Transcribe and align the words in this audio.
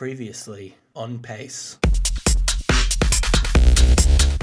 Previously 0.00 0.74
on 0.96 1.18
Pace. 1.18 1.76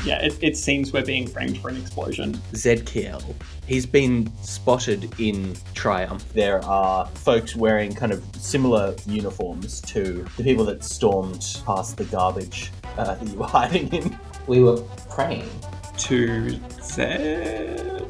Yeah, 0.05 0.21
it, 0.21 0.37
it 0.39 0.55
seems 0.55 0.93
we're 0.93 1.03
being 1.03 1.25
framed 1.25 1.57
for 1.57 1.69
an 1.69 1.77
explosion. 1.77 2.35
Zedkiel. 2.51 3.23
He's 3.65 3.87
been 3.87 4.31
spotted 4.43 5.19
in 5.19 5.55
Triumph. 5.73 6.31
There 6.33 6.63
are 6.63 7.07
folks 7.07 7.55
wearing 7.55 7.95
kind 7.95 8.11
of 8.11 8.23
similar 8.35 8.95
uniforms 9.07 9.81
to 9.81 10.27
the 10.37 10.43
people 10.43 10.63
that 10.65 10.83
stormed 10.83 11.43
past 11.65 11.97
the 11.97 12.05
garbage 12.05 12.71
uh, 12.95 13.15
that 13.15 13.27
you 13.27 13.39
were 13.39 13.47
hiding 13.47 13.91
in. 13.91 14.19
We 14.45 14.61
were 14.61 14.83
praying. 15.09 15.49
To 15.97 16.59
Zed. 16.83 18.05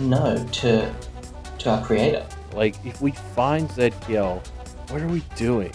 No, 0.00 0.44
to 0.44 0.92
to 1.60 1.70
our 1.70 1.84
creator. 1.84 2.26
Like, 2.54 2.74
if 2.84 3.00
we 3.00 3.12
find 3.12 3.68
Zedkiel, 3.68 4.44
what 4.90 5.00
are 5.00 5.08
we 5.08 5.20
doing? 5.36 5.72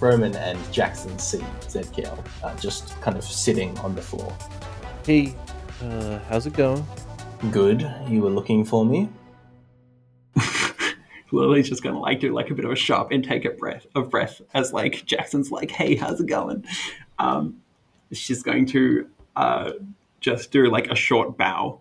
Roman 0.00 0.34
and 0.36 0.58
Jackson 0.72 1.18
see 1.18 1.44
Zedkiel 1.60 2.24
uh, 2.42 2.56
just 2.56 3.00
kind 3.00 3.16
of 3.16 3.24
sitting 3.24 3.76
on 3.78 3.94
the 3.94 4.02
floor. 4.02 4.34
Hey, 5.04 5.34
uh, 5.82 6.18
how's 6.28 6.46
it 6.46 6.54
going? 6.54 6.86
Good, 7.50 7.90
you 8.08 8.22
were 8.22 8.30
looking 8.30 8.64
for 8.64 8.84
me? 8.84 9.08
Lily's 11.32 11.68
just 11.68 11.82
gonna 11.82 11.98
like 11.98 12.20
do 12.20 12.32
like 12.32 12.50
a 12.50 12.54
bit 12.54 12.64
of 12.64 12.70
a 12.70 12.76
sharp 12.76 13.12
intake 13.12 13.44
of 13.44 13.56
breath 13.56 13.86
of 13.94 14.10
breath 14.10 14.40
as 14.54 14.72
like 14.72 15.04
Jackson's 15.06 15.50
like, 15.50 15.70
"Hey, 15.70 15.94
how's 15.94 16.20
it 16.20 16.26
going?" 16.26 16.64
Um, 17.18 17.60
she's 18.12 18.42
going 18.42 18.66
to 18.66 19.08
uh, 19.36 19.72
just 20.20 20.50
do 20.50 20.66
like 20.66 20.90
a 20.90 20.94
short 20.94 21.36
bow. 21.36 21.80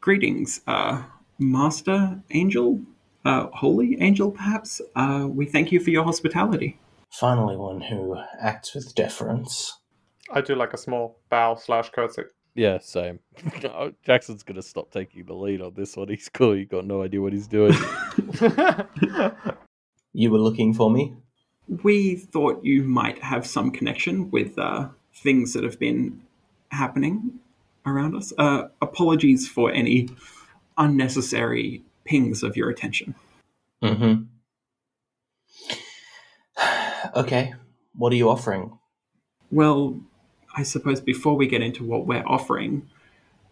Greetings, 0.00 0.60
uh, 0.66 1.02
Master 1.38 2.20
Angel, 2.30 2.80
uh, 3.24 3.46
Holy 3.52 4.00
Angel, 4.00 4.30
perhaps. 4.30 4.80
Uh, 4.96 5.26
we 5.28 5.46
thank 5.46 5.72
you 5.72 5.80
for 5.80 5.90
your 5.90 6.04
hospitality. 6.04 6.78
Finally, 7.10 7.56
one 7.56 7.80
who 7.80 8.16
acts 8.40 8.74
with 8.74 8.94
deference. 8.94 9.78
I 10.30 10.40
do 10.40 10.54
like 10.54 10.72
a 10.74 10.78
small 10.78 11.18
bow 11.30 11.56
slash 11.56 11.90
curtsy. 11.90 12.24
Yeah, 12.54 12.78
same. 12.78 13.20
Oh, 13.64 13.92
Jackson's 14.04 14.42
gonna 14.42 14.62
stop 14.62 14.90
taking 14.90 15.24
the 15.24 15.34
lead 15.34 15.60
on 15.62 15.74
this 15.74 15.96
one. 15.96 16.08
He's 16.08 16.28
cool. 16.28 16.52
He's 16.54 16.68
got 16.68 16.84
no 16.84 17.02
idea 17.02 17.20
what 17.20 17.32
he's 17.32 17.48
doing. 17.48 17.74
You 20.12 20.32
were 20.32 20.38
looking 20.38 20.74
for 20.74 20.90
me? 20.90 21.14
We 21.84 22.16
thought 22.16 22.64
you 22.64 22.82
might 22.82 23.22
have 23.22 23.46
some 23.46 23.70
connection 23.70 24.32
with 24.32 24.58
uh, 24.58 24.88
things 25.14 25.52
that 25.52 25.62
have 25.62 25.78
been 25.78 26.22
happening 26.70 27.38
around 27.86 28.16
us. 28.16 28.32
Uh, 28.36 28.64
apologies 28.80 29.46
for 29.46 29.70
any 29.70 30.08
unnecessary 30.76 31.82
pings 32.04 32.42
of 32.42 32.56
your 32.56 32.68
attention. 32.70 33.14
Mm-hmm. 33.80 34.22
Okay, 37.16 37.54
what 37.96 38.12
are 38.12 38.16
you 38.16 38.28
offering? 38.28 38.78
Well, 39.50 40.00
I 40.56 40.62
suppose 40.62 41.00
before 41.00 41.36
we 41.36 41.46
get 41.46 41.62
into 41.62 41.84
what 41.84 42.06
we're 42.06 42.26
offering, 42.26 42.88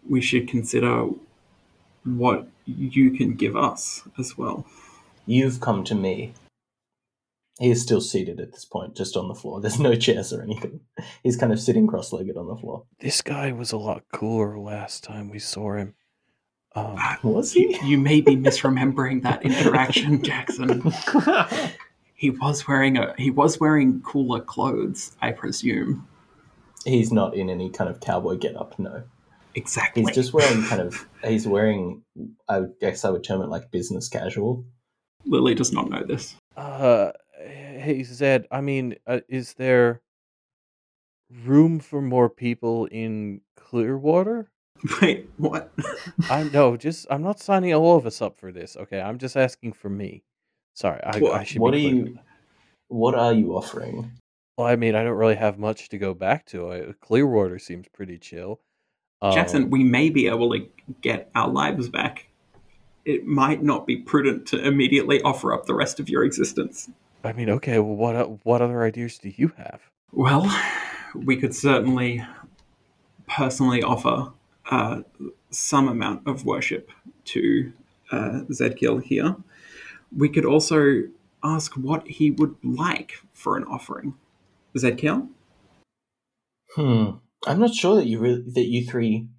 we 0.07 0.21
should 0.21 0.47
consider 0.47 1.07
what 2.03 2.47
you 2.65 3.11
can 3.11 3.33
give 3.35 3.55
us 3.55 4.03
as 4.17 4.37
well. 4.37 4.65
You've 5.25 5.59
come 5.59 5.83
to 5.85 5.95
me. 5.95 6.33
He 7.59 7.71
is 7.71 7.81
still 7.81 8.01
seated 8.01 8.39
at 8.39 8.51
this 8.51 8.65
point, 8.65 8.95
just 8.95 9.17
on 9.17 9.27
the 9.27 9.33
floor. 9.33 9.59
There's 9.61 9.79
no 9.79 9.95
chairs 9.95 10.31
or 10.31 10.41
anything. 10.43 10.81
He's 11.23 11.35
kind 11.37 11.51
of 11.51 11.59
sitting 11.59 11.87
cross 11.87 12.13
legged 12.13 12.37
on 12.37 12.47
the 12.47 12.55
floor. 12.55 12.83
this 12.99 13.21
guy 13.21 13.51
was 13.51 13.71
a 13.71 13.77
lot 13.77 14.03
cooler 14.13 14.57
last 14.59 15.03
time 15.03 15.29
we 15.29 15.39
saw 15.39 15.73
him. 15.75 15.95
Um, 16.75 16.99
Was 17.23 17.55
You, 17.55 17.73
he? 17.81 17.87
you 17.87 17.97
may 17.97 18.21
be 18.21 18.35
misremembering 18.35 19.23
that 19.23 19.43
interaction, 19.43 20.21
Jackson. 20.23 20.83
He 22.17 22.31
was 22.31 22.67
wearing 22.67 22.97
a 22.97 23.13
he 23.17 23.31
was 23.31 23.59
wearing 23.59 24.01
cooler 24.01 24.41
clothes, 24.41 25.15
I 25.21 25.31
presume. 25.31 26.07
He's 26.83 27.11
not 27.11 27.35
in 27.35 27.49
any 27.49 27.69
kind 27.69 27.89
of 27.89 27.99
cowboy 27.99 28.37
getup, 28.37 28.77
no. 28.79 29.03
Exactly. 29.55 30.03
He's 30.03 30.15
just 30.15 30.33
wearing 30.33 30.63
kind 30.63 30.81
of, 30.81 31.07
he's 31.23 31.47
wearing, 31.47 32.03
I 32.47 32.63
guess 32.79 33.03
I 33.03 33.09
would 33.09 33.23
term 33.23 33.41
it 33.41 33.49
like 33.49 33.71
business 33.71 34.07
casual. 34.07 34.65
Lily 35.25 35.55
does 35.55 35.71
not 35.71 35.89
know 35.89 36.03
this. 36.03 36.35
uh, 36.55 37.11
hey 37.39 38.03
Zed. 38.03 38.47
I 38.51 38.61
mean, 38.61 38.95
uh, 39.05 39.21
is 39.27 39.53
there 39.55 40.01
room 41.29 41.79
for 41.79 42.01
more 42.01 42.29
people 42.29 42.85
in 42.85 43.41
Clearwater? 43.55 44.49
Wait, 45.01 45.29
what? 45.37 45.71
I'm 46.29 46.51
no, 46.51 46.77
just 46.77 47.07
I'm 47.09 47.23
not 47.23 47.39
signing 47.39 47.73
all 47.73 47.97
of 47.97 48.05
us 48.05 48.21
up 48.21 48.37
for 48.37 48.51
this. 48.51 48.77
Okay, 48.77 49.01
I'm 49.01 49.17
just 49.17 49.35
asking 49.35 49.73
for 49.73 49.89
me. 49.89 50.23
Sorry, 50.77 51.01
I, 51.03 51.17
What- 51.17 51.33
I 51.33 51.43
should. 51.43 51.59
what 51.59 51.73
be 51.73 51.87
are 51.87 51.89
clear. 51.89 52.05
you, 52.05 52.19
what 52.89 53.15
are 53.15 53.33
you 53.33 53.53
offering? 53.57 54.11
Well, 54.59 54.67
I 54.67 54.75
mean, 54.75 54.93
I 54.93 55.03
don't 55.03 55.17
really 55.17 55.35
have 55.35 55.57
much 55.57 55.89
to 55.89 55.97
go 55.97 56.13
back 56.13 56.45
to. 56.47 56.71
I, 56.71 56.93
Clearwater 57.01 57.57
seems 57.57 57.87
pretty 57.91 58.19
chill. 58.19 58.59
Jackson, 59.33 59.63
Um, 59.63 59.69
we 59.71 59.83
may 59.83 60.11
be 60.11 60.27
able 60.27 60.51
to 60.51 60.67
get 61.01 61.31
our 61.33 61.49
lives 61.49 61.89
back. 61.89 62.27
It 63.05 63.25
might 63.25 63.63
not 63.63 63.87
be 63.87 63.97
prudent 63.97 64.45
to 64.49 64.63
immediately 64.63 65.19
offer 65.23 65.51
up 65.51 65.65
the 65.65 65.73
rest 65.73 65.99
of 65.99 66.09
your 66.09 66.23
existence. 66.23 66.87
I 67.23 67.33
mean, 67.33 67.49
okay. 67.49 67.79
Well, 67.79 67.95
what 67.95 68.45
what 68.45 68.61
other 68.61 68.83
ideas 68.83 69.17
do 69.17 69.33
you 69.35 69.53
have? 69.57 69.81
Well, 70.11 70.45
we 71.15 71.37
could 71.37 71.55
certainly 71.55 72.23
personally 73.27 73.81
offer 73.81 74.31
uh, 74.69 75.01
some 75.49 75.87
amount 75.87 76.27
of 76.27 76.45
worship 76.45 76.91
to 77.25 77.73
uh, 78.11 78.41
Zedkiel 78.51 79.01
here. 79.01 79.35
We 80.15 80.29
could 80.29 80.45
also 80.45 81.03
ask 81.43 81.73
what 81.73 82.07
he 82.07 82.31
would 82.31 82.55
like 82.63 83.13
for 83.33 83.57
an 83.57 83.63
offering. 83.65 84.15
Zedkiel? 84.75 85.27
Hmm. 86.75 87.11
I'm 87.45 87.59
not 87.59 87.73
sure 87.73 87.95
that 87.95 88.07
you 88.07 88.19
really, 88.19 88.43
that 88.53 88.65
you 88.65 88.85
three, 88.85 89.29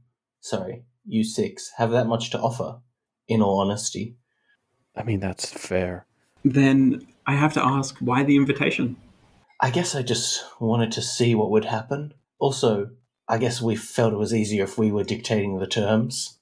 sorry, 0.40 0.84
you 1.06 1.24
six, 1.24 1.72
have 1.76 1.90
that 1.90 2.06
much 2.06 2.30
to 2.30 2.40
offer, 2.40 2.80
in 3.26 3.42
all 3.42 3.60
honesty. 3.60 4.16
I 4.96 5.02
mean, 5.02 5.20
that's 5.20 5.50
fair. 5.50 6.06
Then 6.44 7.06
I 7.26 7.34
have 7.34 7.52
to 7.54 7.64
ask 7.64 7.96
why 7.98 8.22
the 8.22 8.36
invitation? 8.36 8.96
I 9.60 9.70
guess 9.70 9.94
I 9.94 10.02
just 10.02 10.44
wanted 10.60 10.92
to 10.92 11.02
see 11.02 11.34
what 11.34 11.50
would 11.50 11.64
happen. 11.64 12.14
Also, 12.38 12.90
I 13.28 13.38
guess 13.38 13.60
we 13.60 13.76
felt 13.76 14.12
it 14.12 14.18
was 14.18 14.32
easier 14.32 14.64
if 14.64 14.78
we 14.78 14.90
were 14.90 15.04
dictating 15.04 15.58
the 15.58 15.66
terms. 15.66 16.37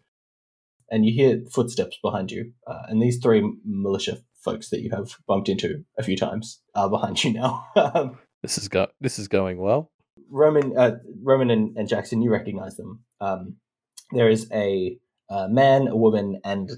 And 0.91 1.05
you 1.05 1.13
hear 1.13 1.43
footsteps 1.51 1.99
behind 2.03 2.31
you, 2.31 2.53
uh, 2.67 2.83
and 2.89 3.03
these 3.03 3.19
three 3.19 3.43
militia 3.65 4.19
folks 4.41 4.71
that 4.71 4.81
you 4.83 4.91
have 4.91 5.17
bumped 5.27 5.49
into 5.49 5.85
a 5.99 6.03
few 6.05 6.17
times 6.17 6.61
are 6.75 6.89
behind 6.89 7.23
you 7.25 7.33
now. 7.33 7.67
Um, 7.77 8.19
This 8.43 8.59
is 8.59 8.69
go 8.69 8.87
this 9.01 9.19
is 9.19 9.27
going 9.29 9.59
well. 9.59 9.91
Roman, 10.31 10.77
uh, 10.79 10.99
Roman 11.23 11.51
and, 11.51 11.77
and 11.77 11.89
Jackson, 11.89 12.23
you 12.23 12.31
recognize 12.31 12.77
them. 12.77 13.01
Um, 13.21 13.57
there 14.13 14.29
is 14.29 14.49
a, 14.53 14.99
uh 15.29 15.49
man, 15.49 15.89
a 15.89 15.97
woman, 15.97 16.41
and 16.45 16.71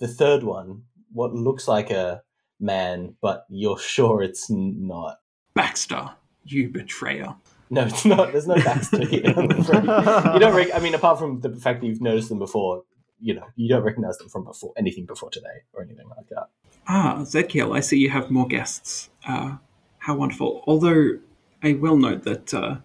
the 0.00 0.08
third 0.08 0.42
one, 0.42 0.82
what 1.12 1.32
looks 1.32 1.68
like 1.68 1.90
a 1.90 2.22
man, 2.58 3.14
but 3.20 3.44
you're 3.48 3.78
sure 3.78 4.22
it's 4.22 4.50
not. 4.50 5.18
Baxter, 5.54 6.10
you 6.44 6.68
betrayer. 6.70 7.36
No, 7.70 7.84
it's 7.86 8.04
not. 8.04 8.32
There's 8.32 8.46
no 8.46 8.56
Baxter 8.56 9.06
here. 9.06 9.22
You 9.36 10.38
don't. 10.40 10.54
Rec- 10.54 10.74
I 10.74 10.80
mean, 10.80 10.94
apart 10.94 11.18
from 11.18 11.40
the 11.40 11.50
fact 11.56 11.80
that 11.80 11.86
you've 11.86 12.00
noticed 12.02 12.28
them 12.28 12.38
before, 12.38 12.82
you 13.22 13.34
know, 13.34 13.46
you 13.56 13.68
don't 13.68 13.82
recognize 13.82 14.18
them 14.18 14.28
from 14.28 14.44
before 14.44 14.72
anything 14.76 15.06
before 15.06 15.30
today 15.30 15.62
or 15.72 15.82
anything 15.82 16.08
like 16.08 16.28
that. 16.28 16.48
Ah, 16.86 17.18
Zedkiel, 17.20 17.76
I 17.76 17.80
see 17.80 17.98
you 17.98 18.10
have 18.10 18.30
more 18.30 18.46
guests. 18.46 19.10
Uh, 19.26 19.56
how 19.98 20.16
wonderful. 20.16 20.64
Although, 20.66 21.18
I 21.62 21.74
will 21.74 21.96
note 21.96 22.24
that 22.24 22.52
uh, 22.52 22.76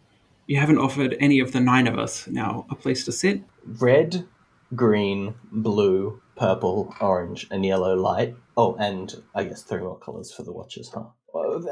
you 0.45 0.59
haven't 0.59 0.77
offered 0.77 1.17
any 1.19 1.39
of 1.39 1.51
the 1.51 1.59
nine 1.59 1.87
of 1.87 1.97
us 1.97 2.27
now 2.27 2.65
a 2.69 2.75
place 2.75 3.03
to 3.05 3.11
sit. 3.11 3.41
Red, 3.65 4.27
green, 4.75 5.33
blue, 5.51 6.21
purple, 6.35 6.93
orange, 7.01 7.47
and 7.49 7.65
yellow 7.65 7.95
light. 7.95 8.35
Oh, 8.55 8.75
and 8.75 9.13
I 9.33 9.45
guess 9.45 9.63
three 9.63 9.81
more 9.81 9.97
colors 9.97 10.31
for 10.31 10.43
the 10.43 10.53
watches, 10.53 10.91
huh? 10.93 11.05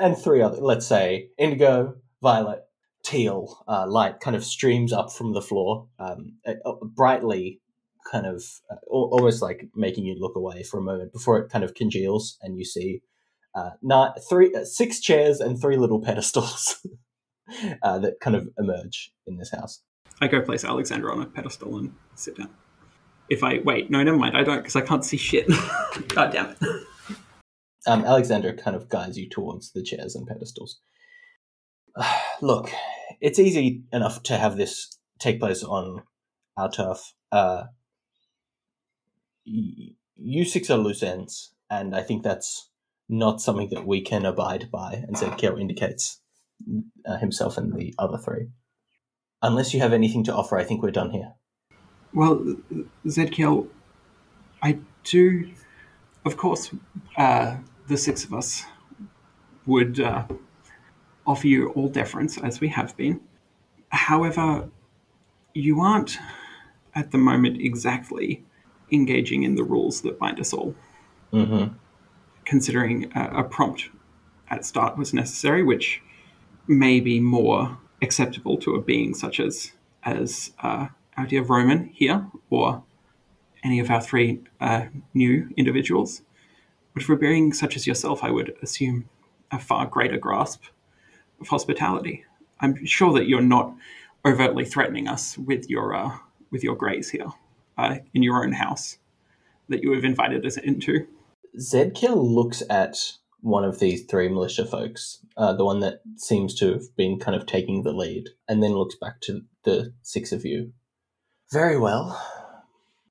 And 0.01 0.17
three 0.17 0.41
other. 0.41 0.57
Let's 0.57 0.87
say 0.87 1.29
indigo, 1.37 1.95
violet, 2.21 2.63
teal 3.03 3.63
uh, 3.67 3.85
light 3.87 4.19
kind 4.19 4.35
of 4.35 4.43
streams 4.43 4.91
up 4.91 5.11
from 5.11 5.33
the 5.33 5.41
floor, 5.41 5.87
um, 5.99 6.33
uh, 6.45 6.53
uh, 6.65 6.73
brightly, 6.83 7.61
kind 8.09 8.25
of 8.25 8.43
uh, 8.71 8.75
almost 8.87 9.41
like 9.41 9.67
making 9.75 10.05
you 10.05 10.15
look 10.17 10.35
away 10.35 10.63
for 10.63 10.79
a 10.79 10.83
moment 10.83 11.11
before 11.13 11.39
it 11.39 11.49
kind 11.49 11.63
of 11.63 11.73
congeals, 11.73 12.37
and 12.41 12.57
you 12.57 12.65
see 12.65 13.01
uh, 13.55 13.71
not 13.81 14.17
three, 14.29 14.53
uh, 14.53 14.65
six 14.65 14.99
chairs 14.99 15.39
and 15.39 15.59
three 15.59 15.77
little 15.77 16.01
pedestals 16.01 16.85
uh, 17.83 17.99
that 17.99 18.19
kind 18.19 18.35
of 18.35 18.49
emerge 18.57 19.11
in 19.25 19.37
this 19.37 19.51
house. 19.51 19.81
I 20.21 20.27
go 20.27 20.41
place 20.41 20.63
Alexander 20.63 21.11
on 21.11 21.21
a 21.21 21.25
pedestal 21.25 21.77
and 21.77 21.93
sit 22.15 22.37
down. 22.37 22.49
If 23.29 23.43
I 23.43 23.59
wait, 23.63 23.89
no, 23.89 24.03
never 24.03 24.17
mind. 24.17 24.37
I 24.37 24.43
don't 24.43 24.57
because 24.57 24.75
I 24.75 24.81
can't 24.81 25.03
see 25.03 25.17
shit. 25.17 25.47
God 26.09 26.31
damn 26.31 26.51
it. 26.51 26.57
Um, 27.87 28.03
Alexander 28.03 28.51
kind 28.51 28.75
of 28.75 28.89
guides 28.89 29.15
you 29.15 29.29
towards 29.29 29.71
the 29.71 29.83
chairs 29.83 30.15
and 30.15 30.25
pedestals. 30.25 30.79
Look, 32.41 32.71
it's 33.21 33.37
easy 33.37 33.83
enough 33.93 34.23
to 34.23 34.37
have 34.37 34.57
this 34.57 34.97
take 35.19 35.39
place 35.39 35.63
on 35.63 36.01
our 36.57 36.71
turf. 36.71 37.13
Uh, 37.31 37.65
y- 39.45 39.93
you 40.17 40.45
six 40.45 40.69
are 40.69 40.77
loose 40.77 41.03
ends, 41.03 41.53
and 41.69 41.95
I 41.95 42.01
think 42.01 42.23
that's 42.23 42.69
not 43.09 43.41
something 43.41 43.69
that 43.69 43.85
we 43.85 44.01
can 44.01 44.25
abide 44.25 44.69
by. 44.71 44.93
And 45.07 45.15
Zedkiel 45.15 45.59
indicates 45.59 46.21
uh, 47.05 47.17
himself 47.17 47.57
and 47.57 47.73
the 47.73 47.93
other 47.99 48.17
three. 48.17 48.47
Unless 49.41 49.73
you 49.73 49.79
have 49.81 49.93
anything 49.93 50.23
to 50.25 50.33
offer, 50.33 50.57
I 50.57 50.63
think 50.63 50.81
we're 50.81 50.91
done 50.91 51.11
here. 51.11 51.33
Well, 52.13 52.55
Zedkiel, 53.05 53.67
I 54.63 54.79
do, 55.03 55.51
of 56.23 56.37
course, 56.37 56.71
uh, 57.17 57.57
the 57.87 57.97
six 57.97 58.23
of 58.23 58.33
us 58.33 58.63
would 59.65 59.99
uh, 59.99 60.25
offer 61.27 61.47
you 61.47 61.69
all 61.71 61.89
deference 61.89 62.37
as 62.37 62.59
we 62.61 62.69
have 62.69 62.95
been. 62.95 63.19
However, 63.89 64.69
you 65.53 65.81
aren't 65.81 66.17
at 66.95 67.11
the 67.11 67.17
moment 67.17 67.57
exactly 67.59 68.44
engaging 68.91 69.43
in 69.43 69.55
the 69.55 69.63
rules 69.63 70.01
that 70.01 70.19
bind 70.19 70.39
us 70.39 70.53
all, 70.53 70.75
Mm-hmm. 71.33 71.73
considering 72.45 73.11
a, 73.13 73.39
a 73.39 73.43
prompt 73.43 73.89
at 74.49 74.63
start 74.63 74.97
was 74.97 75.13
necessary, 75.13 75.63
which 75.63 76.01
may 76.67 76.99
be 76.99 77.19
more 77.19 77.77
acceptable 78.01 78.57
to 78.57 78.75
a 78.75 78.81
being 78.81 79.13
such 79.13 79.39
as 79.39 79.73
as 80.03 80.51
uh, 80.61 80.87
our 81.17 81.25
dear 81.25 81.41
Roman 81.41 81.85
here, 81.85 82.25
or 82.49 82.83
any 83.63 83.79
of 83.79 83.89
our 83.89 83.99
three 83.99 84.39
uh, 84.61 84.85
new 85.13 85.49
individuals. 85.57 86.21
But 86.93 87.03
for 87.03 87.13
a 87.13 87.17
being 87.17 87.51
such 87.53 87.75
as 87.75 87.87
yourself, 87.87 88.23
I 88.23 88.29
would 88.31 88.55
assume 88.61 89.09
a 89.51 89.59
far 89.59 89.87
greater 89.87 90.17
grasp 90.17 90.63
of 91.41 91.47
hospitality. 91.47 92.23
I'm 92.61 92.85
sure 92.85 93.11
that 93.13 93.27
you're 93.27 93.41
not 93.41 93.75
overtly 94.23 94.63
threatening 94.63 95.07
us 95.07 95.37
with 95.37 95.69
your 95.69 95.95
uh, 95.95 96.17
with 96.51 96.63
your 96.63 96.75
grace 96.75 97.09
here 97.09 97.33
uh, 97.77 97.97
in 98.13 98.23
your 98.23 98.43
own 98.43 98.53
house 98.53 98.97
that 99.69 99.81
you 99.81 99.93
have 99.93 100.03
invited 100.03 100.45
us 100.45 100.57
into. 100.57 101.07
Zedkiel 101.57 102.15
looks 102.15 102.61
at 102.69 102.97
one 103.41 103.63
of 103.63 103.79
these 103.79 104.03
three 104.05 104.27
militia 104.27 104.65
folks, 104.65 105.19
uh, 105.37 105.53
the 105.53 105.65
one 105.65 105.79
that 105.79 106.01
seems 106.17 106.55
to 106.55 106.73
have 106.73 106.95
been 106.97 107.19
kind 107.19 107.35
of 107.35 107.45
taking 107.45 107.83
the 107.83 107.93
lead, 107.93 108.29
and 108.47 108.61
then 108.61 108.71
looks 108.71 108.95
back 108.95 109.21
to 109.21 109.41
the 109.63 109.93
six 110.01 110.31
of 110.31 110.45
you. 110.45 110.73
Very 111.51 111.77
well. 111.77 112.21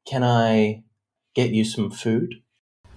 Can 0.06 0.22
I 0.22 0.82
get 1.34 1.50
you 1.50 1.64
some 1.64 1.90
food? 1.90 2.34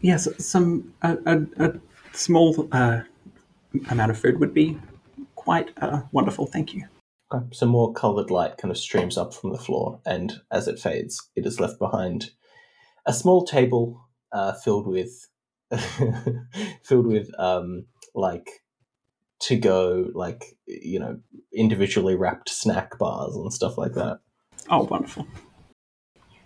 Yes, 0.02 0.28
some 0.44 0.94
a, 1.02 1.18
a, 1.26 1.66
a 1.66 1.74
small 2.14 2.68
uh, 2.72 3.02
amount 3.90 4.12
of 4.12 4.18
food 4.18 4.40
would 4.40 4.54
be 4.54 4.78
quite 5.36 5.72
uh, 5.82 6.02
wonderful. 6.12 6.48
Thank 6.48 6.74
you. 6.74 6.88
Okay. 7.34 7.46
Some 7.52 7.70
more 7.70 7.94
coloured 7.94 8.32
light 8.32 8.58
kind 8.58 8.72
of 8.72 8.78
streams 8.78 9.18
up 9.18 9.34
from 9.34 9.52
the 9.52 9.58
floor, 9.58 10.00
and 10.06 10.42
as 10.52 10.68
it 10.68 10.80
fades, 10.80 11.30
it 11.36 11.46
is 11.46 11.60
left 11.60 11.78
behind 11.78 12.32
a 13.06 13.14
small 13.14 13.46
table 13.46 14.08
uh, 14.32 14.54
filled 14.54 14.88
with 14.88 15.28
filled 16.84 17.08
with 17.08 17.30
um, 17.38 17.86
like 18.16 18.50
to 19.40 19.58
go 19.58 20.10
like 20.14 20.58
you 20.66 21.00
know 21.00 21.20
individually 21.54 22.16
wrapped 22.16 22.50
snack 22.50 22.98
bars 22.98 23.36
and 23.36 23.52
stuff 23.52 23.78
like 23.78 23.94
that. 23.94 24.20
Oh, 24.70 24.84
wonderful. 24.84 25.28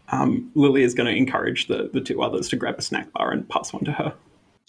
Um, 0.10 0.52
Lily 0.56 0.84
is 0.84 0.94
going 0.94 1.08
to 1.08 1.18
encourage 1.18 1.68
the, 1.68 1.90
the 1.94 2.02
two 2.02 2.22
others 2.22 2.50
to 2.50 2.58
grab 2.58 2.78
a 2.78 2.82
snack 2.82 3.12
bar 3.14 3.32
and 3.32 3.48
pass 3.48 3.72
one 3.72 3.86
to 3.86 3.94
her. 3.94 4.14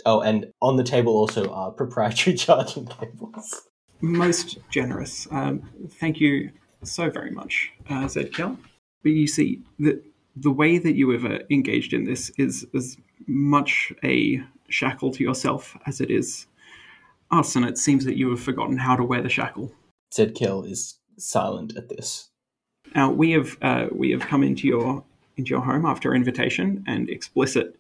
Oh, 0.07 0.21
and 0.21 0.53
on 0.61 0.77
the 0.77 0.85
table 0.85 1.17
also 1.17 1.51
are 1.51 1.71
proprietary 1.71 2.37
charging 2.37 2.87
cables. 2.87 3.63
Most 4.03 4.59
generous. 4.69 5.29
Um, 5.31 5.63
thank 6.01 6.21
you 6.21 6.51
so 6.83 7.09
very 7.09 7.31
much, 7.31 7.73
uh, 7.89 8.05
Zedkiel. 8.05 8.59
But 9.03 9.13
you 9.13 9.27
see, 9.27 9.63
the, 9.79 10.03
the 10.37 10.51
way 10.51 10.79
that 10.79 10.95
you 10.95 11.11
have 11.11 11.25
uh, 11.25 11.39
engaged 11.51 11.93
in 11.93 12.05
this 12.05 12.31
is 12.37 12.67
as 12.75 12.97
much 13.27 13.93
a 14.05 14.43
shackle 14.69 15.13
to 15.13 15.23
yourself 15.23 15.77
as 15.87 16.01
it 16.01 16.11
is 16.11 16.47
us, 17.31 17.57
and 17.57 17.65
it 17.65 17.79
seems 17.79 18.05
that 18.05 18.17
you 18.17 18.31
have 18.31 18.41
forgotten 18.41 18.77
how 18.77 18.97
to 18.97 19.05
wear 19.05 19.23
the 19.23 19.29
shackle. 19.29 19.73
Zedkiel 20.13 20.71
is 20.71 20.99
silent 21.17 21.77
at 21.77 21.89
this. 21.89 22.29
Now 22.95 23.11
we 23.11 23.31
have 23.31 23.57
uh, 23.63 23.87
we 23.91 24.11
have 24.11 24.21
come 24.21 24.43
into 24.43 24.67
your 24.67 25.03
into 25.37 25.51
your 25.51 25.63
home 25.63 25.87
after 25.87 26.15
invitation 26.15 26.85
and 26.87 27.09
explicit 27.09 27.79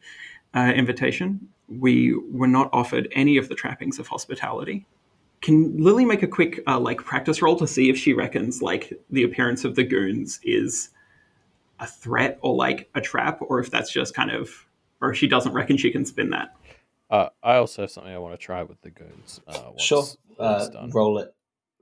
uh, 0.54 0.72
invitation. 0.74 1.48
We 1.68 2.14
were 2.30 2.46
not 2.46 2.70
offered 2.72 3.08
any 3.12 3.36
of 3.36 3.48
the 3.48 3.54
trappings 3.54 3.98
of 3.98 4.06
hospitality. 4.08 4.86
Can 5.42 5.76
Lily 5.76 6.04
make 6.04 6.22
a 6.22 6.26
quick 6.28 6.60
uh, 6.66 6.78
like 6.78 6.98
practice 7.04 7.42
roll 7.42 7.56
to 7.56 7.66
see 7.66 7.90
if 7.90 7.98
she 7.98 8.12
reckons 8.14 8.62
like 8.62 8.92
the 9.10 9.24
appearance 9.24 9.64
of 9.64 9.74
the 9.74 9.82
goons 9.84 10.38
is 10.44 10.88
a 11.80 11.86
threat 11.86 12.38
or 12.42 12.54
like 12.54 12.88
a 12.94 13.00
trap, 13.00 13.40
or 13.42 13.58
if 13.58 13.70
that's 13.70 13.92
just 13.92 14.14
kind 14.14 14.30
of, 14.30 14.66
or 15.00 15.10
if 15.10 15.18
she 15.18 15.26
doesn't 15.26 15.52
reckon 15.52 15.76
she 15.76 15.90
can 15.90 16.06
spin 16.06 16.30
that? 16.30 16.54
Uh, 17.10 17.28
I 17.42 17.56
also 17.56 17.82
have 17.82 17.90
something 17.90 18.12
I 18.12 18.18
want 18.18 18.34
to 18.34 18.38
try 18.38 18.62
with 18.62 18.80
the 18.82 18.90
goons. 18.90 19.40
Uh, 19.46 19.60
once 19.66 19.82
Sure. 19.82 20.02
it's 20.04 20.16
Uh, 20.38 20.88
roll 20.92 21.18
it, 21.18 21.34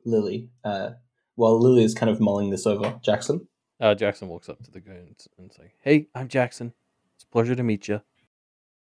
Lily. 0.05 0.49
Uh, 0.65 0.93
while 1.37 1.59
Lily 1.61 1.85
is 1.85 1.95
kind 1.95 2.11
of 2.11 2.19
mulling 2.19 2.51
this 2.51 2.67
over, 2.67 2.99
Jackson. 3.03 3.47
Uh, 3.79 3.95
Jackson 3.95 4.29
walks 4.29 4.49
up 4.49 4.63
to 4.65 4.71
the 4.71 4.81
goons 4.81 5.29
and 5.39 5.53
say, 5.53 5.73
"Hey, 5.83 6.09
I'm 6.15 6.29
Jackson. 6.29 6.73
It's 7.15 7.25
a 7.25 7.29
pleasure 7.29 7.55
to 7.55 7.63
meet 7.63 7.89
you." 7.89 8.01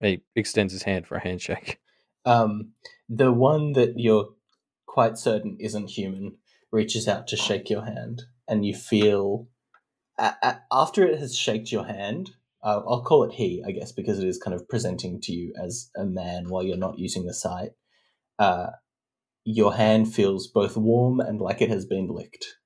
He 0.01 0.21
extends 0.35 0.71
his 0.71 0.83
hand 0.83 1.05
for 1.05 1.15
a 1.15 1.19
handshake. 1.21 1.79
Um, 2.25 2.69
the 3.07 3.31
one 3.31 3.73
that 3.73 3.97
you're 3.99 4.29
quite 4.99 5.17
certain 5.17 5.55
isn't 5.61 5.91
human 5.91 6.35
reaches 6.73 7.07
out 7.07 7.25
to 7.25 7.37
shake 7.37 7.69
your 7.69 7.85
hand, 7.85 8.23
and 8.49 8.65
you 8.65 8.75
feel 8.75 9.47
a- 10.17 10.35
a- 10.43 10.61
after 10.73 11.05
it 11.05 11.17
has 11.17 11.37
shaked 11.37 11.71
your 11.71 11.85
hand. 11.85 12.31
Uh, 12.61 12.81
I'll 12.85 13.01
call 13.01 13.23
it 13.23 13.35
he, 13.35 13.63
I 13.65 13.71
guess, 13.71 13.93
because 13.93 14.19
it 14.19 14.27
is 14.27 14.37
kind 14.37 14.53
of 14.53 14.67
presenting 14.67 15.21
to 15.21 15.31
you 15.31 15.53
as 15.57 15.89
a 15.95 16.03
man 16.03 16.49
while 16.49 16.63
you're 16.63 16.75
not 16.75 16.99
using 16.99 17.25
the 17.25 17.33
sight. 17.33 17.69
Uh, 18.37 18.71
your 19.45 19.75
hand 19.75 20.13
feels 20.13 20.47
both 20.47 20.75
warm 20.75 21.21
and 21.21 21.39
like 21.39 21.61
it 21.61 21.69
has 21.69 21.85
been 21.85 22.09
licked. 22.09 22.57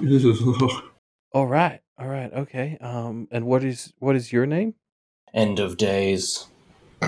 All 1.32 1.46
right, 1.46 1.82
all 1.98 2.08
right, 2.08 2.32
okay. 2.32 2.78
Um, 2.80 3.28
and 3.30 3.46
what 3.46 3.62
is 3.62 3.92
what 4.00 4.16
is 4.16 4.32
your 4.32 4.44
name? 4.46 4.74
End 5.32 5.60
of 5.60 5.76
days. 5.76 6.48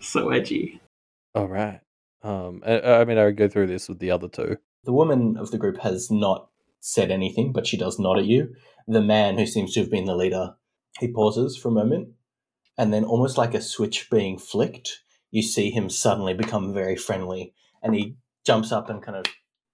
so 0.00 0.28
edgy. 0.28 0.82
All 1.34 1.48
right. 1.48 1.80
Um, 2.22 2.62
I, 2.64 2.80
I 2.80 3.04
mean, 3.04 3.18
I 3.18 3.24
would 3.24 3.36
go 3.36 3.48
through 3.48 3.66
this 3.66 3.88
with 3.88 3.98
the 3.98 4.10
other 4.10 4.28
two. 4.28 4.58
The 4.84 4.92
woman 4.92 5.36
of 5.36 5.50
the 5.50 5.58
group 5.58 5.78
has 5.78 6.10
not 6.10 6.48
said 6.80 7.10
anything, 7.10 7.52
but 7.52 7.66
she 7.66 7.76
does 7.76 7.98
nod 7.98 8.18
at 8.18 8.26
you. 8.26 8.54
The 8.86 9.00
man 9.00 9.38
who 9.38 9.46
seems 9.46 9.74
to 9.74 9.80
have 9.80 9.90
been 9.90 10.06
the 10.06 10.16
leader, 10.16 10.54
he 10.98 11.08
pauses 11.08 11.56
for 11.56 11.68
a 11.68 11.72
moment, 11.72 12.08
and 12.76 12.92
then 12.92 13.04
almost 13.04 13.38
like 13.38 13.54
a 13.54 13.60
switch 13.60 14.10
being 14.10 14.38
flicked, 14.38 15.02
you 15.30 15.42
see 15.42 15.70
him 15.70 15.88
suddenly 15.88 16.34
become 16.34 16.74
very 16.74 16.96
friendly, 16.96 17.54
and 17.82 17.94
he 17.94 18.16
jumps 18.44 18.72
up 18.72 18.90
and 18.90 19.02
kind 19.02 19.16
of, 19.16 19.26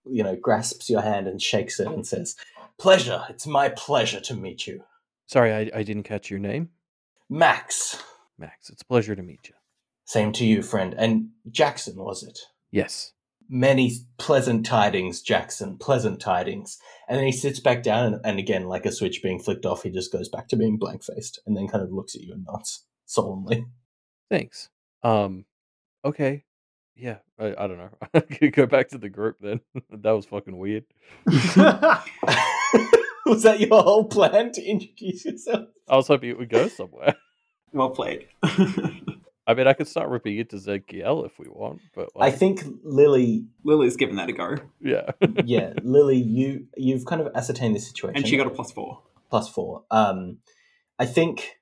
you 0.04 0.22
know, 0.22 0.36
grasps 0.36 0.90
your 0.90 1.00
hand 1.00 1.26
and 1.26 1.40
shakes 1.40 1.80
it 1.80 1.88
and 1.88 2.06
says, 2.06 2.36
"Pleasure. 2.78 3.24
It's 3.30 3.46
my 3.46 3.70
pleasure 3.70 4.20
to 4.20 4.34
meet 4.34 4.66
you, 4.66 4.84
Sorry, 5.26 5.52
I, 5.52 5.70
I 5.78 5.82
didn't 5.82 6.04
catch 6.04 6.30
your 6.30 6.40
name. 6.40 6.70
Max." 7.28 8.02
Max, 8.38 8.70
it's 8.70 8.82
a 8.82 8.86
pleasure 8.86 9.16
to 9.16 9.22
meet 9.22 9.48
you. 9.48 9.54
Same 10.08 10.32
to 10.32 10.46
you, 10.46 10.62
friend. 10.62 10.94
And 10.96 11.28
Jackson, 11.50 11.96
was 11.96 12.22
it? 12.22 12.38
Yes. 12.70 13.12
many 13.46 13.92
pleasant 14.16 14.64
tidings, 14.64 15.20
Jackson, 15.20 15.76
pleasant 15.76 16.18
tidings. 16.18 16.78
And 17.08 17.18
then 17.18 17.26
he 17.26 17.32
sits 17.32 17.60
back 17.60 17.82
down, 17.82 18.06
and, 18.14 18.20
and 18.24 18.38
again, 18.38 18.64
like 18.68 18.86
a 18.86 18.92
switch 18.92 19.22
being 19.22 19.38
flicked 19.38 19.66
off, 19.66 19.82
he 19.82 19.90
just 19.90 20.10
goes 20.10 20.30
back 20.30 20.48
to 20.48 20.56
being 20.56 20.78
blank 20.78 21.04
faced 21.04 21.40
and 21.46 21.54
then 21.54 21.68
kind 21.68 21.84
of 21.84 21.92
looks 21.92 22.14
at 22.14 22.22
you 22.22 22.32
and 22.32 22.46
nods 22.50 22.86
solemnly. 23.04 23.66
Thanks. 24.30 24.70
Um, 25.02 25.44
okay. 26.02 26.44
Yeah, 26.96 27.18
I, 27.38 27.48
I 27.58 27.66
don't 27.66 27.76
know. 27.76 27.90
I 28.14 28.20
could 28.20 28.54
go 28.54 28.64
back 28.64 28.88
to 28.88 28.98
the 28.98 29.10
group 29.10 29.36
then. 29.42 29.60
that 29.90 30.10
was 30.12 30.24
fucking 30.24 30.56
weird. 30.56 30.84
Was 33.26 33.42
that 33.42 33.60
your 33.60 33.82
whole 33.82 34.06
plan 34.06 34.52
to 34.52 34.62
introduce 34.64 35.26
yourself? 35.26 35.68
I 35.86 35.96
was 35.96 36.06
hoping 36.06 36.30
it 36.30 36.38
would 36.38 36.48
go 36.48 36.66
somewhere. 36.68 37.14
well 37.72 37.90
played. 37.90 38.26
I 39.48 39.54
mean, 39.54 39.66
I 39.66 39.72
could 39.72 39.88
start 39.88 40.10
ripping 40.10 40.36
it 40.38 40.50
to 40.50 40.56
Zedkiel 40.56 41.24
if 41.24 41.38
we 41.38 41.46
want, 41.48 41.80
but 41.94 42.10
I 42.20 42.30
think 42.30 42.62
Lily, 42.84 43.46
Lily's 43.64 43.96
given 43.96 44.16
that 44.16 44.28
a 44.28 44.32
go, 44.32 44.56
yeah. 44.80 45.12
yeah, 45.44 45.72
Lily, 45.82 46.18
you 46.18 46.66
you've 46.76 47.06
kind 47.06 47.22
of 47.22 47.34
ascertained 47.34 47.74
the 47.74 47.80
situation, 47.80 48.16
and 48.18 48.28
she 48.28 48.36
got 48.36 48.46
a 48.46 48.50
plus 48.50 48.70
four. 48.70 49.02
plus 49.30 49.48
four. 49.48 49.84
Um, 49.90 50.38
I 50.98 51.06
think 51.06 51.56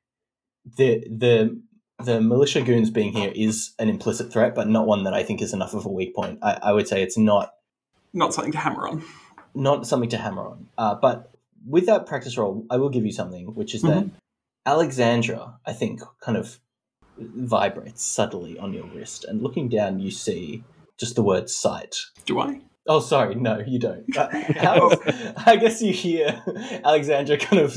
the 0.76 1.06
the 1.08 1.60
the 2.02 2.20
militia 2.20 2.60
goons 2.60 2.90
being 2.90 3.12
here 3.12 3.30
is 3.34 3.72
an 3.78 3.88
implicit 3.88 4.32
threat, 4.32 4.56
but 4.56 4.68
not 4.68 4.86
one 4.88 5.04
that 5.04 5.14
I 5.14 5.22
think 5.22 5.40
is 5.40 5.54
enough 5.54 5.72
of 5.72 5.86
a 5.86 5.88
weak 5.88 6.12
point. 6.14 6.40
I, 6.42 6.58
I 6.60 6.72
would 6.72 6.88
say 6.88 7.02
it's 7.04 7.16
not 7.16 7.52
Not 8.12 8.34
something 8.34 8.52
to 8.52 8.58
hammer 8.58 8.88
on. 8.88 9.04
not 9.54 9.86
something 9.86 10.10
to 10.10 10.18
hammer 10.18 10.42
on. 10.48 10.66
Uh, 10.76 10.96
but 10.96 11.30
with 11.64 11.86
that 11.86 12.04
practice 12.06 12.36
roll, 12.36 12.66
I 12.68 12.76
will 12.78 12.90
give 12.90 13.06
you 13.06 13.12
something, 13.12 13.54
which 13.54 13.74
is 13.76 13.82
that 13.82 14.10
Alexandra, 14.66 15.58
I 15.64 15.72
think, 15.72 16.00
kind 16.20 16.36
of 16.36 16.58
vibrates 17.18 18.02
subtly 18.04 18.58
on 18.58 18.72
your 18.72 18.84
wrist, 18.86 19.24
and 19.24 19.42
looking 19.42 19.68
down, 19.68 20.00
you 20.00 20.10
see 20.10 20.64
just 20.98 21.14
the 21.14 21.22
word 21.22 21.48
sight. 21.50 21.96
Do 22.24 22.40
I? 22.40 22.60
Oh, 22.88 23.00
sorry, 23.00 23.34
no, 23.34 23.58
you 23.66 23.78
don't. 23.78 24.04
Uh, 24.16 24.28
how, 24.58 24.90
I 25.44 25.56
guess 25.56 25.82
you 25.82 25.92
hear 25.92 26.40
Alexandra 26.84 27.36
kind 27.36 27.60
of 27.60 27.76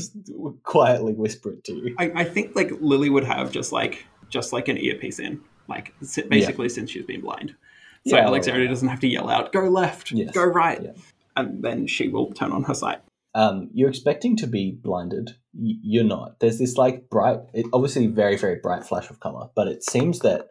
quietly 0.62 1.12
whisper 1.14 1.52
it 1.52 1.64
to 1.64 1.72
you. 1.74 1.94
I, 1.98 2.12
I 2.14 2.24
think 2.24 2.54
like 2.54 2.70
Lily 2.80 3.10
would 3.10 3.24
have 3.24 3.50
just 3.50 3.72
like 3.72 4.06
just 4.28 4.52
like 4.52 4.68
an 4.68 4.78
earpiece 4.78 5.18
in, 5.18 5.40
like 5.68 5.92
si- 6.02 6.22
basically 6.22 6.68
since 6.68 6.90
she's 6.90 7.04
been 7.04 7.20
blind. 7.22 7.54
So 8.06 8.16
Yeah, 8.16 8.24
Alexandria 8.26 8.66
well, 8.66 8.74
doesn't 8.74 8.88
have 8.88 9.00
to 9.00 9.08
yell 9.08 9.28
out, 9.28 9.52
go 9.52 9.62
left, 9.68 10.12
Yes, 10.12 10.32
go 10.32 10.44
right. 10.44 10.80
yeah. 10.82 10.92
And 11.36 11.62
then 11.62 11.86
she 11.88 12.08
will 12.08 12.32
turn 12.32 12.52
on 12.52 12.62
her 12.64 12.74
sight. 12.74 13.00
Um, 13.34 13.70
you're 13.72 13.88
expecting 13.88 14.36
to 14.38 14.46
be 14.46 14.72
blinded. 14.72 15.36
You're 15.52 16.04
not. 16.04 16.40
There's 16.40 16.58
this 16.58 16.76
like 16.76 17.08
bright, 17.10 17.38
it, 17.54 17.66
obviously 17.72 18.06
very 18.08 18.36
very 18.36 18.56
bright 18.62 18.84
flash 18.84 19.08
of 19.10 19.20
color, 19.20 19.48
but 19.54 19.68
it 19.68 19.84
seems 19.84 20.20
that 20.20 20.48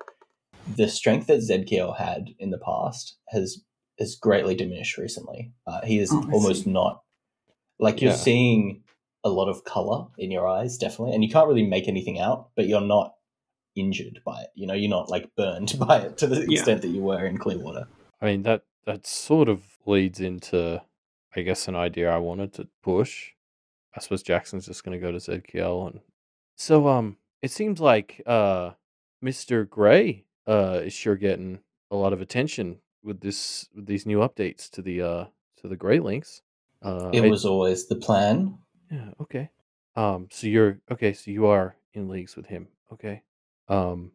the 0.65 0.87
strength 0.87 1.27
that 1.27 1.39
Zedkiel 1.41 1.97
had 1.97 2.29
in 2.39 2.51
the 2.51 2.57
past 2.57 3.17
has 3.29 3.63
has 3.97 4.15
greatly 4.15 4.55
diminished 4.55 4.97
recently. 4.97 5.51
Uh, 5.67 5.81
he 5.85 5.99
is 5.99 6.09
Oh, 6.13 6.29
almost 6.31 6.63
see. 6.63 6.71
not 6.71 7.01
like 7.79 8.01
you're 8.01 8.11
Yeah. 8.11 8.15
seeing 8.17 8.83
a 9.25 9.29
lot 9.29 9.49
of 9.49 9.65
color 9.65 10.07
in 10.17 10.31
your 10.31 10.47
eyes, 10.47 10.77
definitely, 10.77 11.13
and 11.13 11.23
you 11.23 11.29
can't 11.29 11.47
really 11.49 11.67
make 11.67 11.89
anything 11.89 12.17
out, 12.19 12.49
but 12.55 12.67
you're 12.67 12.79
not 12.79 13.15
injured 13.75 14.21
by 14.25 14.41
it. 14.41 14.49
You 14.55 14.67
know, 14.67 14.73
you're 14.73 14.89
not 14.89 15.09
like 15.09 15.29
burned 15.35 15.75
by 15.87 15.99
it 15.99 16.17
to 16.19 16.27
the 16.27 16.41
Yeah. 16.47 16.59
extent 16.59 16.81
that 16.83 16.87
you 16.89 17.01
were 17.01 17.25
in 17.25 17.37
Clearwater. 17.37 17.87
I 18.21 18.25
mean 18.25 18.43
that 18.43 18.63
that 18.85 19.05
sort 19.05 19.49
of 19.49 19.63
leads 19.85 20.19
into, 20.21 20.81
I 21.35 21.41
guess, 21.41 21.67
an 21.67 21.75
idea 21.75 22.09
I 22.11 22.17
wanted 22.17 22.53
to 22.53 22.67
push. 22.83 23.31
I 23.95 23.99
suppose 24.01 24.23
Jackson's 24.23 24.65
just 24.67 24.83
going 24.83 24.99
to 24.99 25.05
go 25.05 25.11
to 25.11 25.17
Zedkiel, 25.17 25.91
and 25.91 25.99
so 26.55 26.87
um, 26.87 27.17
it 27.41 27.51
seems 27.51 27.79
like 27.79 28.21
uh, 28.25 28.71
Mister 29.21 29.65
Gray 29.65 30.25
uh 30.47 30.81
is 30.83 30.93
sure 30.93 31.15
getting 31.15 31.59
a 31.91 31.95
lot 31.95 32.13
of 32.13 32.21
attention 32.21 32.79
with 33.03 33.19
this 33.21 33.67
with 33.75 33.85
these 33.85 34.05
new 34.05 34.19
updates 34.19 34.69
to 34.71 34.81
the 34.81 35.01
uh 35.01 35.25
to 35.61 35.67
the 35.67 35.75
Gray 35.75 35.99
links. 35.99 36.41
Uh, 36.81 37.09
It 37.13 37.23
I- 37.23 37.29
was 37.29 37.45
always 37.45 37.87
the 37.87 37.95
plan. 37.97 38.57
yeah 38.91 39.11
okay. 39.21 39.49
Um, 39.95 40.27
so 40.31 40.47
you're 40.47 40.79
okay. 40.91 41.13
So 41.13 41.29
you 41.31 41.47
are 41.47 41.75
in 41.93 42.07
leagues 42.07 42.35
with 42.35 42.45
him. 42.47 42.67
Okay. 42.93 43.23
Um, 43.67 44.11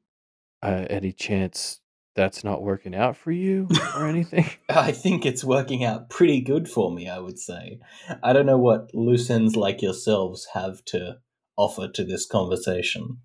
uh, 0.62 0.86
any 0.88 1.12
chance 1.12 1.80
that's 2.14 2.44
not 2.44 2.62
working 2.62 2.94
out 2.94 3.16
for 3.16 3.32
you 3.32 3.68
or 3.96 4.06
anything? 4.08 4.48
I 4.68 4.92
think 4.92 5.26
it's 5.26 5.44
working 5.44 5.84
out 5.84 6.10
pretty 6.10 6.40
good 6.40 6.68
for 6.68 6.92
me, 6.92 7.08
I 7.08 7.18
would 7.18 7.38
say. 7.38 7.80
I 8.22 8.32
don't 8.32 8.46
know 8.46 8.58
what 8.58 8.94
loose 8.94 9.30
ends 9.30 9.56
like 9.56 9.82
yourselves 9.82 10.48
have 10.54 10.84
to 10.86 11.18
offer 11.56 11.88
to 11.88 12.04
this 12.04 12.26
conversation. 12.26 13.18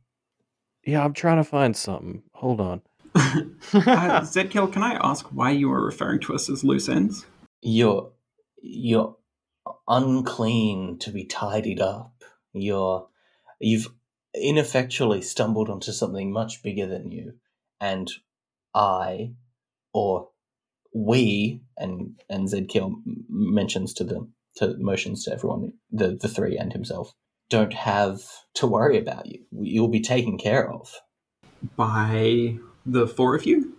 Yeah, 0.85 1.03
I'm 1.03 1.13
trying 1.13 1.37
to 1.37 1.43
find 1.43 1.75
something. 1.75 2.23
Hold 2.33 2.61
on. 2.61 2.81
uh, 3.15 4.21
Zedkiel, 4.21 4.71
can 4.71 4.83
I 4.83 4.93
ask 5.01 5.25
why 5.27 5.51
you 5.51 5.71
are 5.71 5.83
referring 5.83 6.19
to 6.21 6.35
us 6.35 6.49
as 6.49 6.63
loose 6.63 6.87
ends? 6.87 7.25
You're 7.61 8.11
you're 8.61 9.15
unclean 9.87 10.99
to 10.99 11.11
be 11.11 11.25
tidied 11.25 11.81
up. 11.81 12.23
You're 12.53 13.07
you've 13.59 13.91
ineffectually 14.33 15.21
stumbled 15.21 15.69
onto 15.69 15.91
something 15.91 16.31
much 16.31 16.61
bigger 16.63 16.85
than 16.85 17.11
you, 17.11 17.33
and 17.81 18.09
I, 18.73 19.33
or 19.93 20.29
we, 20.93 21.61
and 21.77 22.19
and 22.29 22.47
Zedkiel 22.47 22.85
m- 22.85 23.25
mentions 23.29 23.93
to 23.95 24.03
them 24.03 24.33
to 24.57 24.75
motions 24.77 25.25
to 25.25 25.33
everyone, 25.33 25.73
the 25.91 26.17
the 26.19 26.27
three 26.27 26.57
and 26.57 26.73
himself, 26.73 27.13
don't 27.49 27.73
have 27.73 28.21
to 28.55 28.67
worry 28.67 28.97
about 28.97 29.25
you. 29.25 29.45
You'll 29.51 29.87
be 29.87 30.01
taken 30.01 30.37
care 30.37 30.71
of. 30.71 30.93
By 31.75 32.57
the 32.85 33.07
four 33.07 33.35
of 33.35 33.45
you? 33.45 33.77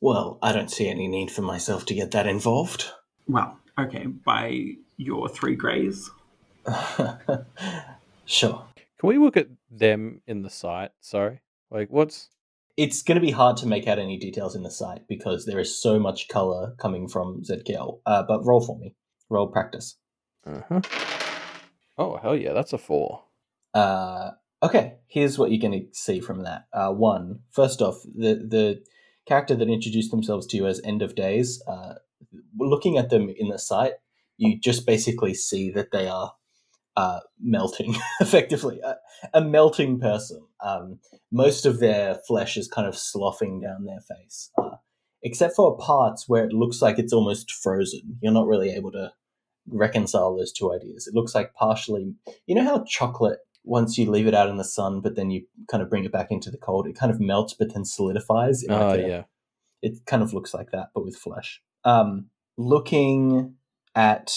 Well, 0.00 0.38
I 0.42 0.52
don't 0.52 0.70
see 0.70 0.88
any 0.88 1.08
need 1.08 1.30
for 1.30 1.42
myself 1.42 1.84
to 1.86 1.94
get 1.94 2.12
that 2.12 2.26
involved. 2.26 2.86
Well, 3.28 3.58
okay, 3.78 4.06
by 4.06 4.76
your 4.96 5.28
three 5.28 5.54
greys. 5.54 6.10
sure. 8.24 8.64
Can 8.98 9.08
we 9.08 9.18
look 9.18 9.36
at 9.36 9.48
them 9.70 10.22
in 10.26 10.42
the 10.42 10.50
sight? 10.50 10.90
Sorry. 11.00 11.40
Like, 11.70 11.88
what's. 11.90 12.28
It's 12.76 13.02
going 13.02 13.16
to 13.16 13.26
be 13.26 13.32
hard 13.32 13.56
to 13.58 13.66
make 13.66 13.86
out 13.86 13.98
any 13.98 14.16
details 14.16 14.54
in 14.54 14.62
the 14.62 14.70
sight 14.70 15.02
because 15.08 15.44
there 15.44 15.58
is 15.58 15.80
so 15.80 15.98
much 15.98 16.28
color 16.28 16.74
coming 16.78 17.08
from 17.08 17.42
Zedkiel. 17.42 18.00
Uh, 18.06 18.22
but 18.22 18.44
roll 18.44 18.60
for 18.64 18.78
me. 18.78 18.94
Roll 19.28 19.48
practice. 19.48 19.96
Uh-huh. 20.46 20.80
Oh, 21.98 22.16
hell 22.16 22.36
yeah, 22.36 22.52
that's 22.52 22.72
a 22.72 22.78
four. 22.78 23.24
Uh, 23.74 24.30
okay, 24.62 24.94
here's 25.06 25.38
what 25.38 25.50
you're 25.50 25.60
going 25.60 25.80
to 25.80 25.86
see 25.92 26.20
from 26.20 26.44
that. 26.44 26.64
Uh, 26.72 26.90
one, 26.90 27.40
first 27.50 27.82
off, 27.82 28.02
the 28.02 28.34
the 28.34 28.82
character 29.26 29.54
that 29.54 29.68
introduced 29.68 30.10
themselves 30.10 30.46
to 30.46 30.56
you 30.56 30.66
as 30.66 30.80
End 30.82 31.02
of 31.02 31.14
Days. 31.14 31.62
Uh, 31.66 31.94
looking 32.58 32.96
at 32.96 33.10
them 33.10 33.32
in 33.36 33.48
the 33.48 33.58
sight, 33.58 33.94
you 34.36 34.58
just 34.58 34.86
basically 34.86 35.34
see 35.34 35.70
that 35.70 35.92
they 35.92 36.08
are 36.08 36.32
uh, 37.00 37.20
melting, 37.40 37.94
effectively 38.20 38.80
a, 38.84 38.96
a 39.32 39.40
melting 39.40 39.98
person. 40.00 40.40
Um, 40.64 40.98
most 41.32 41.64
of 41.66 41.80
their 41.80 42.16
flesh 42.26 42.56
is 42.56 42.68
kind 42.68 42.86
of 42.86 42.96
sloughing 42.96 43.60
down 43.60 43.84
their 43.84 44.00
face, 44.00 44.50
uh, 44.58 44.76
except 45.22 45.54
for 45.56 45.76
parts 45.78 46.28
where 46.28 46.44
it 46.44 46.52
looks 46.52 46.82
like 46.82 46.98
it's 46.98 47.12
almost 47.12 47.52
frozen. 47.52 48.18
You're 48.20 48.32
not 48.40 48.46
really 48.46 48.70
able 48.70 48.92
to 48.92 49.12
reconcile 49.66 50.36
those 50.36 50.52
two 50.52 50.72
ideas. 50.72 51.06
It 51.06 51.14
looks 51.14 51.34
like 51.34 51.54
partially, 51.54 52.14
you 52.46 52.54
know 52.54 52.64
how 52.64 52.84
chocolate 52.84 53.38
once 53.64 53.96
you 53.98 54.10
leave 54.10 54.26
it 54.26 54.34
out 54.34 54.48
in 54.48 54.56
the 54.56 54.64
sun, 54.64 55.00
but 55.00 55.16
then 55.16 55.30
you 55.30 55.46
kind 55.70 55.82
of 55.82 55.90
bring 55.90 56.04
it 56.04 56.12
back 56.12 56.28
into 56.30 56.50
the 56.50 56.56
cold, 56.58 56.86
it 56.86 56.96
kind 56.96 57.12
of 57.12 57.20
melts 57.20 57.54
but 57.54 57.72
then 57.72 57.84
solidifies. 57.84 58.64
Oh, 58.68 58.88
like 58.88 59.00
a- 59.00 59.08
yeah. 59.08 59.22
It 59.82 60.04
kind 60.06 60.22
of 60.22 60.34
looks 60.34 60.52
like 60.52 60.72
that, 60.72 60.88
but 60.94 61.04
with 61.04 61.16
flesh. 61.16 61.62
Um, 61.84 62.26
looking 62.58 63.54
at 63.94 64.30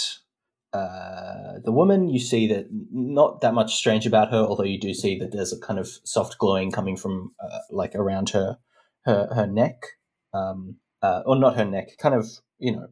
uh, 0.74 1.60
the 1.64 1.72
woman, 1.72 2.10
you 2.10 2.20
see 2.20 2.48
that 2.48 2.68
not 2.92 3.42
that 3.42 3.54
much 3.54 3.76
strange 3.76 4.08
about 4.08 4.32
her, 4.32 4.40
although 4.40 4.64
you 4.64 4.80
do 4.80 4.94
see 4.94 5.18
that 5.20 5.32
there's 5.32 5.54
a 5.54 5.60
kind 5.60 5.80
of 5.80 5.88
soft 6.04 6.38
glowing 6.40 6.72
coming 6.72 6.98
from 6.98 7.32
uh, 7.40 7.60
like 7.70 7.94
around 7.96 8.30
her 8.32 8.58
her 9.06 9.28
her 9.36 9.46
neck, 9.46 9.84
um, 10.34 10.78
uh, 11.04 11.22
or 11.26 11.36
not 11.36 11.56
her 11.56 11.66
neck, 11.66 11.98
kind 12.00 12.16
of 12.16 12.28
you 12.58 12.72
know 12.76 12.88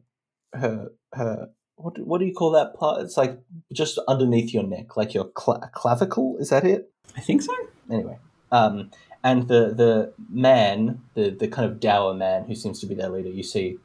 her 0.54 0.90
her 1.14 1.48
what 1.76 1.94
do- 1.94 2.04
what 2.04 2.18
do 2.18 2.26
you 2.26 2.32
call 2.32 2.52
that 2.52 2.74
part? 2.74 3.02
It's 3.02 3.16
like 3.16 3.38
just 3.72 3.98
underneath 4.06 4.54
your 4.54 4.62
neck, 4.62 4.96
like 4.96 5.12
your 5.12 5.24
cla 5.24 5.68
clavicle. 5.74 6.36
Is 6.38 6.50
that 6.50 6.64
it? 6.64 6.90
I 7.16 7.20
think 7.20 7.42
so. 7.42 7.52
Anyway, 7.90 8.18
um, 8.52 8.92
and 9.24 9.48
the 9.48 9.74
the 9.74 10.14
man, 10.30 11.00
the 11.14 11.30
the 11.30 11.48
kind 11.48 11.68
of 11.68 11.80
dour 11.80 12.14
man 12.14 12.44
who 12.44 12.54
seems 12.54 12.78
to 12.80 12.86
be 12.86 12.94
their 12.94 13.08
leader, 13.08 13.30
you 13.30 13.42
see 13.42 13.78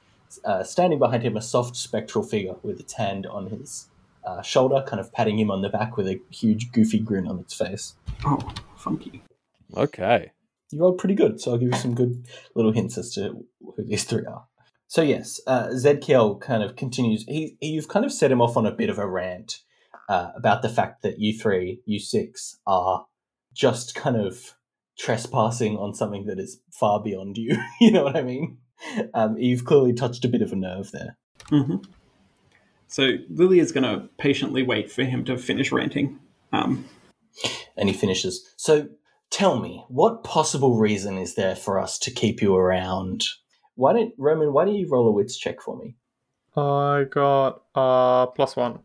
uh, 0.43 0.63
standing 0.63 0.99
behind 0.99 1.23
him 1.23 1.37
a 1.37 1.41
soft 1.41 1.75
spectral 1.75 2.23
figure 2.23 2.55
with 2.63 2.79
its 2.79 2.93
hand 2.93 3.25
on 3.25 3.47
his 3.47 3.87
uh, 4.25 4.41
shoulder, 4.41 4.83
kind 4.85 4.99
of 4.99 5.11
patting 5.13 5.39
him 5.39 5.49
on 5.49 5.61
the 5.61 5.69
back 5.69 5.97
with 5.97 6.07
a 6.07 6.19
huge 6.29 6.71
goofy 6.71 6.99
grin 6.99 7.27
on 7.27 7.39
its 7.39 7.53
face. 7.53 7.95
Oh, 8.25 8.39
funky. 8.75 9.23
Okay. 9.75 10.31
You 10.71 10.81
rolled 10.81 10.97
pretty 10.97 11.15
good, 11.15 11.39
so 11.39 11.51
I'll 11.51 11.57
give 11.57 11.69
you 11.69 11.77
some 11.77 11.95
good 11.95 12.25
little 12.53 12.73
hints 12.73 12.97
as 12.97 13.13
to 13.13 13.45
who 13.61 13.83
these 13.83 14.03
three 14.03 14.25
are. 14.25 14.45
So 14.87 15.01
yes, 15.01 15.39
uh, 15.47 15.67
Zedkiel 15.67 16.39
kind 16.39 16.63
of 16.63 16.75
continues. 16.75 17.25
He, 17.27 17.57
he, 17.59 17.71
you've 17.71 17.87
kind 17.87 18.05
of 18.05 18.11
set 18.11 18.31
him 18.31 18.41
off 18.41 18.57
on 18.57 18.65
a 18.65 18.71
bit 18.71 18.89
of 18.89 18.97
a 18.97 19.07
rant 19.07 19.59
uh, 20.09 20.31
about 20.35 20.61
the 20.61 20.69
fact 20.69 21.01
that 21.03 21.19
you 21.19 21.37
three, 21.37 21.81
you 21.85 21.99
six, 21.99 22.59
are 22.65 23.05
just 23.53 23.95
kind 23.95 24.15
of 24.15 24.55
trespassing 24.97 25.77
on 25.77 25.93
something 25.93 26.25
that 26.25 26.39
is 26.39 26.61
far 26.71 27.01
beyond 27.01 27.37
you. 27.37 27.57
you 27.81 27.91
know 27.91 28.03
what 28.03 28.15
I 28.15 28.21
mean? 28.21 28.57
Um, 29.13 29.37
you've 29.37 29.65
clearly 29.65 29.93
touched 29.93 30.23
a 30.25 30.27
bit 30.29 30.41
of 30.41 30.51
a 30.51 30.55
nerve 30.55 30.91
there. 30.91 31.17
hmm 31.49 31.77
So 32.87 33.13
Lily 33.29 33.59
is 33.59 33.71
going 33.71 33.83
to 33.83 34.07
patiently 34.17 34.63
wait 34.63 34.91
for 34.91 35.03
him 35.03 35.25
to 35.25 35.37
finish 35.37 35.71
ranting. 35.71 36.19
Um, 36.53 36.85
And 37.75 37.89
he 37.89 37.93
finishes. 37.95 38.53
So 38.55 38.87
tell 39.29 39.59
me, 39.59 39.83
what 39.89 40.23
possible 40.23 40.77
reason 40.77 41.17
is 41.17 41.35
there 41.35 41.55
for 41.55 41.79
us 41.79 41.99
to 41.99 42.11
keep 42.11 42.41
you 42.41 42.55
around? 42.55 43.25
Why 43.75 43.93
don't 43.93 44.13
Roman? 44.17 44.53
Why 44.53 44.65
don't 44.65 44.75
you 44.75 44.87
roll 44.89 45.07
a 45.07 45.11
wits 45.11 45.37
check 45.37 45.61
for 45.61 45.77
me? 45.77 45.95
I 46.55 47.05
got 47.09 47.61
uh 47.75 48.25
plus 48.27 48.55
one. 48.55 48.79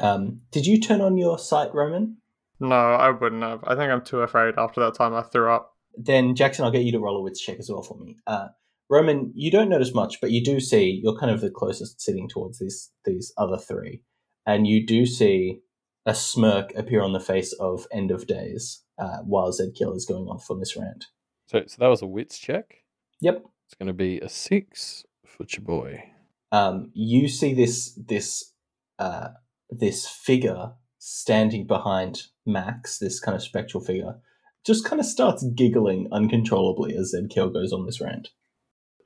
Um, 0.00 0.40
did 0.52 0.64
you 0.66 0.80
turn 0.80 1.00
on 1.02 1.18
your 1.18 1.38
sight, 1.38 1.74
Roman? 1.74 2.16
No, 2.60 2.74
I 2.76 3.10
wouldn't 3.10 3.42
have. 3.42 3.62
I 3.64 3.74
think 3.76 3.90
I'm 3.90 4.02
too 4.04 4.20
afraid 4.20 4.54
after 4.56 4.80
that 4.80 4.94
time 4.94 5.12
I 5.12 5.22
threw 5.22 5.50
up. 5.50 5.76
Then 5.96 6.34
Jackson, 6.34 6.64
I'll 6.64 6.70
get 6.70 6.84
you 6.84 6.92
to 6.92 6.98
roll 7.00 7.16
a 7.18 7.22
wits 7.22 7.40
check 7.40 7.58
as 7.58 7.68
well 7.70 7.82
for 7.82 7.98
me. 7.98 8.16
Uh, 8.26 8.48
Roman, 8.90 9.32
you 9.34 9.50
don't 9.50 9.68
notice 9.68 9.94
much, 9.94 10.20
but 10.20 10.30
you 10.30 10.42
do 10.42 10.60
see 10.60 11.00
you're 11.02 11.18
kind 11.18 11.32
of 11.32 11.40
the 11.40 11.50
closest 11.50 12.00
sitting 12.00 12.28
towards 12.28 12.58
these 12.58 12.90
these 13.04 13.32
other 13.36 13.58
three, 13.58 14.02
and 14.46 14.66
you 14.66 14.86
do 14.86 15.04
see 15.04 15.60
a 16.06 16.14
smirk 16.14 16.74
appear 16.74 17.02
on 17.02 17.12
the 17.12 17.20
face 17.20 17.52
of 17.60 17.86
End 17.92 18.10
of 18.10 18.26
Days 18.26 18.82
uh, 18.98 19.18
while 19.18 19.52
Zedkiel 19.52 19.94
is 19.94 20.06
going 20.06 20.26
on 20.26 20.38
this 20.58 20.76
rant. 20.76 21.04
So, 21.48 21.62
so 21.66 21.76
that 21.78 21.88
was 21.88 22.00
a 22.02 22.06
wits 22.06 22.38
check. 22.38 22.84
Yep. 23.20 23.44
It's 23.66 23.74
going 23.74 23.88
to 23.88 23.92
be 23.92 24.18
a 24.20 24.28
six 24.28 25.04
for 25.26 25.44
your 25.48 25.64
boy. 25.64 26.04
um, 26.52 26.90
you 26.94 27.28
see 27.28 27.52
this 27.52 27.92
this 27.92 28.52
uh, 28.98 29.28
this 29.70 30.08
figure 30.08 30.72
standing 30.98 31.66
behind 31.66 32.22
Max, 32.46 32.98
this 32.98 33.20
kind 33.20 33.36
of 33.36 33.42
spectral 33.42 33.82
figure, 33.84 34.18
just 34.64 34.84
kind 34.84 35.00
of 35.00 35.06
starts 35.06 35.44
giggling 35.54 36.08
uncontrollably 36.10 36.96
as 36.96 37.14
Zedkiel 37.14 37.52
goes 37.52 37.72
on 37.72 37.84
this 37.86 38.00
rant. 38.00 38.30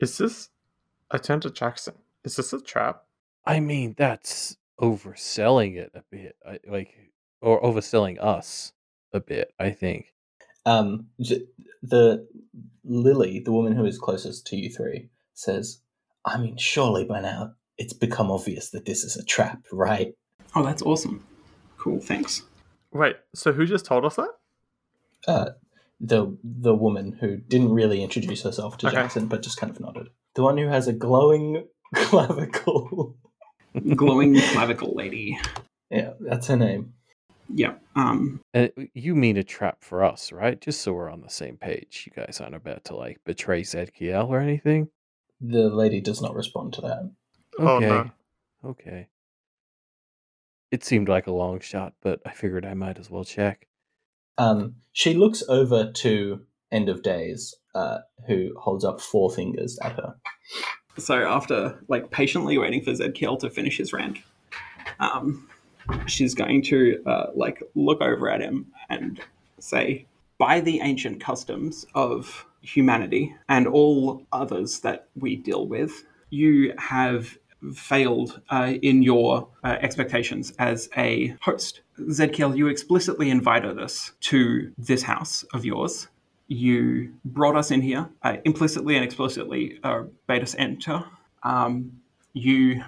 Is 0.03 0.19
this? 0.19 0.49
I 1.13 1.19
turned 1.19 1.43
to 1.43 1.51
Jackson. 1.51 1.95
Is 2.25 2.35
this 2.35 2.53
a 2.53 2.61
trap? 2.61 3.05
I 3.47 3.61
mean, 3.61 3.95
that's 3.97 4.57
overselling 4.81 5.77
it 5.77 5.93
a 5.95 6.03
bit. 6.11 6.35
I, 6.45 6.59
like, 6.69 7.13
or 7.41 7.63
overselling 7.63 8.21
us 8.21 8.73
a 9.13 9.21
bit, 9.21 9.55
I 9.61 9.71
think. 9.71 10.13
Um, 10.67 11.07
j- 11.21 11.47
the 11.85 12.27
Lily, 12.85 13.39
the 13.39 13.53
woman 13.53 13.77
who 13.77 13.85
is 13.85 13.97
closest 13.97 14.45
to 14.49 14.57
you 14.57 14.71
three, 14.71 15.09
says, 15.35 15.81
I 16.25 16.37
mean, 16.37 16.57
surely 16.57 17.05
by 17.05 17.21
now 17.21 17.53
it's 17.79 17.93
become 17.93 18.29
obvious 18.29 18.71
that 18.71 18.87
this 18.87 19.05
is 19.05 19.17
a 19.17 19.25
trap, 19.25 19.67
right? 19.71 20.17
Oh, 20.57 20.65
that's 20.65 20.83
awesome. 20.83 21.25
Cool, 21.79 22.01
thanks. 22.01 22.43
Wait, 22.93 23.17
so 23.37 23.53
who 23.53 23.67
just 23.67 23.85
told 23.85 24.05
us 24.05 24.17
that? 24.17 24.31
Uh, 25.29 25.51
the 26.05 26.37
the 26.43 26.75
woman 26.75 27.13
who 27.21 27.37
didn't 27.37 27.71
really 27.73 28.03
introduce 28.03 28.43
herself 28.43 28.77
to 28.79 28.89
Okay. 28.89 28.97
Jackson, 28.97 29.27
but 29.29 29.41
just 29.43 29.57
kind 29.59 29.71
of 29.71 29.79
nodded. 29.81 30.09
The 30.35 30.43
one 30.43 30.59
who 30.59 30.67
has 30.69 30.89
a 30.89 30.93
glowing 30.93 31.65
clavicle. 31.95 33.17
Glowing 33.97 34.39
clavicle 34.53 34.95
lady. 34.95 35.39
yeah, 35.91 36.11
that's 36.21 36.49
her 36.49 36.57
name. 36.57 36.93
Yeah. 37.55 37.75
Um. 37.97 38.41
Uh, 38.55 38.69
you 38.95 39.15
mean 39.15 39.37
a 39.37 39.43
trap 39.45 39.79
for 39.81 40.05
us, 40.05 40.33
right? 40.33 40.61
Just 40.61 40.81
so 40.83 40.93
we're 40.93 41.11
on 41.11 41.21
the 41.21 41.31
same 41.31 41.57
page. 41.57 42.05
You 42.07 42.13
guys 42.25 42.41
aren't 42.41 42.55
about 42.55 42.85
to 42.87 42.97
like 42.97 43.21
betray 43.25 43.63
Zedkiel 43.63 44.29
or 44.29 44.41
anything. 44.41 44.89
The 45.41 45.69
lady 45.69 46.01
does 46.01 46.21
not 46.23 46.35
respond 46.35 46.73
to 46.75 46.81
that. 46.83 47.11
Oh, 47.59 47.77
Okay. 47.77 47.87
no. 47.87 48.11
Okay. 48.65 49.09
It 50.71 50.85
seemed 50.85 51.09
like 51.09 51.27
a 51.27 51.33
long 51.33 51.61
shot, 51.61 51.93
but 52.01 52.21
I 52.25 52.33
figured 52.33 52.65
I 52.65 52.75
might 52.75 52.99
as 52.99 53.11
well 53.11 53.25
check. 53.25 53.67
Um, 54.39 54.77
she 54.93 55.15
looks 55.15 55.43
over 55.49 55.91
to 55.91 56.41
End 56.71 56.89
of 56.89 57.03
Days, 57.03 57.55
uh, 57.75 57.99
who 58.27 58.55
holds 58.59 58.85
up 58.85 59.01
four 59.01 59.31
fingers 59.31 59.79
at 59.83 59.93
her. 59.93 60.15
So 60.99 61.15
after 61.27 61.79
like 61.89 62.11
patiently 62.11 62.59
waiting 62.59 62.83
for 62.83 62.93
Zedkiel 62.93 63.39
to 63.41 63.51
finish 63.51 63.79
his 63.79 63.93
rant, 63.93 64.19
um, 65.01 65.49
she's 66.07 66.35
going 66.35 66.63
to 66.63 67.03
uh, 67.07 67.27
like 67.35 67.63
look 67.75 68.01
over 68.03 68.31
at 68.31 68.41
him 68.41 68.67
and 68.91 69.21
say, 69.59 70.07
"By 70.39 70.61
the 70.61 70.81
ancient 70.81 71.21
customs 71.21 71.87
of 71.95 72.47
humanity 72.61 73.35
and 73.49 73.67
all 73.67 74.27
others 74.33 74.81
that 74.81 75.09
we 75.17 75.37
deal 75.37 75.67
with, 75.67 76.05
you 76.31 76.75
have." 76.79 77.39
Failed 77.75 78.41
uh, 78.51 78.75
in 78.83 79.03
your 79.03 79.49
uh, 79.63 79.77
expectations 79.81 80.53
as 80.59 80.89
a 80.97 81.37
host. 81.41 81.83
Zedkiel, 81.99 82.57
you 82.57 82.69
explicitly 82.69 83.31
invited 83.31 83.79
us 83.79 84.13
to 84.21 84.73
this 84.79 85.03
house 85.03 85.45
of 85.55 85.65
yours 85.65 86.09
you 86.53 87.15
brought 87.25 87.57
us 87.57 87.71
in 87.71 87.81
here 87.81 88.09
uh, 88.23 88.37
implicitly 88.45 88.97
and 88.97 89.05
explicitly 89.05 89.79
uh, 89.83 90.03
bade 90.27 90.43
us 90.43 90.55
enter. 90.59 91.05
Um, 91.43 92.01
you 92.33 92.85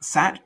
sat 0.00 0.40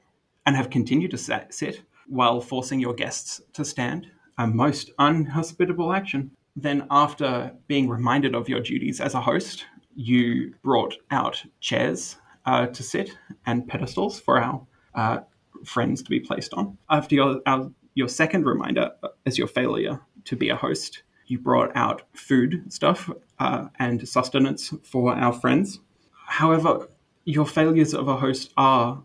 and 0.46 0.56
have 0.56 0.70
continued 0.70 1.10
to 1.12 1.18
sat, 1.18 1.52
sit 1.52 1.82
while 2.06 2.40
forcing 2.40 2.80
your 2.80 2.94
guests 2.94 3.40
to 3.52 3.64
stand. 3.64 4.08
A 4.38 4.46
most 4.46 4.90
unhospitable 4.98 5.92
action. 5.92 6.30
Then, 6.54 6.86
after 6.90 7.52
being 7.66 7.88
reminded 7.88 8.34
of 8.34 8.48
your 8.48 8.60
duties 8.60 9.00
as 9.00 9.14
a 9.14 9.20
host, 9.20 9.66
you 9.94 10.54
brought 10.62 10.96
out 11.10 11.42
chairs 11.60 12.16
uh, 12.46 12.66
to 12.66 12.82
sit 12.82 13.10
and 13.44 13.66
pedestals 13.66 14.18
for 14.18 14.40
our 14.40 14.66
uh, 14.94 15.18
friends 15.64 16.02
to 16.02 16.10
be 16.10 16.20
placed 16.20 16.54
on. 16.54 16.78
After 16.88 17.14
your, 17.14 17.40
our, 17.46 17.70
your 17.94 18.08
second 18.08 18.46
reminder 18.46 18.92
as 19.26 19.36
your 19.36 19.48
failure 19.48 20.00
to 20.24 20.36
be 20.36 20.48
a 20.48 20.56
host, 20.56 21.02
you 21.26 21.38
brought 21.38 21.74
out 21.74 22.02
food 22.12 22.72
stuff 22.72 23.10
uh, 23.38 23.66
and 23.78 24.08
sustenance 24.08 24.72
for 24.84 25.12
our 25.14 25.32
friends. 25.32 25.80
However, 26.26 26.88
your 27.24 27.46
failures 27.46 27.94
of 27.94 28.08
a 28.08 28.16
host 28.16 28.52
are 28.56 29.02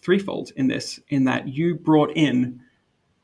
threefold 0.00 0.52
in 0.56 0.68
this, 0.68 1.00
in 1.08 1.24
that 1.24 1.48
you 1.48 1.74
brought 1.74 2.12
in 2.14 2.60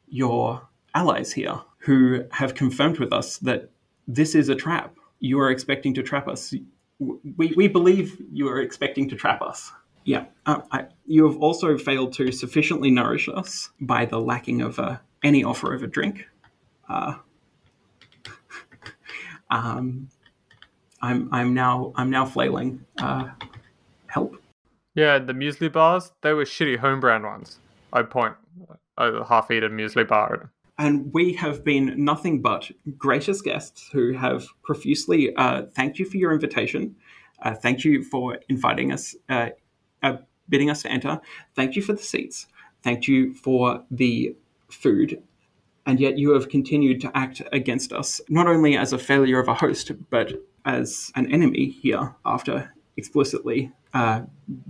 your 0.08 0.68
allies 0.94 1.32
here 1.32 1.60
who 1.78 2.24
have 2.32 2.54
confirmed 2.54 2.98
with 2.98 3.12
us 3.12 3.38
that 3.38 3.70
this 4.08 4.34
is 4.34 4.48
a 4.48 4.54
trap. 4.54 4.96
You 5.20 5.38
are 5.40 5.50
expecting 5.50 5.94
to 5.94 6.02
trap 6.02 6.26
us. 6.26 6.52
We, 7.00 7.54
we 7.56 7.66
believe 7.66 8.20
you 8.30 8.48
are 8.48 8.60
expecting 8.60 9.08
to 9.08 9.16
trap 9.16 9.42
us. 9.42 9.72
Yeah. 10.04 10.26
Uh, 10.46 10.60
I, 10.70 10.86
you 11.06 11.26
have 11.26 11.36
also 11.38 11.76
failed 11.76 12.12
to 12.14 12.30
sufficiently 12.32 12.90
nourish 12.90 13.28
us 13.28 13.70
by 13.80 14.04
the 14.04 14.20
lacking 14.20 14.62
of 14.62 14.78
uh, 14.78 14.98
any 15.22 15.44
offer 15.44 15.74
of 15.74 15.82
a 15.82 15.86
drink. 15.86 16.26
Uh, 16.88 17.14
um, 19.50 20.08
I'm 21.02 21.28
I'm 21.32 21.54
now 21.54 21.92
I'm 21.96 22.10
now 22.10 22.26
flailing. 22.26 22.84
Uh, 22.98 23.28
help. 24.06 24.36
Yeah, 24.94 25.18
the 25.18 25.32
muesli 25.32 25.72
bars, 25.72 26.12
they 26.22 26.32
were 26.32 26.44
shitty 26.44 26.78
home 26.78 27.00
brand 27.00 27.24
ones. 27.24 27.58
I 27.92 28.02
point 28.02 28.34
a 28.98 29.24
half 29.24 29.50
eaten 29.50 29.72
muesli 29.72 30.06
bar 30.06 30.34
at 30.34 30.40
'em. 30.40 30.50
And 30.80 31.12
we 31.12 31.34
have 31.34 31.62
been 31.62 32.02
nothing 32.02 32.40
but 32.40 32.70
gracious 32.96 33.42
guests 33.42 33.90
who 33.92 34.14
have 34.14 34.46
profusely 34.62 35.36
uh, 35.36 35.66
thanked 35.74 35.98
you 35.98 36.06
for 36.06 36.16
your 36.16 36.32
invitation. 36.32 36.96
Uh, 37.42 37.52
thank 37.52 37.84
you 37.84 38.02
for 38.02 38.38
inviting 38.48 38.90
us, 38.90 39.14
uh, 39.28 39.50
uh, 40.02 40.16
bidding 40.48 40.70
us 40.70 40.80
to 40.80 40.90
enter. 40.90 41.20
Thank 41.54 41.76
you 41.76 41.82
for 41.82 41.92
the 41.92 42.02
seats. 42.02 42.46
Thank 42.82 43.06
you 43.06 43.34
for 43.34 43.84
the 43.90 44.34
food. 44.70 45.22
And 45.84 46.00
yet 46.00 46.16
you 46.16 46.30
have 46.30 46.48
continued 46.48 47.02
to 47.02 47.14
act 47.14 47.42
against 47.52 47.92
us, 47.92 48.22
not 48.30 48.46
only 48.46 48.74
as 48.78 48.94
a 48.94 48.98
failure 48.98 49.38
of 49.38 49.48
a 49.48 49.54
host, 49.54 49.92
but 50.08 50.32
as 50.64 51.12
an 51.14 51.30
enemy 51.30 51.76
here 51.82 52.14
after 52.24 52.72
explicitly 52.96 53.70
uh, 53.92 54.22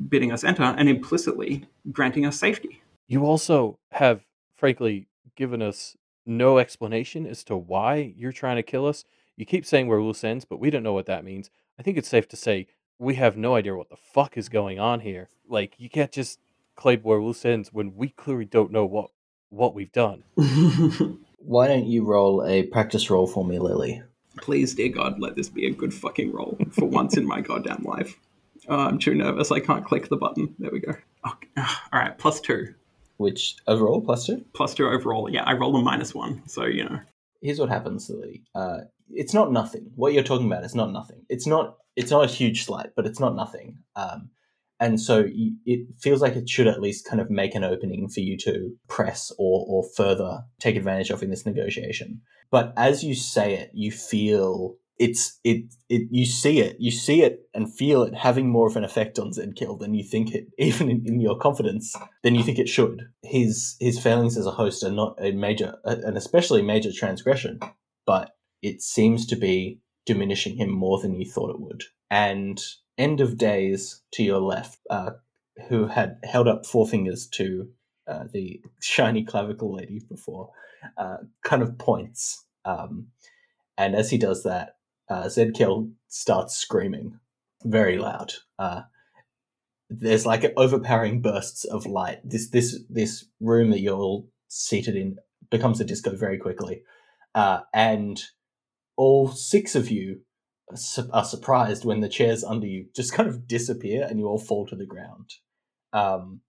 bidding 0.09 0.33
us 0.33 0.43
enter 0.43 0.65
and 0.65 0.89
implicitly 0.89 1.67
granting 1.93 2.27
us 2.27 2.37
safety. 2.37 2.83
You 3.07 3.25
also 3.25 3.79
have, 3.93 4.23
frankly, 4.57 5.07
given 5.37 5.63
us 5.63 5.97
no 6.27 6.59
explanation 6.59 7.27
as 7.27 7.45
to 7.45 7.57
why 7.57 8.15
you're 8.17 8.33
trying 8.33 8.57
to 8.57 8.63
kill 8.63 8.87
us. 8.87 9.05
You 9.37 9.47
keep 9.47 9.65
saying 9.65 9.87
we're 9.87 10.03
loose 10.03 10.25
ends, 10.25 10.45
but 10.45 10.61
we 10.61 10.71
don't 10.71 10.83
know 10.83 10.93
what 10.93 11.07
that 11.07 11.25
means. 11.25 11.51
I 11.79 11.83
think 11.83 11.97
it's 11.97 12.09
safe 12.09 12.29
to 12.29 12.37
say 12.37 12.67
we 12.99 13.15
have 13.15 13.37
no 13.37 13.55
idea 13.55 13.75
what 13.75 13.89
the 13.89 13.97
fuck 13.97 14.37
is 14.37 14.49
going 14.49 14.79
on 14.79 15.01
here. 15.01 15.29
Like, 15.49 15.75
you 15.79 15.89
can't 15.89 16.13
just 16.13 16.39
claim 16.77 17.01
we're 17.03 17.23
loose 17.23 17.45
ends 17.45 17.73
when 17.73 17.97
we 17.97 18.09
clearly 18.11 18.45
don't 18.45 18.71
know 18.71 18.85
what 18.85 19.11
what 19.49 19.75
we've 19.75 19.93
done. 19.93 20.23
Why 21.39 21.67
don't 21.67 21.87
you 21.87 22.05
roll 22.05 22.45
a 22.45 22.65
practice 22.65 23.11
roll 23.11 23.27
for 23.27 23.45
me, 23.45 23.59
Lily? 23.59 24.03
Please, 24.37 24.75
dear 24.75 24.91
God, 24.91 25.19
let 25.19 25.35
this 25.35 25.49
be 25.49 25.67
a 25.67 25.73
good 25.73 25.93
fucking 25.93 26.33
roll 26.33 26.57
for 26.71 26.85
once 26.85 27.17
in 27.17 27.27
my 27.27 27.41
goddamn 27.41 27.83
life. 27.83 28.17
Oh, 28.69 28.77
I'm 28.79 28.99
too 28.99 29.15
nervous. 29.15 29.51
I 29.51 29.59
can't 29.59 29.85
click 29.85 30.09
the 30.09 30.17
button. 30.17 30.55
There 30.59 30.71
we 30.71 30.81
go. 30.81 30.95
Okay. 31.27 31.49
All 31.57 32.01
right, 32.01 32.17
plus 32.17 32.41
two. 32.41 32.75
Which 33.21 33.57
overall 33.67 34.01
plus 34.01 34.25
two. 34.25 34.47
Plus 34.55 34.73
two 34.73 34.89
overall. 34.89 35.29
Yeah, 35.29 35.43
I 35.45 35.53
rolled 35.53 35.77
a 35.77 35.79
minus 35.79 36.15
one. 36.15 36.41
So, 36.49 36.65
you 36.65 36.85
know. 36.85 37.01
Here's 37.43 37.59
what 37.59 37.69
happens, 37.69 38.09
Lily. 38.09 38.45
Uh, 38.55 38.79
it's 39.11 39.35
not 39.35 39.53
nothing. 39.53 39.91
What 39.95 40.15
you're 40.15 40.23
talking 40.23 40.47
about 40.47 40.65
is 40.65 40.75
not 40.75 40.91
nothing. 40.91 41.27
It's 41.29 41.47
not. 41.47 41.77
It's 41.97 42.11
not 42.11 42.25
a 42.25 42.33
huge 42.33 42.65
slight, 42.65 42.93
but 42.97 43.05
it's 43.07 43.21
not 43.21 43.37
nothing. 43.37 43.77
Um, 43.95 44.31
and 44.79 44.99
so 44.99 45.19
you, 45.19 45.57
it 45.67 45.87
feels 46.01 46.23
like 46.23 46.35
it 46.35 46.49
should 46.49 46.67
at 46.67 46.81
least 46.81 47.07
kind 47.07 47.21
of 47.21 47.29
make 47.29 47.55
an 47.55 47.63
opening 47.63 48.09
for 48.09 48.21
you 48.21 48.39
to 48.39 48.75
press 48.89 49.31
or 49.39 49.67
or 49.69 49.85
further 49.95 50.45
take 50.59 50.77
advantage 50.77 51.11
of 51.11 51.23
in 51.23 51.29
this 51.29 51.45
negotiation. 51.45 52.23
But 52.51 52.73
as 52.79 53.05
you 53.05 53.15
say 53.15 53.53
it, 53.55 53.71
you 53.75 53.93
feel 53.93 54.77
it's 55.01 55.41
it 55.45 55.75
it 55.89 56.03
you 56.11 56.27
see 56.27 56.61
it 56.61 56.77
you 56.79 56.91
see 56.91 57.23
it 57.23 57.49
and 57.55 57.75
feel 57.75 58.03
it 58.03 58.15
having 58.15 58.51
more 58.51 58.67
of 58.67 58.77
an 58.77 58.85
effect 58.85 59.19
on 59.19 59.33
Zedkiel 59.33 59.81
than 59.81 59.95
you 59.95 60.05
think 60.05 60.33
it 60.35 60.47
even 60.59 60.91
in, 60.91 61.03
in 61.07 61.21
your 61.21 61.39
confidence 61.39 61.97
than 62.23 62.35
you 62.35 62.45
think 62.45 62.59
it 62.59 62.69
should. 62.69 63.09
His 63.23 63.77
his 63.81 63.99
failings 63.99 64.37
as 64.37 64.47
a 64.47 64.53
host 64.53 64.85
are 64.85 64.93
not 64.93 65.17
a 65.19 65.33
major 65.33 65.79
an 65.85 66.17
especially 66.17 66.63
major 66.63 66.93
transgression, 66.93 67.59
but 68.07 68.37
it 68.63 68.83
seems 68.83 69.27
to 69.27 69.37
be 69.37 69.81
diminishing 70.05 70.57
him 70.57 70.71
more 70.71 71.01
than 71.01 71.19
you 71.19 71.25
thought 71.25 71.51
it 71.51 71.61
would. 71.61 71.85
And 72.11 72.63
end 72.99 73.23
of 73.23 73.39
days 73.39 74.03
to 74.13 74.23
your 74.23 74.41
left, 74.41 74.79
uh, 74.91 75.13
who 75.69 75.87
had 75.87 76.19
held 76.25 76.47
up 76.47 76.67
four 76.67 76.87
fingers 76.87 77.27
to 77.29 77.71
uh, 78.07 78.25
the 78.31 78.61
shiny 78.83 79.25
clavicle 79.25 79.75
lady 79.75 80.03
before, 80.09 80.51
uh, 80.99 81.19
kind 81.43 81.63
of 81.63 81.79
points. 81.79 82.45
Um, 82.67 83.07
and 83.79 83.95
as 83.95 84.11
he 84.11 84.19
does 84.19 84.43
that, 84.43 84.75
uh, 85.11 85.25
Zedkiel 85.25 85.91
starts 86.09 86.57
screaming 86.57 87.19
very 87.65 87.99
loud. 87.99 88.33
Uh, 88.59 88.83
there's 89.91 90.25
like 90.25 90.53
overpowering 90.57 91.21
bursts 91.21 91.65
of 91.65 91.85
light. 91.85 92.21
This 92.25 92.49
this 92.51 92.79
this 92.89 93.25
room 93.41 93.71
that 93.71 93.81
you're 93.81 93.99
all 93.99 94.29
seated 94.49 94.97
in 94.97 95.17
becomes 95.51 95.81
a 95.81 95.85
disco 95.85 96.15
very 96.15 96.39
quickly, 96.39 96.83
uh, 97.35 97.61
and 97.75 98.23
all 98.97 99.29
six 99.29 99.75
of 99.75 99.91
you 99.91 100.21
are 101.13 101.25
surprised 101.25 101.85
when 101.85 102.01
the 102.01 102.09
chairs 102.09 102.45
under 102.45 102.67
you 102.67 102.87
just 102.95 103.13
kind 103.13 103.29
of 103.29 103.49
disappear 103.49 104.07
and 104.09 104.21
you 104.21 104.27
all 104.27 104.39
fall 104.39 104.67
to 104.67 104.77
the 104.77 104.87
ground. 104.87 105.35
Um, 105.93 106.43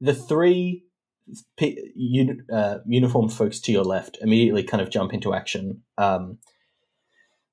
the 0.00 0.14
three 0.14 0.84
uh, 2.52 2.78
uniformed 2.86 3.32
folks 3.32 3.58
to 3.60 3.72
your 3.72 3.84
left 3.84 4.18
immediately 4.20 4.62
kind 4.62 4.82
of 4.82 4.90
jump 4.90 5.14
into 5.14 5.34
action. 5.34 5.82
Um, 5.96 6.38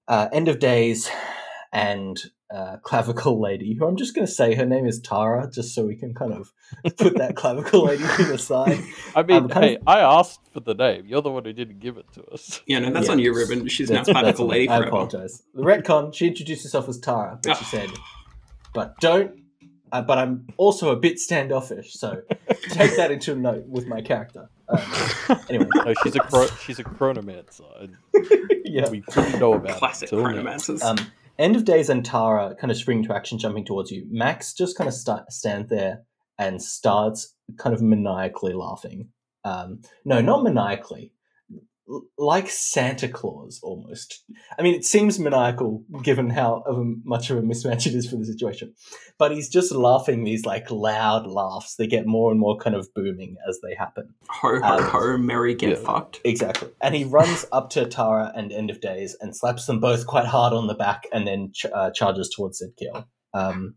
uh, 0.08 0.28
End 0.32 0.48
of 0.48 0.60
Days 0.60 1.10
and 1.72 2.22
uh, 2.54 2.78
Clavicle 2.84 3.42
Lady, 3.42 3.74
who 3.74 3.88
I'm 3.88 3.96
just 3.98 4.14
going 4.14 4.28
to 4.28 4.32
say 4.32 4.54
her 4.54 4.66
name 4.66 4.86
is 4.86 5.00
Tara, 5.00 5.50
just 5.52 5.74
so 5.74 5.86
we 5.86 5.96
can 5.96 6.14
kind 6.14 6.34
of 6.34 6.54
put 6.98 7.18
that 7.18 7.36
Clavicle 7.42 7.86
Lady 7.86 8.04
to 8.18 8.26
the 8.26 8.38
side. 8.38 8.80
I 9.16 9.24
mean, 9.24 9.46
Um, 9.46 9.50
hey, 9.50 9.78
of- 9.78 9.84
I 9.88 10.02
asked 10.02 10.42
for 10.52 10.60
the 10.60 10.76
name. 10.76 11.06
You're 11.08 11.24
the 11.24 11.32
one 11.32 11.46
who 11.46 11.54
didn't 11.54 11.80
give 11.80 11.98
it 11.98 12.06
to 12.14 12.24
us. 12.26 12.62
Yeah, 12.68 12.80
no, 12.80 12.92
that's 12.92 13.08
Yeah. 13.08 13.14
on 13.14 13.20
you, 13.20 13.34
Reuben. 13.36 13.68
She's 13.70 13.90
now 13.90 14.04
That's- 14.04 14.08
that's 14.14 14.20
clavicle 14.38 14.46
on- 14.46 14.52
lady 14.52 14.70
I 14.70 14.78
forever. 14.78 14.88
apologize. 14.90 15.42
The 15.56 15.64
retcon, 15.64 16.14
she 16.14 16.28
introduced 16.28 16.62
herself 16.64 16.88
as 16.90 17.00
Tara, 17.00 17.40
but 17.42 17.58
she 17.58 17.66
Ah. 17.66 17.70
said, 17.70 17.90
but 18.74 18.96
don't 19.00 19.40
uh, 19.92 20.02
but 20.02 20.18
I'm 20.18 20.48
also 20.58 20.90
a 20.90 20.96
bit 20.96 21.20
standoffish, 21.20 21.94
so 21.94 22.24
take 22.70 22.96
that 22.98 23.12
into 23.12 23.36
note 23.36 23.66
with 23.68 23.86
my 23.86 24.02
character. 24.02 24.50
Um, 24.70 25.40
anyway, 25.50 25.68
No, 25.76 25.94
she's 26.04 26.16
a 26.16 26.20
cro- 26.20 26.48
she's 26.66 26.80
a 26.80 26.84
chronomancer. 26.84 27.94
yeah. 28.66 28.90
We 28.90 29.02
couldn't 29.02 29.40
know 29.40 29.54
about 29.54 29.78
Classic 29.78 30.12
it 30.12 30.16
chronomancers. 30.16 30.82
Um, 30.84 30.98
End 31.40 31.56
of 31.56 31.66
Days 31.66 31.90
and 31.90 32.06
Tara 32.06 32.56
kind 32.60 32.70
of 32.72 32.78
spring 32.78 33.04
to 33.04 33.16
action, 33.16 33.40
jumping 33.40 33.66
towards 33.66 33.92
you. 33.92 34.06
Max 34.10 34.54
just 34.54 34.78
kind 34.78 34.88
of 34.88 34.94
sta 34.94 35.24
stand 35.30 35.70
there 35.70 36.04
and 36.38 36.62
starts 36.62 37.36
kind 37.58 37.74
of 37.74 37.82
maniacally 37.82 38.54
laughing. 38.54 39.10
Um, 39.44 39.82
no, 40.06 40.22
not 40.22 40.44
maniacally. 40.44 41.13
Like 42.18 42.50
Santa 42.50 43.10
Claus, 43.10 43.60
almost. 43.62 44.24
I 44.58 44.62
mean, 44.62 44.74
it 44.74 44.86
seems 44.86 45.20
maniacal 45.20 45.84
given 46.02 46.30
how 46.30 46.64
of 46.66 46.78
a, 46.78 46.94
much 47.04 47.30
of 47.30 47.38
a 47.38 47.42
mismatch 47.42 47.86
it 47.86 47.94
is 47.94 48.10
for 48.10 48.16
the 48.16 48.26
situation. 48.26 48.74
But 49.20 49.32
he's 49.32 49.50
just 49.50 49.72
laughing 49.72 50.24
these 50.24 50.46
like 50.46 50.72
loud 50.72 51.28
laughs. 51.28 51.76
They 51.76 51.88
get 51.88 52.08
more 52.08 52.32
and 52.32 52.40
more 52.40 52.58
kind 52.58 52.76
of 52.76 52.94
booming 52.94 53.36
as 53.48 53.60
they 53.62 53.76
happen. 53.76 54.14
ho 54.30 54.60
ho 54.62 54.78
um, 54.78 54.84
ho, 54.84 55.18
merry 55.18 55.56
get 55.56 55.72
yeah. 55.72 55.76
fucked. 55.76 56.22
Exactly. 56.24 56.70
And 56.82 56.96
he 56.96 57.04
runs 57.04 57.46
up 57.52 57.70
to 57.72 57.86
Tara 57.86 58.32
and 58.34 58.54
End 58.54 58.70
of 58.70 58.80
Days 58.80 59.18
and 59.20 59.36
slaps 59.36 59.66
them 59.66 59.80
both 59.80 60.08
quite 60.08 60.26
hard 60.26 60.54
on 60.54 60.68
the 60.68 60.76
back 60.76 61.04
and 61.12 61.28
then 61.28 61.52
ch- 61.54 61.66
uh, 61.66 61.92
charges 61.92 62.30
towards 62.34 62.64
Zedkiel. 62.64 63.06
Um, 63.34 63.76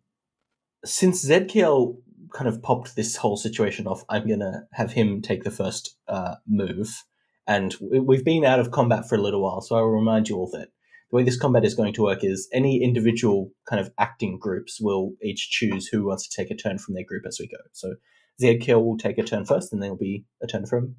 since 0.85 1.27
Zedkiel 1.27 1.97
kind 2.33 2.49
of 2.49 2.63
popped 2.63 2.97
this 2.97 3.17
whole 3.17 3.37
situation 3.37 3.87
off, 3.87 4.05
I'm 4.09 4.27
going 4.27 4.41
to 4.41 4.63
have 4.73 4.93
him 4.93 5.23
take 5.23 5.45
the 5.45 5.51
first 5.51 5.97
uh, 6.09 6.37
move. 6.47 7.05
And 7.47 7.75
we- 7.81 8.01
we've 8.01 8.25
been 8.25 8.45
out 8.45 8.59
of 8.61 8.71
combat 8.71 9.09
for 9.09 9.15
a 9.15 9.21
little 9.23 9.43
while, 9.43 9.61
so 9.61 9.77
I 9.77 9.81
will 9.81 9.91
remind 9.91 10.29
you 10.29 10.37
all 10.37 10.51
that 10.53 10.69
the 11.11 11.17
way 11.17 11.23
this 11.23 11.39
combat 11.39 11.65
is 11.65 11.75
going 11.75 11.93
to 11.95 12.03
work 12.03 12.25
is 12.25 12.49
any 12.53 12.83
individual 12.83 13.53
kind 13.69 13.81
of 13.81 13.93
acting 13.99 14.39
groups 14.39 14.81
will 14.81 15.13
each 15.23 15.51
choose 15.51 15.87
who 15.87 16.05
wants 16.07 16.29
to 16.29 16.37
take 16.37 16.51
a 16.51 16.57
turn 16.57 16.79
from 16.79 16.95
their 16.95 17.05
group 17.05 17.25
as 17.27 17.39
we 17.39 17.47
go. 17.47 17.59
So 17.73 17.95
Zedkiel 18.43 18.85
will 18.85 18.99
take 18.99 19.17
a 19.19 19.23
turn 19.23 19.45
first, 19.45 19.73
and 19.73 19.81
then 19.81 19.87
it'll 19.89 19.97
be 19.99 20.25
a 20.43 20.47
turn 20.49 20.67
from 20.67 20.97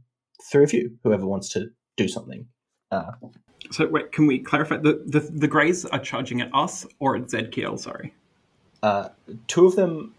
three 0.49 0.63
of 0.63 0.71
you, 0.73 0.97
whoever 1.03 1.25
wants 1.27 1.49
to 1.49 1.67
do 1.97 2.07
something. 2.07 2.47
Uh, 2.91 3.11
So 3.71 3.85
wait, 3.87 4.13
can 4.13 4.27
we 4.27 4.39
clarify? 4.39 4.77
The, 4.77 5.03
the 5.05 5.19
the 5.19 5.47
Greys 5.47 5.83
are 5.85 5.99
charging 5.99 6.39
at 6.41 6.49
us 6.53 6.85
or 6.99 7.17
at 7.17 7.23
Zedkiel, 7.23 7.77
sorry. 7.77 8.13
uh, 8.83 9.09
two 9.47 9.65
of 9.65 9.75
them, 9.75 10.13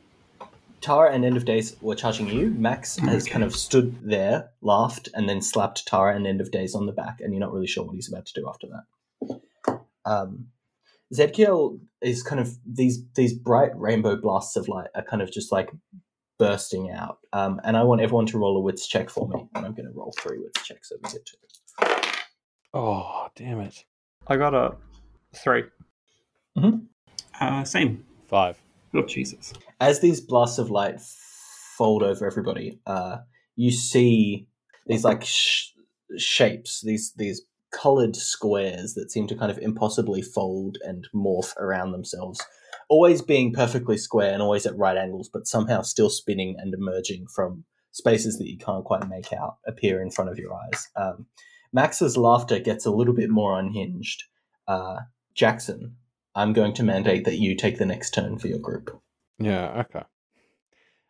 Tara 0.81 1.13
and 1.13 1.25
End 1.25 1.37
of 1.37 1.45
Days, 1.45 1.77
were 1.81 1.95
charging 1.95 2.29
you. 2.29 2.51
Max 2.51 2.97
has 2.99 3.25
Okay. 3.25 3.33
kind 3.33 3.45
of 3.45 3.55
stood 3.55 3.99
there, 4.03 4.51
laughed, 4.61 5.09
and 5.15 5.29
then 5.29 5.41
slapped 5.43 5.87
Tara 5.87 6.15
and 6.15 6.27
End 6.27 6.41
of 6.41 6.51
Days 6.51 6.75
on 6.75 6.87
the 6.87 6.93
back, 6.93 7.21
and 7.21 7.33
you're 7.33 7.41
not 7.41 7.53
really 7.53 7.67
sure 7.67 7.85
what 7.85 7.95
he's 7.95 8.09
about 8.13 8.27
to 8.27 8.33
do 8.41 8.49
after 8.49 8.67
that. 8.69 9.81
Um, 10.05 10.49
Zedkiel 11.13 11.81
is 12.03 12.23
kind 12.23 12.41
of 12.41 12.57
these 12.67 13.03
these 13.15 13.33
bright 13.33 13.73
rainbow 13.79 14.17
blasts 14.17 14.57
of 14.57 14.69
light 14.69 14.89
are 14.95 15.03
kind 15.03 15.23
of 15.23 15.33
just 15.33 15.51
like 15.51 15.71
bursting 16.39 16.91
out, 16.91 17.19
um, 17.33 17.61
and 17.65 17.77
I 17.77 17.83
want 17.83 18.01
everyone 18.01 18.27
to 18.27 18.39
roll 18.39 18.57
a 18.57 18.61
wits 18.61 18.87
check 18.87 19.11
for 19.11 19.27
me, 19.27 19.49
and 19.55 19.67
I'm 19.67 19.73
going 19.75 19.87
to 19.87 19.93
roll 19.93 20.15
three 20.21 20.39
wits 20.39 20.63
checks 20.65 20.93
over 20.93 21.11
here 21.11 21.21
too. 21.25 21.37
Oh, 22.75 23.29
damn 23.35 23.61
it. 23.61 23.85
I 24.27 24.37
got 24.37 24.55
a 24.55 24.77
three. 25.35 25.65
Uh, 27.41 27.65
same. 27.65 28.05
Five. 28.29 28.59
Oh 28.95 29.03
Jesus. 29.03 29.53
as 29.81 30.01
these 30.01 30.21
blasts 30.21 30.59
of 30.59 30.71
light 30.71 31.01
fold 31.77 32.03
over 32.03 32.27
everybody, 32.27 32.81
uh, 32.87 33.19
you 33.57 33.71
see 33.71 34.47
these 34.87 35.05
like 35.05 35.25
sh- 35.25 35.69
shapes, 36.17 36.83
these 36.83 37.13
these 37.17 37.43
colored 37.71 38.17
squares 38.17 38.95
that 38.95 39.11
seem 39.11 39.27
to 39.27 39.37
kind 39.37 39.51
of 39.51 39.59
impossibly 39.59 40.23
fold 40.23 40.79
and 40.83 41.07
morph 41.15 41.55
around 41.59 41.93
themselves, 41.93 42.41
always 42.89 43.21
being 43.21 43.53
perfectly 43.53 43.99
square 43.99 44.33
and 44.33 44.43
always 44.43 44.65
at 44.67 44.77
right 44.77 44.97
angles, 44.97 45.29
but 45.31 45.47
somehow 45.47 45.83
still 45.83 46.09
spinning 46.11 46.57
and 46.59 46.73
emerging 46.73 47.27
from 47.35 47.65
spaces 47.93 48.39
that 48.39 48.49
you 48.49 48.57
can't 48.57 48.85
quite 48.85 49.09
make 49.09 49.33
out 49.33 49.57
appear 49.67 50.01
in 50.01 50.11
front 50.11 50.31
of 50.31 50.39
your 50.39 50.55
eyes. 50.55 50.89
Um, 50.97 51.27
Max's 51.73 52.17
laughter 52.17 52.59
gets 52.59 52.87
a 52.87 52.91
little 52.91 53.15
bit 53.15 53.29
more 53.29 53.59
unhinged. 53.59 54.25
Uh, 54.67 55.01
Jackson, 55.35 55.97
I'm 56.39 56.53
going 56.53 56.73
to 56.75 56.85
mandate 56.85 57.25
that 57.25 57.39
you 57.39 57.57
take 57.57 57.79
the 57.79 57.87
next 57.87 58.15
turn 58.15 58.39
for 58.39 58.47
your 58.47 58.61
group. 58.61 58.97
Yeah, 59.41 59.83
okay. 59.83 60.05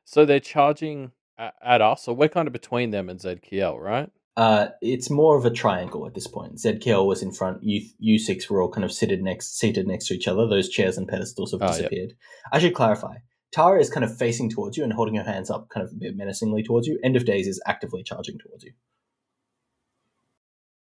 So 0.04 0.24
they're 0.24 0.40
charging 0.40 1.12
at 1.38 1.82
us, 1.82 2.08
or 2.08 2.16
we're 2.16 2.30
kind 2.30 2.46
of 2.48 2.52
between 2.52 2.90
them 2.92 3.10
and 3.10 3.20
Zedkiel, 3.20 3.78
right? 3.78 4.10
Uh, 4.38 4.68
it's 4.80 5.10
more 5.10 5.36
of 5.36 5.44
a 5.44 5.50
triangle 5.50 6.06
at 6.06 6.14
this 6.14 6.26
point. 6.26 6.56
Zedkiel 6.56 7.06
was 7.06 7.22
in 7.22 7.32
front. 7.32 7.62
You 7.62 7.86
you 7.98 8.18
six 8.18 8.48
were 8.48 8.62
all 8.62 8.70
kind 8.70 8.84
of 8.84 8.92
seated 8.92 9.22
next 9.22 9.58
seated 9.58 9.86
next 9.86 10.06
to 10.08 10.14
each 10.14 10.28
other. 10.28 10.46
Those 10.46 10.68
chairs 10.70 10.96
and 10.96 11.06
pedestals 11.06 11.52
have 11.52 11.60
Oh, 11.62 11.66
disappeared. 11.68 12.14
I 12.52 12.58
should 12.58 12.74
clarify. 12.74 13.16
Tara 13.52 13.80
is 13.80 13.90
kind 13.90 14.04
of 14.04 14.16
facing 14.16 14.48
towards 14.48 14.76
you 14.76 14.84
and 14.84 14.92
holding 14.92 15.16
her 15.16 15.24
hands 15.24 15.50
up, 15.50 15.68
kind 15.68 15.84
of 15.84 15.92
a 15.92 15.96
bit 15.96 16.16
menacingly 16.16 16.62
towards 16.62 16.86
you. 16.86 16.98
End 17.04 17.16
of 17.16 17.24
Days 17.26 17.46
is 17.46 17.60
actively 17.66 18.02
charging 18.02 18.38
towards 18.38 18.64
you. 18.64 18.72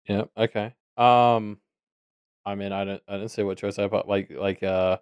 Yeah, 0.07 0.23
okay. 0.37 0.75
Um 0.95 1.59
I 2.49 2.55
mean 2.55 2.71
I 2.71 2.83
don't 2.83 3.03
I 3.07 3.17
don't 3.17 3.29
see 3.29 3.43
what 3.43 3.57
choice 3.57 3.77
I 3.77 3.83
have, 3.83 3.91
but 3.91 4.07
like 4.07 4.31
like 4.31 4.63
uh 4.63 4.97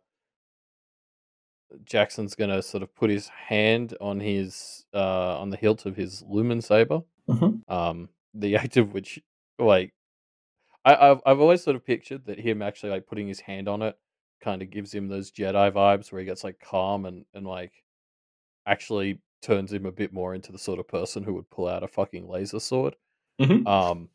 Jackson's 1.83 2.36
gonna 2.36 2.62
sort 2.62 2.83
of 2.83 2.93
put 2.95 3.10
his 3.10 3.27
hand 3.29 3.95
on 3.99 4.19
his 4.19 4.86
uh 4.93 5.39
on 5.39 5.49
the 5.49 5.57
hilt 5.57 5.86
of 5.86 5.95
his 5.95 6.23
lumen 6.27 6.62
saber. 6.62 7.01
Mhm. 7.29 7.62
Um 7.69 8.10
the 8.33 8.55
act 8.57 8.77
of 8.77 8.93
which 8.93 9.19
like 9.60 9.93
I, 10.86 10.95
I've 11.12 11.21
I've 11.25 11.39
always 11.39 11.63
sort 11.63 11.75
of 11.75 11.86
pictured 11.86 12.25
that 12.25 12.39
him 12.39 12.62
actually 12.62 12.91
like 12.91 13.07
putting 13.07 13.27
his 13.27 13.39
hand 13.41 13.67
on 13.67 13.81
it 13.81 13.97
kind 14.41 14.62
of 14.62 14.69
gives 14.69 14.93
him 14.93 15.07
those 15.07 15.31
Jedi 15.31 15.71
vibes 15.71 16.12
where 16.12 16.19
he 16.19 16.25
gets 16.25 16.43
like 16.43 16.60
calm 16.60 17.05
and, 17.05 17.25
and 17.33 17.45
like 17.45 17.83
actually 18.65 19.19
turns 19.41 19.73
him 19.73 19.86
a 19.86 19.91
bit 19.91 20.13
more 20.13 20.36
into 20.36 20.51
the 20.51 20.57
sort 20.60 20.79
of 20.79 20.88
person 20.88 21.23
who 21.23 21.33
would 21.33 21.49
pull 21.49 21.67
out 21.67 21.83
a 21.83 21.88
fucking 21.88 22.27
laser 22.29 22.60
sword. 22.60 22.95
Mhm. 23.41 23.65
Um, 23.67 24.10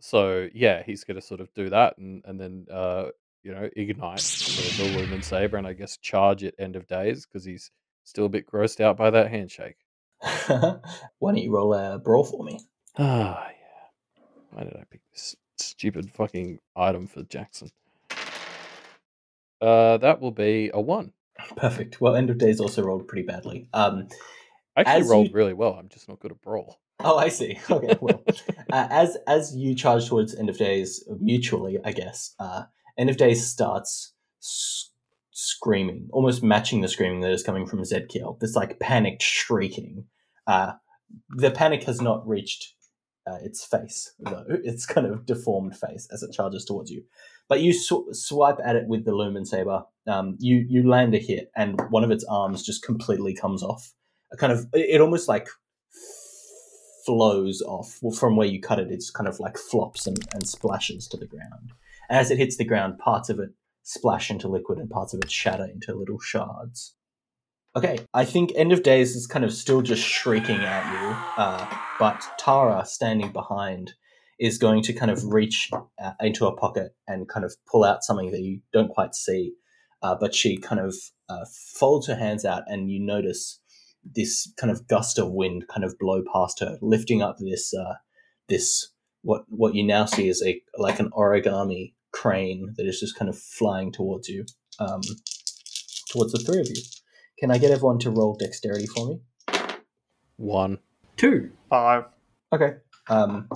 so 0.00 0.48
yeah, 0.54 0.82
he's 0.84 1.04
gonna 1.04 1.20
sort 1.20 1.40
of 1.40 1.52
do 1.54 1.70
that 1.70 1.98
and 1.98 2.22
and 2.24 2.40
then 2.40 2.66
uh, 2.72 3.06
you 3.42 3.52
know 3.52 3.68
ignite 3.76 4.18
the, 4.20 4.74
the 4.82 4.98
lumen 4.98 5.22
saber 5.22 5.56
and 5.56 5.66
I 5.66 5.72
guess 5.72 5.96
charge 5.96 6.44
at 6.44 6.54
end 6.58 6.76
of 6.76 6.86
days 6.86 7.26
because 7.26 7.44
he's 7.44 7.70
still 8.04 8.26
a 8.26 8.28
bit 8.30 8.46
grossed 8.46 8.80
out 8.80 8.96
by 8.96 9.10
that 9.10 9.30
handshake. 9.30 9.76
Why 10.48 10.80
don't 11.20 11.36
you 11.38 11.52
roll 11.54 11.74
a 11.74 11.98
brawl 11.98 12.24
for 12.24 12.42
me? 12.44 12.60
Ah, 12.98 13.46
yeah. 13.48 14.24
Why 14.50 14.64
did 14.64 14.74
I 14.76 14.84
pick 14.90 15.00
this 15.12 15.36
stupid 15.56 16.10
fucking 16.12 16.58
item 16.74 17.06
for 17.06 17.22
Jackson? 17.24 17.70
Uh, 19.60 19.98
that 19.98 20.20
will 20.20 20.30
be 20.30 20.70
a 20.72 20.80
one. 20.80 21.12
Perfect. 21.56 22.00
Well, 22.00 22.16
End 22.16 22.30
of 22.30 22.38
Days 22.38 22.60
also 22.60 22.82
rolled 22.82 23.06
pretty 23.08 23.26
badly. 23.26 23.68
Um, 23.72 24.08
I 24.76 24.80
actually 24.82 25.08
rolled 25.08 25.28
you- 25.28 25.34
really 25.34 25.52
well. 25.54 25.74
I'm 25.74 25.88
just 25.88 26.08
not 26.08 26.20
good 26.20 26.32
at 26.32 26.40
brawl. 26.40 26.78
Oh, 27.00 27.16
I 27.16 27.28
see. 27.28 27.58
Okay, 27.70 27.96
well, 28.00 28.24
uh, 28.72 28.88
as 28.90 29.16
as 29.26 29.54
you 29.56 29.74
charge 29.74 30.08
towards 30.08 30.34
end 30.34 30.48
of 30.48 30.58
days 30.58 31.04
mutually, 31.20 31.78
I 31.84 31.92
guess. 31.92 32.34
Uh, 32.38 32.64
end 32.96 33.10
of 33.10 33.16
days 33.16 33.46
starts 33.46 34.14
s- 34.42 34.90
screaming, 35.30 36.08
almost 36.12 36.42
matching 36.42 36.80
the 36.80 36.88
screaming 36.88 37.20
that 37.20 37.30
is 37.32 37.42
coming 37.42 37.66
from 37.66 37.80
Zedkiel. 37.82 38.38
This 38.40 38.56
like 38.56 38.80
panicked 38.80 39.22
shrieking. 39.22 40.06
Uh, 40.46 40.72
the 41.36 41.50
panic 41.50 41.84
has 41.84 42.00
not 42.00 42.26
reached 42.26 42.74
uh, 43.26 43.38
its 43.42 43.64
face, 43.64 44.12
though. 44.18 44.44
Its 44.48 44.86
kind 44.86 45.06
of 45.06 45.26
deformed 45.26 45.76
face 45.76 46.08
as 46.12 46.22
it 46.22 46.32
charges 46.32 46.64
towards 46.64 46.90
you. 46.90 47.02
But 47.48 47.60
you 47.60 47.72
sw- 47.72 48.08
swipe 48.12 48.58
at 48.64 48.76
it 48.76 48.86
with 48.88 49.04
the 49.04 49.12
lumen 49.14 49.44
saber. 49.44 49.82
Um, 50.06 50.36
you 50.40 50.64
you 50.68 50.88
land 50.88 51.14
a 51.14 51.18
hit, 51.18 51.50
and 51.56 51.80
one 51.90 52.04
of 52.04 52.10
its 52.10 52.24
arms 52.24 52.62
just 52.62 52.82
completely 52.82 53.34
comes 53.34 53.62
off. 53.62 53.92
A 54.32 54.36
kind 54.36 54.52
of 54.52 54.66
it 54.72 54.94
it 54.96 55.00
almost 55.00 55.28
like 55.28 55.48
flows 57.08 57.62
off 57.62 57.98
well, 58.02 58.14
from 58.14 58.36
where 58.36 58.46
you 58.46 58.60
cut 58.60 58.78
it. 58.78 58.90
It's 58.90 59.10
kind 59.10 59.26
of 59.26 59.40
like 59.40 59.56
flops 59.56 60.06
and, 60.06 60.18
and 60.34 60.46
splashes 60.46 61.08
to 61.08 61.16
the 61.16 61.26
ground. 61.26 61.72
As 62.10 62.30
it 62.30 62.36
hits 62.36 62.58
the 62.58 62.66
ground, 62.66 62.98
parts 62.98 63.30
of 63.30 63.38
it 63.38 63.48
splash 63.82 64.30
into 64.30 64.46
liquid 64.46 64.78
and 64.78 64.90
parts 64.90 65.14
of 65.14 65.20
it 65.22 65.30
shatter 65.30 65.64
into 65.64 65.94
little 65.94 66.18
shards. 66.18 66.94
Okay, 67.74 68.00
I 68.12 68.26
think 68.26 68.52
End 68.54 68.72
of 68.72 68.82
Days 68.82 69.16
is 69.16 69.26
kind 69.26 69.42
of 69.42 69.54
still 69.54 69.80
just 69.80 70.02
shrieking 70.02 70.60
at 70.60 70.92
you, 70.92 71.16
uh, 71.42 71.66
but 71.98 72.26
Tara, 72.38 72.84
standing 72.84 73.32
behind, 73.32 73.94
is 74.38 74.58
going 74.58 74.82
to 74.82 74.92
kind 74.92 75.10
of 75.10 75.24
reach 75.24 75.70
uh, 75.72 76.12
into 76.20 76.46
a 76.46 76.56
pocket 76.56 76.94
and 77.06 77.26
kind 77.26 77.46
of 77.46 77.54
pull 77.66 77.84
out 77.84 78.04
something 78.04 78.32
that 78.32 78.42
you 78.42 78.60
don't 78.70 78.90
quite 78.90 79.14
see. 79.14 79.54
Uh, 80.02 80.14
but 80.14 80.34
she 80.34 80.58
kind 80.58 80.80
of 80.80 80.94
uh, 81.30 81.46
folds 81.74 82.06
her 82.06 82.16
hands 82.16 82.44
out, 82.44 82.64
and 82.66 82.90
you 82.90 83.00
notice 83.00 83.60
this 84.14 84.52
kind 84.56 84.70
of 84.70 84.86
gust 84.88 85.18
of 85.18 85.30
wind 85.30 85.66
kind 85.68 85.84
of 85.84 85.98
blow 85.98 86.22
past 86.32 86.60
her, 86.60 86.78
lifting 86.80 87.22
up 87.22 87.36
this 87.38 87.72
uh, 87.74 87.94
this 88.48 88.90
what 89.22 89.44
what 89.48 89.74
you 89.74 89.84
now 89.84 90.04
see 90.04 90.28
is 90.28 90.42
a 90.44 90.60
like 90.76 91.00
an 91.00 91.10
origami 91.10 91.94
crane 92.12 92.74
that 92.76 92.86
is 92.86 93.00
just 93.00 93.16
kind 93.18 93.28
of 93.28 93.38
flying 93.38 93.92
towards 93.92 94.28
you, 94.28 94.44
um, 94.78 95.00
towards 96.10 96.32
the 96.32 96.38
three 96.38 96.60
of 96.60 96.68
you. 96.68 96.82
Can 97.38 97.50
I 97.50 97.58
get 97.58 97.70
everyone 97.70 97.98
to 98.00 98.10
roll 98.10 98.34
dexterity 98.34 98.86
for 98.86 99.06
me? 99.06 99.20
One, 100.36 100.78
two, 101.16 101.50
five. 101.68 102.04
Okay. 102.52 102.74
Um, 103.08 103.48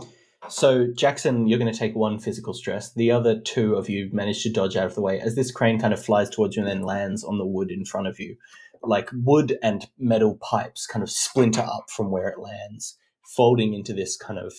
so 0.48 0.86
Jackson, 0.86 1.46
you're 1.46 1.58
going 1.58 1.72
to 1.72 1.78
take 1.78 1.94
one 1.94 2.18
physical 2.18 2.52
stress. 2.52 2.92
The 2.92 3.10
other 3.10 3.40
two 3.40 3.74
of 3.74 3.88
you 3.88 4.10
manage 4.12 4.42
to 4.42 4.50
dodge 4.50 4.76
out 4.76 4.86
of 4.86 4.94
the 4.94 5.00
way 5.00 5.20
as 5.20 5.34
this 5.34 5.50
crane 5.50 5.80
kind 5.80 5.94
of 5.94 6.04
flies 6.04 6.30
towards 6.30 6.56
you 6.56 6.62
and 6.62 6.70
then 6.70 6.82
lands 6.82 7.24
on 7.24 7.38
the 7.38 7.46
wood 7.46 7.70
in 7.70 7.84
front 7.84 8.08
of 8.08 8.18
you. 8.18 8.36
Like 8.82 9.08
wood 9.12 9.58
and 9.62 9.86
metal 9.98 10.38
pipes 10.40 10.86
kind 10.86 11.02
of 11.02 11.10
splinter 11.10 11.62
up 11.62 11.86
from 11.90 12.10
where 12.10 12.28
it 12.28 12.38
lands, 12.38 12.96
folding 13.36 13.74
into 13.74 13.92
this 13.92 14.16
kind 14.16 14.38
of 14.38 14.52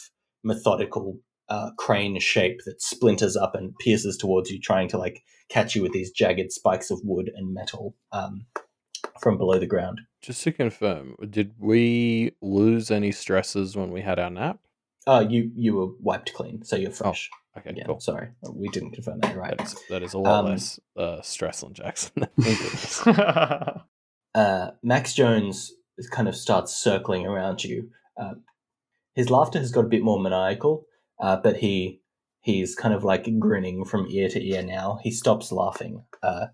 methodical 0.44 1.20
uh, 1.50 1.72
crane 1.78 2.20
shape 2.20 2.62
that 2.66 2.82
splinters 2.82 3.36
up 3.36 3.54
and 3.56 3.78
pierces 3.80 4.18
towards 4.18 4.50
you, 4.50 4.60
trying 4.60 4.88
to 4.90 4.98
like 4.98 5.24
catch 5.50 5.76
you 5.76 5.82
with 5.82 5.92
these 5.92 6.12
jagged 6.12 6.52
spikes 6.52 6.90
of 6.90 7.00
wood 7.04 7.30
and 7.36 7.54
metal 7.54 7.96
um, 8.12 8.46
from 9.22 9.38
below 9.38 9.60
the 9.60 9.68
ground. 9.68 10.02
Just 10.22 10.42
to 10.44 10.52
confirm, 10.52 11.16
did 11.30 11.54
we 11.60 12.32
lose 12.42 12.90
any 12.90 13.12
stresses 13.12 13.76
when 13.76 13.92
we 13.92 14.02
had 14.02 14.20
our 14.20 14.30
nap? 14.30 14.60
Uh, 15.06 15.26
you 15.30 15.52
you 15.56 15.76
were 15.76 15.88
wiped 16.00 16.34
clean, 16.34 16.64
so 16.64 16.78
you're 16.78 16.90
fresh 16.90 17.30
Okay, 17.58 17.72
again. 17.72 17.86
cool. 17.86 18.00
Sorry, 18.00 18.30
we 18.52 18.70
didn't 18.70 18.92
confirm 18.92 19.20
that. 19.20 19.36
Right. 19.36 19.56
That 19.58 19.68
is, 19.68 19.76
that 19.90 20.02
is 20.02 20.14
a 20.14 20.18
lot 20.18 20.40
Um, 20.40 20.46
less 20.46 20.80
uh, 20.96 21.22
stress 21.22 21.62
on 21.62 21.74
Jackson. 21.74 22.26
Thank 24.34 24.46
goodness. 24.46 24.72
uh, 24.72 24.72
Max 24.84 25.14
Jones 25.14 25.74
kind 26.12 26.28
of 26.28 26.36
starts 26.36 26.76
circling 26.76 27.26
around 27.26 27.64
you. 27.64 27.92
Uh, 28.18 28.36
his 29.16 29.30
laughter 29.30 29.60
has 29.60 29.72
got 29.72 29.86
a 29.86 29.90
bit 29.90 30.04
more 30.04 30.20
maniacal, 30.20 30.86
uh, 31.20 31.38
but 31.38 31.58
he 31.58 32.02
he's 32.42 32.76
kind 32.76 32.94
of 32.94 33.04
like 33.04 33.40
grinning 33.40 33.86
from 33.86 34.08
ear 34.10 34.30
to 34.30 34.44
ear 34.44 34.62
now. 34.64 35.00
He 35.04 35.12
stops 35.12 35.52
laughing. 35.52 36.04
Uh, 36.22 36.48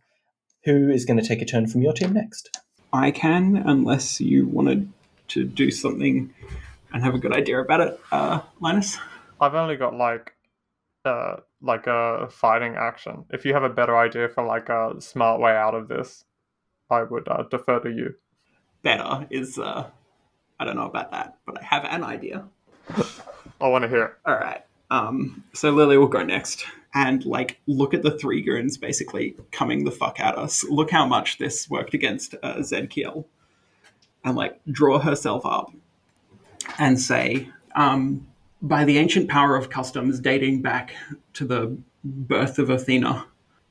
who 0.65 0.89
is 0.89 1.05
going 1.05 1.19
to 1.19 1.27
take 1.27 1.41
a 1.41 1.45
turn 1.45 1.67
from 1.67 1.81
your 1.81 1.93
team 1.93 2.13
next? 2.13 2.59
I 2.91 3.11
can, 3.11 3.57
unless 3.57 4.19
you 4.19 4.47
wanted 4.47 4.91
to 5.29 5.45
do 5.45 5.71
something 5.71 6.33
and 6.91 7.03
have 7.03 7.15
a 7.15 7.19
good 7.19 7.33
idea 7.33 7.61
about 7.61 7.81
it, 7.81 7.99
uh, 8.11 8.41
Linus. 8.59 8.97
I've 9.39 9.55
only 9.55 9.77
got 9.77 9.95
like 9.95 10.33
uh 11.05 11.37
like 11.61 11.87
a 11.87 12.27
fighting 12.29 12.75
action. 12.75 13.25
If 13.29 13.45
you 13.45 13.53
have 13.53 13.63
a 13.63 13.69
better 13.69 13.97
idea 13.97 14.29
for 14.29 14.43
like 14.45 14.69
a 14.69 14.95
smart 14.99 15.39
way 15.39 15.51
out 15.51 15.75
of 15.75 15.87
this, 15.87 16.25
I 16.89 17.03
would 17.03 17.27
uh, 17.27 17.43
defer 17.43 17.79
to 17.79 17.89
you. 17.89 18.15
Better 18.81 19.27
is, 19.29 19.59
uh, 19.59 19.89
I 20.59 20.65
don't 20.65 20.75
know 20.75 20.87
about 20.87 21.11
that, 21.11 21.37
but 21.45 21.61
I 21.61 21.63
have 21.63 21.85
an 21.85 22.03
idea. 22.03 22.45
I 23.61 23.67
want 23.67 23.83
to 23.83 23.89
hear 23.89 24.03
it. 24.05 24.13
All 24.25 24.35
right. 24.35 24.63
Um, 24.91 25.43
so 25.53 25.71
Lily 25.71 25.97
will 25.97 26.07
go 26.07 26.23
next 26.23 26.65
and 26.93 27.23
like 27.25 27.59
look 27.67 27.93
at 27.93 28.01
the 28.01 28.17
three 28.17 28.41
goons 28.41 28.77
basically 28.77 29.35
coming 29.51 29.83
the 29.83 29.91
fuck 29.91 30.19
at 30.19 30.37
us. 30.37 30.63
Look 30.63 30.89
how 30.89 31.05
much 31.05 31.37
this 31.37 31.69
worked 31.69 31.93
against 31.93 32.35
uh, 32.41 32.55
Zedkiel, 32.55 33.25
and 34.23 34.35
like 34.35 34.59
draw 34.71 34.99
herself 34.99 35.45
up 35.45 35.71
and 36.79 36.99
say, 36.99 37.49
um, 37.75 38.27
by 38.61 38.83
the 38.83 38.97
ancient 38.97 39.29
power 39.29 39.55
of 39.55 39.69
customs 39.69 40.19
dating 40.19 40.61
back 40.61 40.93
to 41.33 41.45
the 41.45 41.77
birth 42.03 42.59
of 42.59 42.69
Athena, 42.69 43.25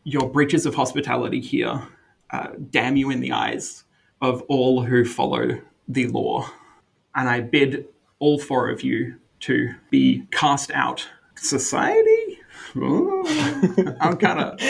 your 0.05 0.29
breaches 0.29 0.65
of 0.65 0.75
hospitality 0.75 1.41
here 1.41 1.87
uh, 2.31 2.49
damn 2.71 2.97
you 2.97 3.11
in 3.11 3.21
the 3.21 3.33
eyes 3.33 3.85
of 4.21 4.43
all 4.49 4.83
who 4.83 5.05
follow 5.05 5.61
the 5.87 6.07
law. 6.09 6.51
And 7.15 7.29
I 7.29 7.41
bid 7.41 7.87
all 8.19 8.39
four 8.39 8.69
of 8.71 8.83
you 8.83 9.17
to 9.41 9.75
be 9.91 10.25
cast 10.31 10.71
out. 10.73 11.09
Society? 11.37 12.39
I'm 12.75 14.17
kind 14.17 14.41
of. 14.41 14.61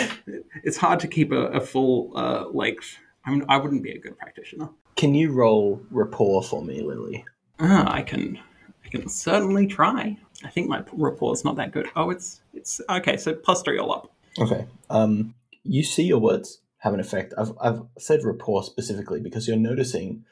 It's 0.63 0.77
hard 0.77 1.01
to 1.01 1.09
keep 1.09 1.33
a, 1.33 1.47
a 1.47 1.61
full 1.61 2.13
uh, 2.17 2.47
length. 2.49 2.99
I 3.25 3.31
mean, 3.31 3.45
I 3.49 3.57
wouldn't 3.57 3.83
be 3.83 3.93
a 3.93 3.99
good 3.99 4.19
practitioner. 4.19 4.69
Can 4.97 5.15
you 5.15 5.33
roll 5.33 5.83
rapport 5.91 6.43
for 6.43 6.63
me, 6.63 6.83
Lily? 6.83 7.25
Ah, 7.59 7.93
I 7.93 8.03
can. 8.03 8.39
I 8.85 8.89
can 8.89 9.09
certainly 9.09 9.67
try. 9.67 10.17
I 10.45 10.49
think 10.49 10.69
my 10.69 10.83
rapport's 10.93 11.45
not 11.45 11.57
that 11.57 11.73
good. 11.73 11.89
Oh, 11.97 12.11
it's 12.11 12.41
it's 12.55 12.81
okay. 12.89 13.17
So 13.17 13.35
plus 13.35 13.63
three 13.63 13.79
all 13.79 13.93
up. 13.93 14.13
Okay. 14.39 14.67
Um, 14.89 15.35
you 15.65 15.83
see 15.83 16.05
your 16.05 16.19
words 16.19 16.61
have 16.79 16.95
an 16.95 17.01
effect. 17.01 17.35
I've, 17.37 17.53
I've 17.61 17.83
said 17.99 18.25
rapport 18.25 18.63
specifically 18.63 19.21
because 19.21 19.47
you're 19.49 19.57
noticing 19.57 20.25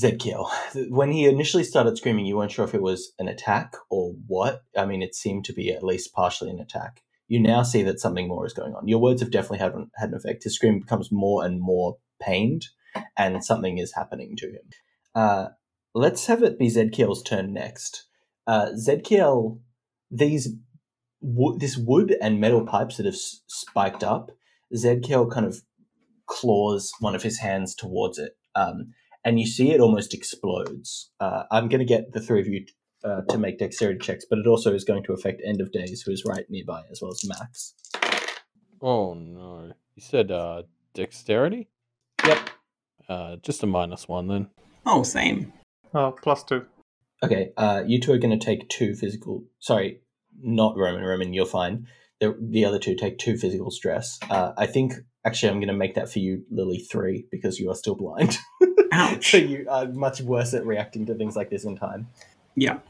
Zedkiel. 0.00 0.48
When 0.90 1.12
he 1.12 1.26
initially 1.26 1.64
started 1.64 1.96
screaming, 1.96 2.26
you 2.26 2.36
weren't 2.36 2.52
sure 2.52 2.64
if 2.64 2.74
it 2.74 2.82
was 2.82 3.12
an 3.18 3.28
attack 3.28 3.74
or 3.90 4.14
what. 4.26 4.62
I 4.76 4.86
mean, 4.86 5.02
it 5.02 5.14
seemed 5.14 5.44
to 5.46 5.52
be 5.52 5.70
at 5.72 5.82
least 5.82 6.14
partially 6.14 6.50
an 6.50 6.60
attack. 6.60 7.02
You 7.28 7.40
now 7.40 7.62
see 7.62 7.82
that 7.84 8.00
something 8.00 8.26
more 8.26 8.46
is 8.46 8.52
going 8.52 8.74
on. 8.74 8.88
Your 8.88 9.00
words 9.00 9.20
have 9.20 9.30
definitely 9.30 9.58
had 9.58 9.74
an, 9.74 9.90
had 9.96 10.10
an 10.10 10.16
effect. 10.16 10.44
His 10.44 10.54
scream 10.54 10.80
becomes 10.80 11.12
more 11.12 11.44
and 11.44 11.60
more 11.60 11.98
pained, 12.20 12.66
and 13.16 13.44
something 13.44 13.78
is 13.78 13.94
happening 13.94 14.34
to 14.38 14.46
him. 14.48 14.70
Uh, 15.14 15.48
let's 15.94 16.26
have 16.26 16.42
it 16.42 16.58
be 16.58 16.68
Zedkiel's 16.68 17.22
turn 17.22 17.52
next. 17.52 18.06
Uh, 18.46 18.70
Zedkiel, 18.70 19.60
these 20.10 20.48
this 21.58 21.76
wood 21.76 22.16
and 22.22 22.40
metal 22.40 22.64
pipes 22.64 22.96
that 22.96 23.06
have 23.06 23.14
spiked 23.14 24.02
up, 24.02 24.30
Zedkiel 24.74 25.30
kind 25.30 25.46
of 25.46 25.62
claws 26.26 26.92
one 27.00 27.14
of 27.14 27.22
his 27.22 27.38
hands 27.38 27.74
towards 27.74 28.18
it, 28.18 28.36
um, 28.54 28.92
and 29.24 29.40
you 29.40 29.46
see 29.46 29.70
it 29.72 29.80
almost 29.80 30.14
explodes. 30.14 31.10
Uh, 31.20 31.44
I'm 31.50 31.68
going 31.68 31.80
to 31.80 31.84
get 31.84 32.12
the 32.12 32.20
three 32.20 32.40
of 32.40 32.46
you 32.46 32.64
uh, 33.04 33.22
to 33.28 33.38
make 33.38 33.58
dexterity 33.58 33.98
checks, 33.98 34.24
but 34.28 34.38
it 34.38 34.46
also 34.46 34.72
is 34.74 34.84
going 34.84 35.02
to 35.04 35.12
affect 35.12 35.42
End 35.44 35.60
of 35.60 35.72
Days, 35.72 36.02
who 36.02 36.12
is 36.12 36.24
right 36.24 36.44
nearby, 36.48 36.82
as 36.90 37.00
well 37.02 37.10
as 37.10 37.24
Max. 37.26 37.74
oh 38.80 39.14
no. 39.14 39.72
You 39.96 40.02
said 40.02 40.30
uh, 40.30 40.62
dexterity? 40.94 41.68
Yep. 42.24 42.50
Uh, 43.08 43.36
just 43.42 43.62
a 43.62 43.66
minus 43.66 44.06
one 44.08 44.28
then. 44.28 44.48
Oh, 44.86 45.02
same. 45.02 45.52
Oh, 45.92 46.14
plus 46.22 46.44
two. 46.44 46.66
Okay, 47.22 47.50
uh, 47.56 47.82
you 47.86 48.00
two 48.00 48.12
are 48.12 48.18
going 48.18 48.38
to 48.38 48.44
take 48.44 48.68
two 48.68 48.94
physical. 48.94 49.44
Sorry, 49.58 50.00
not 50.40 50.76
Roman. 50.76 51.02
Roman, 51.02 51.34
you're 51.34 51.44
fine. 51.44 51.86
The, 52.20 52.36
the 52.40 52.64
other 52.64 52.78
two 52.78 52.94
take 52.94 53.18
two 53.18 53.36
physical 53.36 53.70
stress. 53.70 54.18
Uh, 54.28 54.52
I 54.56 54.66
think 54.66 54.94
actually 55.24 55.50
I'm 55.50 55.58
going 55.58 55.68
to 55.68 55.74
make 55.74 55.94
that 55.94 56.12
for 56.12 56.18
you, 56.18 56.44
Lily, 56.50 56.78
three 56.78 57.26
because 57.30 57.58
you 57.58 57.70
are 57.70 57.74
still 57.74 57.94
blind. 57.94 58.38
Ouch. 58.92 59.30
so 59.30 59.36
you 59.36 59.66
are 59.70 59.86
much 59.86 60.20
worse 60.20 60.52
at 60.52 60.66
reacting 60.66 61.06
to 61.06 61.14
things 61.14 61.36
like 61.36 61.48
this 61.50 61.64
in 61.64 61.76
time. 61.76 62.08
Yeah. 62.56 62.80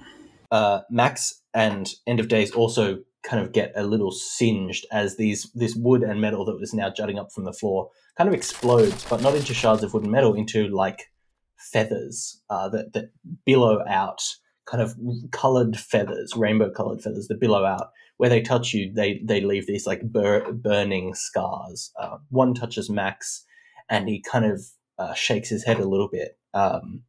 uh, 0.51 0.81
Max 0.91 1.43
and 1.55 1.89
End 2.07 2.19
of 2.21 2.29
Days 2.29 2.51
also 2.51 3.01
kind 3.23 3.45
of 3.45 3.53
get 3.53 3.73
a 3.77 3.85
little 3.85 4.11
singed 4.11 4.87
as 4.91 5.17
these 5.17 5.51
this 5.55 5.75
wood 5.75 6.03
and 6.03 6.21
metal 6.21 6.45
that 6.47 6.59
was 6.59 6.73
now 6.73 6.89
jutting 6.91 7.19
up 7.19 7.31
from 7.33 7.45
the 7.45 7.53
floor 7.53 7.91
kind 8.17 8.29
of 8.29 8.35
explodes, 8.35 9.05
but 9.09 9.23
not 9.23 9.35
into 9.35 9.55
shards 9.55 9.83
of 9.83 9.93
wood 9.95 10.03
and 10.03 10.13
metal, 10.13 10.35
into 10.35 10.69
like 10.69 11.11
feathers 11.57 12.41
uh, 12.51 12.69
that 12.71 12.93
that 12.95 13.11
billow 13.45 13.85
out, 13.87 14.23
kind 14.71 14.83
of 14.83 14.95
colored 15.33 15.77
feathers, 15.77 16.33
rainbow 16.37 16.71
colored 16.71 17.03
feathers 17.03 17.29
that 17.29 17.41
billow 17.41 17.65
out. 17.65 17.91
Where 18.17 18.31
they 18.31 18.43
touch 18.43 18.75
you, 18.75 18.93
they 18.93 19.21
they 19.25 19.41
leave 19.41 19.67
these 19.67 19.87
like 19.87 20.03
bur- 20.03 20.53
burning 20.53 21.15
scars. 21.15 21.91
Uh, 21.99 22.19
one 22.29 22.55
touches 22.55 22.91
Max, 22.91 23.45
and 23.89 24.09
he 24.09 24.21
kind 24.21 24.45
of 24.45 24.63
uh, 24.99 25.15
shakes 25.15 25.49
his 25.49 25.65
head 25.65 25.81
a 25.81 25.89
little 25.89 26.09
bit. 26.09 26.39
Um, 26.53 27.03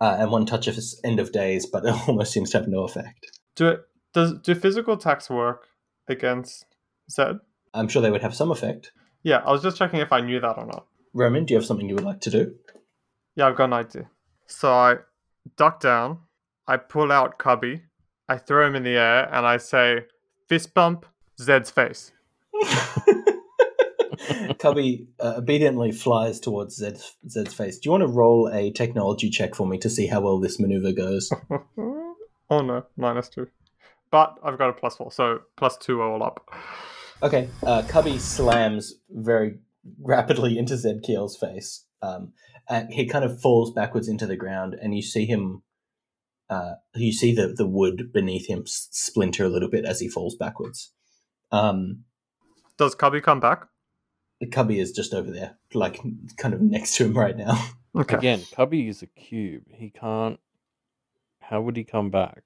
uh, 0.00 0.16
and 0.20 0.30
one 0.30 0.46
touch 0.46 0.66
of 0.68 0.74
his 0.74 1.00
end 1.04 1.18
of 1.18 1.32
days, 1.32 1.66
but 1.66 1.84
it 1.86 1.94
almost 2.08 2.32
seems 2.32 2.50
to 2.50 2.58
have 2.58 2.68
no 2.68 2.84
effect. 2.84 3.38
Do 3.56 3.68
it, 3.68 3.80
does 4.12 4.34
do 4.42 4.54
physical 4.54 4.94
attacks 4.94 5.28
work 5.28 5.66
against 6.08 6.66
Zed? 7.10 7.38
I'm 7.72 7.88
sure 7.88 8.00
they 8.00 8.10
would 8.10 8.22
have 8.22 8.34
some 8.34 8.50
effect. 8.50 8.92
Yeah, 9.22 9.38
I 9.38 9.50
was 9.50 9.62
just 9.62 9.76
checking 9.76 10.00
if 10.00 10.12
I 10.12 10.20
knew 10.20 10.38
that 10.40 10.56
or 10.56 10.66
not. 10.66 10.86
Roman, 11.12 11.44
do 11.44 11.54
you 11.54 11.58
have 11.58 11.66
something 11.66 11.88
you 11.88 11.94
would 11.94 12.04
like 12.04 12.20
to 12.22 12.30
do? 12.30 12.54
Yeah, 13.34 13.48
I've 13.48 13.56
got 13.56 13.64
an 13.64 13.72
idea. 13.72 14.10
So 14.46 14.70
I 14.70 14.96
duck 15.56 15.80
down, 15.80 16.18
I 16.66 16.76
pull 16.76 17.12
out 17.12 17.38
Cubby, 17.38 17.82
I 18.28 18.38
throw 18.38 18.66
him 18.66 18.74
in 18.74 18.82
the 18.84 18.96
air, 18.96 19.28
and 19.32 19.46
I 19.46 19.58
say, 19.58 20.06
fist 20.48 20.74
bump, 20.74 21.06
Zed's 21.40 21.70
face. 21.70 22.12
Cubby 24.58 25.06
uh, 25.20 25.34
obediently 25.38 25.92
flies 25.92 26.40
towards 26.40 26.76
Zed's, 26.76 27.16
Zed's 27.28 27.52
face. 27.52 27.78
Do 27.78 27.88
you 27.88 27.90
want 27.90 28.02
to 28.02 28.08
roll 28.08 28.48
a 28.52 28.70
technology 28.70 29.28
check 29.28 29.54
for 29.54 29.66
me 29.66 29.78
to 29.78 29.90
see 29.90 30.06
how 30.06 30.20
well 30.20 30.40
this 30.40 30.58
maneuver 30.58 30.92
goes? 30.92 31.30
oh 31.78 32.14
no, 32.50 32.84
minus 32.96 33.28
two. 33.28 33.48
But 34.10 34.38
I've 34.42 34.56
got 34.58 34.70
a 34.70 34.72
plus 34.72 34.96
four, 34.96 35.12
so 35.12 35.40
plus 35.56 35.76
two 35.76 36.00
all 36.00 36.22
up. 36.22 36.48
Okay, 37.22 37.48
uh, 37.64 37.82
Cubby 37.88 38.18
slams 38.18 38.94
very 39.10 39.58
rapidly 40.00 40.56
into 40.58 40.74
Zedkiel's 40.74 41.36
face. 41.36 41.84
Um, 42.02 42.32
and 42.68 42.92
he 42.92 43.06
kind 43.06 43.24
of 43.24 43.40
falls 43.40 43.72
backwards 43.72 44.08
into 44.08 44.26
the 44.26 44.36
ground, 44.36 44.76
and 44.80 44.94
you 44.94 45.02
see 45.02 45.26
him. 45.26 45.62
Uh, 46.54 46.74
you 46.94 47.12
see 47.12 47.34
the, 47.34 47.48
the 47.48 47.66
wood 47.66 48.12
beneath 48.12 48.46
him 48.46 48.62
splinter 48.66 49.44
a 49.44 49.48
little 49.48 49.68
bit 49.68 49.84
as 49.84 49.98
he 49.98 50.08
falls 50.08 50.36
backwards. 50.36 50.92
Um, 51.50 52.04
Does 52.76 52.94
Cubby 52.94 53.20
come 53.20 53.40
back? 53.40 53.66
Cubby 54.52 54.78
is 54.78 54.92
just 54.92 55.14
over 55.14 55.30
there, 55.30 55.56
like 55.72 56.00
kind 56.36 56.54
of 56.54 56.60
next 56.60 56.96
to 56.96 57.06
him 57.06 57.16
right 57.16 57.36
now. 57.36 57.70
Okay. 57.96 58.16
Again, 58.16 58.42
Cubby 58.52 58.88
is 58.88 59.02
a 59.02 59.06
cube. 59.06 59.62
He 59.68 59.88
can't. 59.88 60.40
How 61.38 61.60
would 61.60 61.76
he 61.76 61.84
come 61.84 62.10
back? 62.10 62.42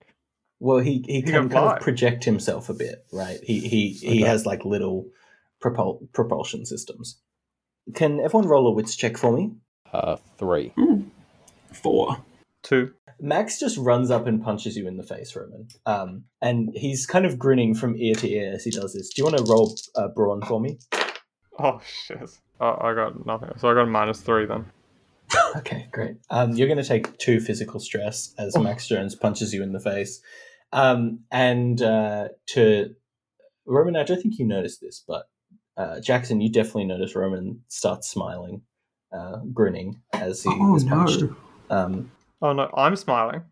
Well, 0.60 0.80
he 0.80 1.02
he, 1.08 1.22
can 1.22 1.32
can 1.32 1.48
kind 1.48 1.72
of 1.72 1.80
project 1.80 2.24
himself 2.24 2.68
a 2.68 2.74
bit, 2.74 3.06
right? 3.14 3.38
He 3.42 3.60
he 3.60 3.92
he 3.92 4.20
has 4.20 4.44
like 4.44 4.66
little 4.66 5.06
propul- 5.62 6.06
propulsion 6.12 6.66
systems. 6.66 7.16
Can 7.94 8.20
everyone 8.20 8.46
roll 8.46 8.66
a 8.66 8.72
wits 8.72 8.94
check 8.94 9.16
for 9.16 9.34
me? 9.34 9.52
Uh, 9.90 10.16
three. 10.36 10.74
Four. 11.72 12.18
Two. 12.62 12.92
Max 13.20 13.58
just 13.58 13.76
runs 13.78 14.10
up 14.10 14.26
and 14.26 14.42
punches 14.42 14.76
you 14.76 14.86
in 14.86 14.96
the 14.96 15.02
face, 15.02 15.34
Roman. 15.34 15.68
Um, 15.86 16.24
and 16.40 16.70
he's 16.74 17.06
kind 17.06 17.26
of 17.26 17.38
grinning 17.38 17.74
from 17.74 17.96
ear 17.96 18.14
to 18.16 18.28
ear 18.30 18.52
as 18.54 18.64
he 18.64 18.70
does 18.70 18.94
this. 18.94 19.08
Do 19.10 19.20
you 19.20 19.24
want 19.24 19.38
to 19.38 19.44
roll 19.44 19.74
uh, 19.96 20.08
brawn 20.08 20.42
for 20.42 20.60
me? 20.60 20.78
Oh 21.60 21.80
shit. 21.84 22.30
Oh, 22.60 22.78
I 22.80 22.94
got 22.94 23.26
nothing. 23.26 23.50
So 23.56 23.68
I 23.68 23.74
got 23.74 23.82
a 23.82 23.86
minus 23.86 24.20
three 24.20 24.46
then. 24.46 24.66
Okay, 25.56 25.88
great. 25.90 26.14
Um, 26.30 26.52
you're 26.52 26.68
going 26.68 26.80
to 26.80 26.84
take 26.86 27.18
two 27.18 27.40
physical 27.40 27.80
stress 27.80 28.32
as 28.38 28.54
Oh. 28.56 28.60
Max 28.62 28.86
Jones 28.86 29.16
punches 29.16 29.52
you 29.52 29.64
in 29.64 29.72
the 29.72 29.80
face. 29.80 30.20
Um, 30.72 31.20
and 31.32 31.82
uh, 31.82 32.28
to 32.50 32.94
Roman, 33.66 33.96
I 33.96 34.04
don't 34.04 34.22
think 34.22 34.38
you 34.38 34.46
noticed 34.46 34.80
this, 34.80 35.02
but 35.08 35.28
uh, 35.76 35.98
Jackson, 36.00 36.40
you 36.40 36.48
definitely 36.52 36.84
notice 36.84 37.16
Roman 37.16 37.62
starts 37.66 38.08
smiling, 38.08 38.62
uh, 39.12 39.38
grinning 39.52 40.00
as 40.12 40.44
he 40.44 40.50
Oh 40.52 40.76
is 40.76 40.84
punched. 40.84 41.22
no. 41.22 41.36
Um, 41.70 42.12
Oh 42.40 42.52
no, 42.52 42.70
I'm 42.74 42.96
smiling. 42.96 43.42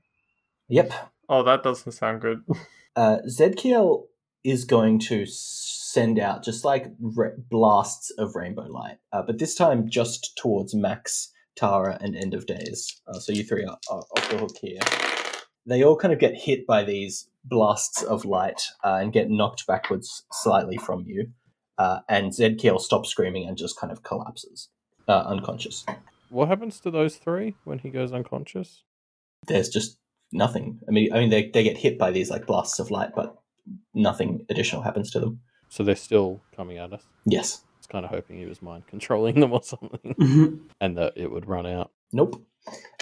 yep. 0.68 0.92
Oh, 1.29 1.42
that 1.42 1.62
doesn't 1.62 1.92
sound 1.92 2.20
good. 2.20 2.42
Uh, 2.96 3.18
Zedkiel 3.29 4.05
is 4.42 4.64
going 4.64 4.99
to 4.99 5.27
send 5.27 6.18
out 6.18 6.42
just 6.42 6.64
like 6.64 6.87
re- 6.99 7.33
blasts 7.51 8.11
of 8.16 8.35
rainbow 8.35 8.62
light, 8.62 8.96
uh, 9.12 9.20
but 9.20 9.38
this 9.38 9.55
time 9.55 9.87
just 9.87 10.35
towards 10.38 10.75
Max, 10.75 11.31
Tara, 11.57 11.99
and 12.01 12.16
End 12.16 12.33
of 12.33 12.46
Days. 12.46 12.99
Uh, 13.07 13.18
so 13.18 13.33
you 13.33 13.44
three 13.44 13.66
are, 13.66 13.77
are 13.90 14.03
off 14.16 14.31
the 14.31 14.38
hook 14.38 14.57
here. 14.62 14.81
They 15.66 15.85
all 15.85 15.96
kind 15.99 16.14
of 16.14 16.18
get 16.18 16.37
hit 16.37 16.66
by 16.66 16.85
these 16.85 17.29
blasts 17.44 18.03
of 18.03 18.25
light 18.25 18.62
uh, 18.83 18.99
and 19.03 19.12
get 19.12 19.29
knocked 19.29 19.66
backwards 19.66 20.22
slightly 20.33 20.79
from 20.79 21.05
you. 21.07 21.33
Uh, 21.77 21.99
and 22.09 22.33
Zedkiel 22.33 22.81
stops 22.81 23.11
screaming 23.11 23.46
and 23.46 23.59
just 23.59 23.79
kind 23.79 23.92
of 23.92 24.03
collapses, 24.03 24.70
uh, 25.07 25.25
unconscious. 25.27 25.85
What 26.30 26.48
happens 26.48 26.80
to 26.80 26.90
those 26.90 27.16
three 27.16 27.54
when 27.64 27.78
he 27.78 27.90
goes 27.90 28.12
unconscious? 28.12 28.82
There's 29.46 29.68
just 29.68 29.98
nothing. 30.32 30.80
I 30.88 30.90
mean, 30.90 31.12
I 31.12 31.20
mean, 31.20 31.30
they, 31.30 31.50
they 31.50 31.62
get 31.62 31.76
hit 31.78 31.98
by 31.98 32.10
these 32.10 32.30
like 32.30 32.46
blasts 32.46 32.78
of 32.78 32.90
light, 32.90 33.10
but 33.14 33.36
nothing 33.94 34.44
additional 34.48 34.82
happens 34.82 35.10
to 35.12 35.20
them. 35.20 35.40
So 35.68 35.82
they're 35.82 35.96
still 35.96 36.40
coming 36.54 36.78
at 36.78 36.92
us. 36.92 37.02
Yes. 37.24 37.62
I 37.64 37.78
was 37.78 37.86
kind 37.86 38.04
of 38.04 38.10
hoping 38.10 38.38
he 38.38 38.46
was 38.46 38.62
mind 38.62 38.86
controlling 38.86 39.40
them 39.40 39.52
or 39.52 39.62
something, 39.62 40.14
Mhm. 40.20 40.60
and 40.80 40.96
that 40.98 41.12
it 41.16 41.30
would 41.30 41.46
run 41.46 41.66
out. 41.66 41.90
Nope. 42.12 42.42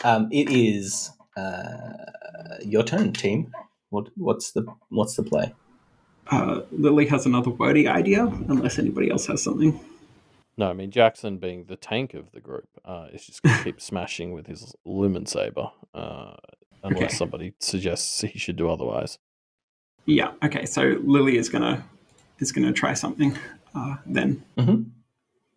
Um, 0.03 0.29
it 0.33 0.51
is 0.51 1.11
uh, 1.37 1.93
your 2.65 2.83
turn, 2.83 3.13
team. 3.13 3.53
What 3.91 4.09
what's 4.17 4.53
the 4.53 4.67
what's 4.89 5.17
the 5.17 5.23
play? 5.23 5.55
Uh, 6.31 6.63
Lily 6.73 7.07
has 7.07 7.27
another 7.27 7.51
wordy 7.51 7.87
idea, 7.87 8.25
unless 8.49 8.79
anybody 8.79 9.11
else 9.11 9.27
has 9.27 9.43
something. 9.43 9.79
No, 10.57 10.71
I 10.71 10.73
mean 10.73 10.91
Jackson 10.91 11.39
being 11.39 11.65
the 11.65 11.77
tank 11.77 12.15
of 12.15 12.31
the 12.33 12.41
group 12.41 12.69
uh, 12.85 13.09
is 13.13 13.27
just 13.27 13.43
going 13.43 13.57
to 13.59 13.65
keep 13.65 13.81
smashing 13.81 14.33
with 14.33 14.47
his 14.47 14.75
lumen 14.85 15.27
saber, 15.27 15.71
uh, 15.95 16.35
unless 16.83 17.03
Okay. 17.05 17.15
somebody 17.15 17.55
suggests 17.59 18.21
he 18.21 18.39
should 18.39 18.57
do 18.57 18.69
otherwise. 18.71 19.19
Yeah. 20.07 20.33
Okay. 20.45 20.67
So 20.67 20.97
Lily 21.03 21.37
is 21.39 21.49
gonna 21.49 21.85
is 22.39 22.53
gonna 22.53 22.73
try 22.73 22.95
something. 22.95 23.37
Uh, 23.75 23.97
then. 24.07 24.45
Mhm. 24.59 24.91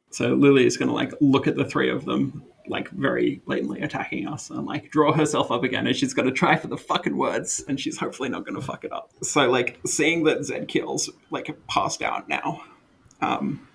So 0.09 0.33
Lily 0.33 0.65
is 0.65 0.77
gonna 0.77 0.93
like 0.93 1.11
look 1.21 1.47
at 1.47 1.55
the 1.57 1.65
three 1.65 1.89
of 1.91 2.05
them, 2.05 2.43
like 2.67 2.89
very 2.91 3.41
blatantly 3.45 3.81
attacking 3.81 4.25
us, 4.27 4.49
and 4.49 4.65
like 4.65 4.89
draw 4.89 5.11
herself 5.11 5.51
up 5.51 5.63
again, 5.63 5.85
and 5.85 5.95
she's 5.95 6.13
gonna 6.13 6.31
try 6.31 6.55
for 6.55 6.67
the 6.67 6.77
fucking 6.77 7.17
words, 7.17 7.63
and 7.67 7.79
she's 7.79 7.97
hopefully 7.97 8.29
not 8.29 8.45
gonna 8.45 8.61
fuck 8.61 8.83
it 8.85 8.91
up. 8.93 9.11
So 9.21 9.49
like 9.51 9.79
seeing 9.85 10.23
that 10.23 10.39
Zedkiel's 10.39 11.09
like 11.29 11.55
passed 11.67 12.01
out 12.01 12.29
now, 12.29 12.61
um, 13.21 13.66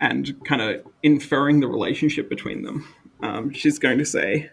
and 0.00 0.44
kind 0.44 0.60
of 0.60 0.86
inferring 1.02 1.60
the 1.60 1.68
relationship 1.68 2.28
between 2.28 2.62
them, 2.62 2.86
um, 3.22 3.52
she's 3.52 3.78
going 3.78 3.98
to 3.98 4.04
say, 4.04 4.50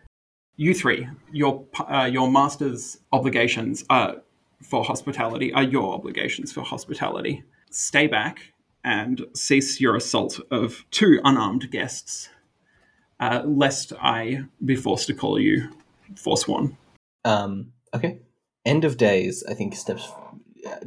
"You 0.56 0.73
three, 0.73 1.08
your 1.32 1.65
uh, 1.79 2.10
your 2.12 2.32
master's 2.32 2.97
obligations 3.12 3.84
are 3.89 4.21
for 4.62 4.84
hospitality 4.84 5.51
are 5.53 5.63
your 5.63 5.93
obligations 5.93 6.51
for 6.51 6.62
hospitality. 6.62 7.43
Stay 7.69 8.08
back 8.08 8.53
and 8.84 9.25
cease 9.34 9.79
your 9.82 9.95
assault 9.95 10.39
of 10.51 10.86
two 10.91 11.19
unarmed 11.23 11.69
guests, 11.71 12.29
uh, 13.19 13.41
lest 13.45 13.93
I 14.01 14.43
be 14.63 14.75
forced 14.75 15.08
to 15.08 15.13
call 15.13 15.39
you 15.39 15.69
forsworn." 16.15 16.77
Um, 17.25 17.73
okay. 17.93 18.19
End 18.65 18.86
of 18.86 18.97
days. 18.97 19.43
I 19.49 19.53
think 19.53 19.75
steps. 19.75 20.10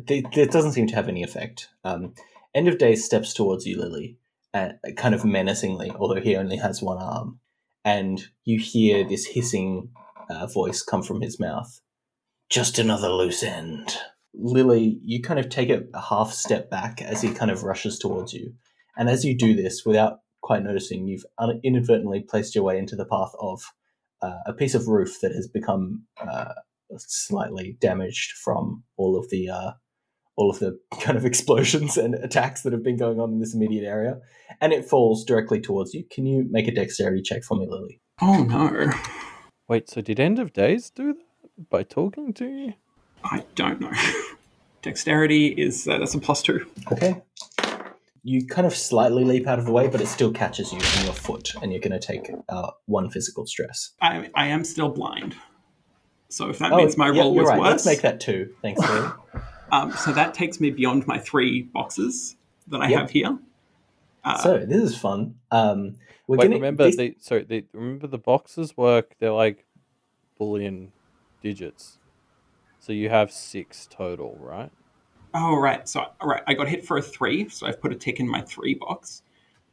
It 0.09 0.51
doesn't 0.51 0.73
seem 0.73 0.87
to 0.87 0.95
have 0.95 1.09
any 1.09 1.23
effect. 1.23 1.69
Um, 1.85 2.14
end 2.55 2.69
of 2.69 2.79
days 2.79 3.05
steps 3.05 3.35
towards 3.35 3.66
you, 3.66 3.79
Lily, 3.79 4.16
uh, 4.57 4.73
kind 4.97 5.14
of 5.14 5.25
menacingly, 5.25 5.90
although 5.90 6.21
he 6.21 6.35
only 6.35 6.57
has 6.57 6.81
one 6.83 6.99
arm, 6.99 7.40
and 7.85 8.29
you 8.45 8.59
hear 8.59 9.05
this 9.05 9.27
hissing 9.27 9.90
uh, 10.31 10.47
voice 10.47 10.83
come 10.83 11.03
from 11.03 11.21
his 11.21 11.38
mouth. 11.38 11.81
Just 12.49 12.79
another 12.79 13.09
loose 13.09 13.42
end. 13.42 13.97
Lily, 14.35 14.99
you 15.03 15.21
kind 15.21 15.38
of 15.38 15.49
take 15.49 15.71
a 15.71 16.01
half 16.01 16.33
step 16.33 16.71
back 16.71 17.03
as 17.03 17.21
he 17.21 17.33
kind 17.33 17.51
of 17.51 17.64
rushes 17.64 17.99
towards 17.99 18.33
you. 18.33 18.55
And 18.97 19.09
as 19.09 19.25
you 19.25 19.37
do 19.37 19.55
this, 19.55 19.85
without 19.85 20.21
quite 20.42 20.62
noticing, 20.62 21.07
you've 21.07 21.27
inadvertently 21.62 22.21
placed 22.21 22.55
your 22.55 22.64
way 22.64 22.79
into 22.79 22.97
the 22.97 23.07
path 23.07 23.33
of 23.40 23.62
uh, 24.23 24.38
a 24.47 24.53
piece 24.53 24.75
of 24.75 24.88
roof 24.88 25.21
that 25.21 25.33
has 25.33 25.49
become 25.49 26.05
uh, 26.19 26.55
slightly 26.97 27.77
damaged 27.81 28.33
from 28.42 28.85
all 28.97 29.19
of 29.19 29.29
the 29.29 29.51
uh, 29.51 29.73
all 30.37 30.51
of 30.51 30.59
the 30.59 30.79
kind 31.01 31.16
of 31.18 31.25
explosions 31.25 31.96
and 31.96 32.14
attacks 32.16 32.62
that 32.62 32.72
have 32.72 32.83
been 32.83 32.96
going 32.96 33.18
on 33.20 33.33
in 33.33 33.40
this 33.40 33.55
immediate 33.55 33.85
area, 33.87 34.20
and 34.61 34.72
it 34.72 34.85
falls 34.85 35.25
directly 35.25 35.61
towards 35.61 35.94
you. 35.94 36.05
Can 36.11 36.27
you 36.27 36.46
make 36.51 36.68
a 36.68 36.72
dexterity 36.75 37.22
check 37.22 37.42
for 37.42 37.57
me, 37.57 37.66
Lily? 37.68 38.01
Oh 38.20 38.42
no, 38.44 38.90
Wait, 39.68 39.90
so 39.90 40.01
did 40.01 40.20
End 40.20 40.38
of 40.38 40.53
Days 40.53 40.90
do 40.90 41.14
that 41.14 41.68
by 41.70 41.83
talking 41.83 42.33
to 42.35 42.46
you? 42.46 42.75
I 43.25 43.44
don't 43.57 43.81
know. 43.81 43.90
Dexterity 44.83 45.49
is 45.49 45.88
uh, 45.88 45.99
that's 45.99 46.14
a 46.14 46.18
plus 46.20 46.42
two. 46.42 46.64
Okay. 46.92 47.20
You 48.22 48.46
kind 48.46 48.66
of 48.66 48.75
slightly 48.75 49.25
leap 49.25 49.46
out 49.46 49.59
of 49.59 49.64
the 49.64 49.72
way, 49.72 49.88
but 49.88 50.01
it 50.01 50.07
still 50.07 50.33
catches 50.33 50.72
you 50.72 50.79
in 50.79 51.05
your 51.07 51.14
foot, 51.14 51.53
and 51.61 51.72
you're 51.72 51.81
going 51.81 51.99
to 51.99 52.05
take 52.05 52.31
uh, 52.49 52.70
one 52.87 53.11
physical 53.11 53.46
stress. 53.46 53.90
I 54.01 54.31
I 54.35 54.46
am 54.46 54.62
still 54.64 54.88
blind, 54.90 55.35
so 56.29 56.49
if 56.51 56.59
that 56.61 56.70
means 56.72 56.96
my 56.96 57.09
Oh, 57.09 57.12
yeah, 57.12 57.22
roll 57.22 57.35
was 57.35 57.49
right. 57.49 57.59
worse, 57.59 57.70
Let's 57.70 57.87
make 57.87 58.03
that 58.03 58.20
two. 58.20 58.53
Thanks, 58.62 58.81
Lily. 58.81 59.09
um, 59.72 59.92
so 59.92 60.12
that 60.12 60.35
takes 60.35 60.61
me 60.61 60.70
beyond 60.70 61.07
my 61.07 61.18
three 61.18 61.62
boxes 61.62 62.37
that 62.68 62.81
I 62.81 62.88
Yep. 62.88 63.00
have 63.00 63.11
here. 63.11 63.38
Uh, 64.24 64.38
so 64.38 64.59
this 64.59 64.83
is 64.83 64.96
fun. 64.98 65.37
Um, 65.50 65.96
we're 66.26 66.37
Wait, 66.38 66.46
gonna 66.46 66.57
remember 66.57 66.85
these- 66.85 66.96
the 66.96 67.16
sorry, 67.20 67.44
the, 67.44 67.64
remember 67.72 68.07
the 68.09 68.18
boxes 68.18 68.76
work. 68.76 69.14
They're 69.20 69.31
like 69.33 69.64
boolean 70.40 70.88
digits, 71.42 71.98
so 72.81 72.92
you 72.92 73.09
have 73.09 73.31
six 73.31 73.87
total, 73.90 74.37
right? 74.40 74.70
Oh 75.35 75.57
right, 75.57 75.88
so 75.88 76.00
all 76.20 76.29
right, 76.29 76.42
I 76.46 76.55
got 76.55 76.66
hit 76.68 76.85
for 76.85 76.96
a 76.96 77.02
three, 77.02 77.48
so 77.48 77.66
I've 77.66 77.81
put 77.81 77.92
a 77.92 77.96
tick 77.96 78.18
in 78.20 78.29
my 78.29 78.40
three 78.40 78.74
box. 78.74 79.22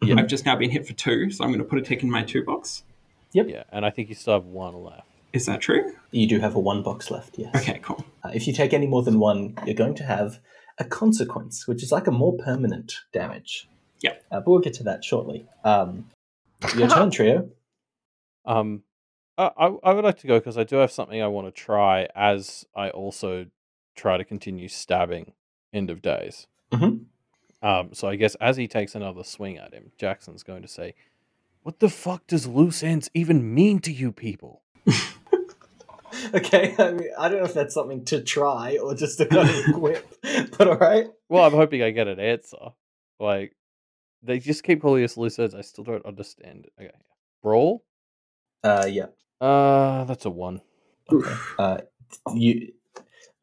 Yeah. 0.01 0.15
I've 0.19 0.27
just 0.27 0.45
now 0.45 0.55
been 0.57 0.69
hit 0.69 0.85
for 0.85 0.93
two, 0.93 1.31
so 1.31 1.43
I'm 1.45 1.49
going 1.51 1.59
to 1.59 1.65
put 1.65 1.79
a 1.79 1.81
tick 1.81 2.03
in 2.03 2.11
my 2.11 2.23
two 2.23 2.43
box. 2.43 2.83
Yep. 3.31 3.47
Yeah, 3.47 3.63
and 3.71 3.85
I 3.85 3.89
think 3.89 4.09
you 4.09 4.15
still 4.15 4.33
have 4.33 4.43
one 4.45 4.75
left. 4.75 5.07
Is 5.33 5.47
that 5.47 5.61
true? 5.61 5.91
You 6.11 6.27
do 6.27 6.39
have 6.39 6.55
a 6.55 6.59
one 6.59 6.83
box 6.83 7.09
left. 7.09 7.37
Yes. 7.39 7.55
Okay, 7.55 7.79
cool. 7.81 8.05
Uh, 8.23 8.29
if 8.33 8.45
you 8.47 8.53
take 8.53 8.71
any 8.71 8.85
more 8.87 9.01
than 9.01 9.19
one, 9.19 9.55
you're 9.65 9.75
going 9.75 9.95
to 9.95 10.03
have 10.03 10.39
a 10.77 10.85
consequence, 10.85 11.67
which 11.67 11.81
is 11.83 11.91
like 11.91 12.05
a 12.07 12.11
more 12.11 12.33
permanent 12.37 12.93
damage. 13.11 13.67
Yep. 14.01 14.23
Uh, 14.31 14.39
but 14.39 14.47
we'll 14.47 14.59
get 14.59 14.73
to 14.75 14.83
that 14.83 15.03
shortly. 15.03 15.47
Um, 15.63 16.09
your 16.77 16.87
turn, 16.87 17.09
trio. 17.17 17.49
Um, 18.45 18.83
I 19.37 19.49
I, 19.57 19.67
I 19.83 19.93
would 19.93 20.03
like 20.03 20.19
to 20.19 20.27
go 20.27 20.39
because 20.39 20.57
I 20.57 20.63
do 20.63 20.75
have 20.77 20.91
something 20.91 21.21
I 21.21 21.27
want 21.27 21.47
to 21.47 21.51
try 21.51 22.07
as 22.15 22.65
I 22.75 22.89
also 22.89 23.47
try 23.95 24.17
to 24.17 24.23
continue 24.23 24.67
stabbing 24.67 25.33
End 25.73 25.89
of 25.89 26.01
Days. 26.01 26.47
Mhm. 26.71 27.05
Um, 27.61 27.89
so 27.93 28.07
I 28.07 28.17
guess 28.17 28.35
as 28.35 28.57
he 28.57 28.67
takes 28.67 28.93
another 28.93 29.23
swing 29.23 29.57
at 29.57 29.73
him, 29.73 29.91
Jackson's 29.97 30.43
going 30.43 30.61
to 30.61 30.67
say, 30.67 30.93
"What 31.63 31.79
the 31.79 31.89
fuck 31.89 32.27
does 32.27 32.45
loose 32.45 32.83
ends 32.83 33.09
even 33.13 33.53
mean 33.53 33.79
to 33.79 33.91
you 33.91 34.11
people?" 34.11 34.61
Okay, 36.33 36.75
I 36.77 36.91
mean, 36.91 37.09
I 37.17 37.29
don't 37.29 37.39
know 37.39 37.45
if 37.45 37.53
that's 37.53 37.73
something 37.73 38.05
to 38.05 38.21
try 38.21 38.77
or 38.77 38.95
just 38.95 39.17
to 39.17 39.25
kind 39.25 39.49
of 39.49 39.77
whip, 39.81 40.05
but 40.57 40.67
all 40.67 40.77
right. 40.77 41.07
Well, 41.29 41.43
I'm 41.43 41.53
hoping 41.53 41.83
I 41.83 41.91
get 41.91 42.07
an 42.07 42.19
answer. 42.19 42.57
Like, 43.19 43.55
they 44.21 44.39
just 44.39 44.63
keep 44.63 44.81
calling 44.81 45.03
us 45.03 45.17
loose 45.17 45.37
ends. 45.39 45.53
I 45.53 45.61
still 45.61 45.83
don't 45.83 46.05
understand. 46.05 46.67
Okay, 46.79 46.91
brawl. 47.41 47.83
Uh, 48.63 48.87
yeah. 48.89 49.07
Uh, 49.41 50.05
that's 50.05 50.25
a 50.25 50.29
one. 50.29 50.61
Okay. 51.11 51.35
Uh, 51.57 51.77
you. 52.33 52.73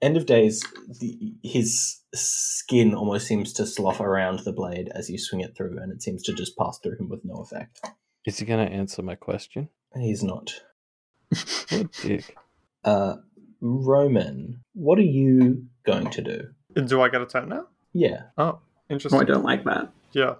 End 0.03 0.17
of 0.17 0.25
days, 0.25 0.65
the, 0.99 1.35
his 1.43 2.01
skin 2.15 2.95
almost 2.95 3.27
seems 3.27 3.53
to 3.53 3.67
slough 3.67 4.01
around 4.01 4.39
the 4.41 4.53
blade 4.53 4.91
as 4.95 5.11
you 5.11 5.19
swing 5.19 5.43
it 5.43 5.55
through, 5.55 5.79
and 5.79 5.93
it 5.93 6.03
seems 6.03 6.23
to 6.23 6.33
just 6.33 6.57
pass 6.57 6.79
through 6.79 6.97
him 6.99 7.11
with 7.11 7.21
no 7.23 7.35
effect. 7.43 7.87
Is 8.25 8.39
he 8.39 8.47
going 8.47 8.67
to 8.67 8.73
answer 8.73 9.03
my 9.03 9.15
question? 9.15 9.69
He's 9.95 10.23
not. 10.23 10.55
What 11.29 11.73
a 11.73 11.85
dick. 12.03 12.37
Uh, 12.85 13.17
Roman, 13.61 14.63
what 14.75 14.99
are 14.99 15.03
you 15.03 15.67
going 15.85 16.11
to 16.11 16.23
do? 16.23 16.49
Do 16.87 17.03
I 17.03 17.09
get 17.09 17.21
a 17.21 17.27
turn 17.27 17.49
now? 17.49 17.67
Yeah. 17.93 18.23
Oh, 18.39 18.45
Oh, 18.45 18.61
interesting. 18.89 19.21
I 19.21 19.25
don't 19.25 19.45
like 19.45 19.65
that. 19.65 19.91
Yeah. 20.13 20.35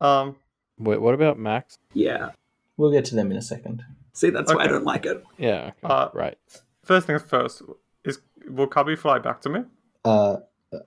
Um. 0.00 0.36
Wait, 0.78 1.00
what 1.00 1.14
about 1.14 1.38
Max? 1.38 1.78
Yeah. 1.94 2.30
We'll 2.76 2.90
get 2.92 3.04
to 3.06 3.14
them 3.14 3.30
in 3.30 3.36
a 3.36 3.42
second. 3.42 3.82
See, 4.14 4.30
that's 4.30 4.52
why 4.52 4.64
I 4.64 4.66
don't 4.66 4.84
like 4.84 5.06
it. 5.06 5.22
Yeah, 5.38 5.70
okay, 5.84 5.94
Uh, 5.94 6.08
right. 6.12 6.36
First 6.84 7.06
things 7.06 7.22
first. 7.22 7.62
Is 8.04 8.18
will 8.48 8.66
Cubby 8.66 8.96
fly 8.96 9.18
back 9.18 9.40
to 9.42 9.48
me? 9.48 9.60
Uh, 10.04 10.38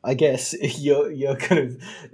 I 0.03 0.13
guess 0.13 0.53
you're 0.79 1.11
you're 1.11 1.35
kind 1.37 1.61
of 1.71 1.83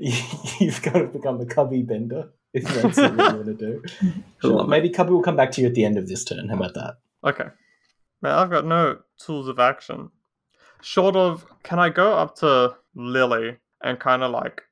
you've 0.59 0.81
kind 0.81 0.97
of 0.97 1.13
become 1.13 1.39
a 1.41 1.45
cubby 1.45 1.81
bender. 1.81 2.29
If 2.53 2.65
that's 2.65 2.97
what 2.97 3.11
you 3.11 3.17
want 3.17 3.45
to 3.45 3.53
do, 3.53 3.83
sure. 4.41 4.67
maybe 4.67 4.89
cubby 4.89 5.11
will 5.11 5.23
come 5.23 5.37
back 5.37 5.51
to 5.53 5.61
you 5.61 5.67
at 5.67 5.73
the 5.73 5.85
end 5.85 5.97
of 5.97 6.07
this 6.07 6.23
turn. 6.25 6.49
How 6.49 6.55
about 6.55 6.73
that? 6.73 6.97
Okay. 7.23 7.45
Man, 8.21 8.33
I've 8.33 8.49
got 8.49 8.65
no 8.65 8.99
tools 9.17 9.47
of 9.47 9.59
action. 9.59 10.09
Short 10.81 11.15
of, 11.15 11.45
can 11.63 11.79
I 11.79 11.89
go 11.89 12.13
up 12.13 12.35
to 12.37 12.75
Lily 12.95 13.57
and 13.83 13.99
kind 13.99 14.23
of 14.23 14.31
like 14.31 14.63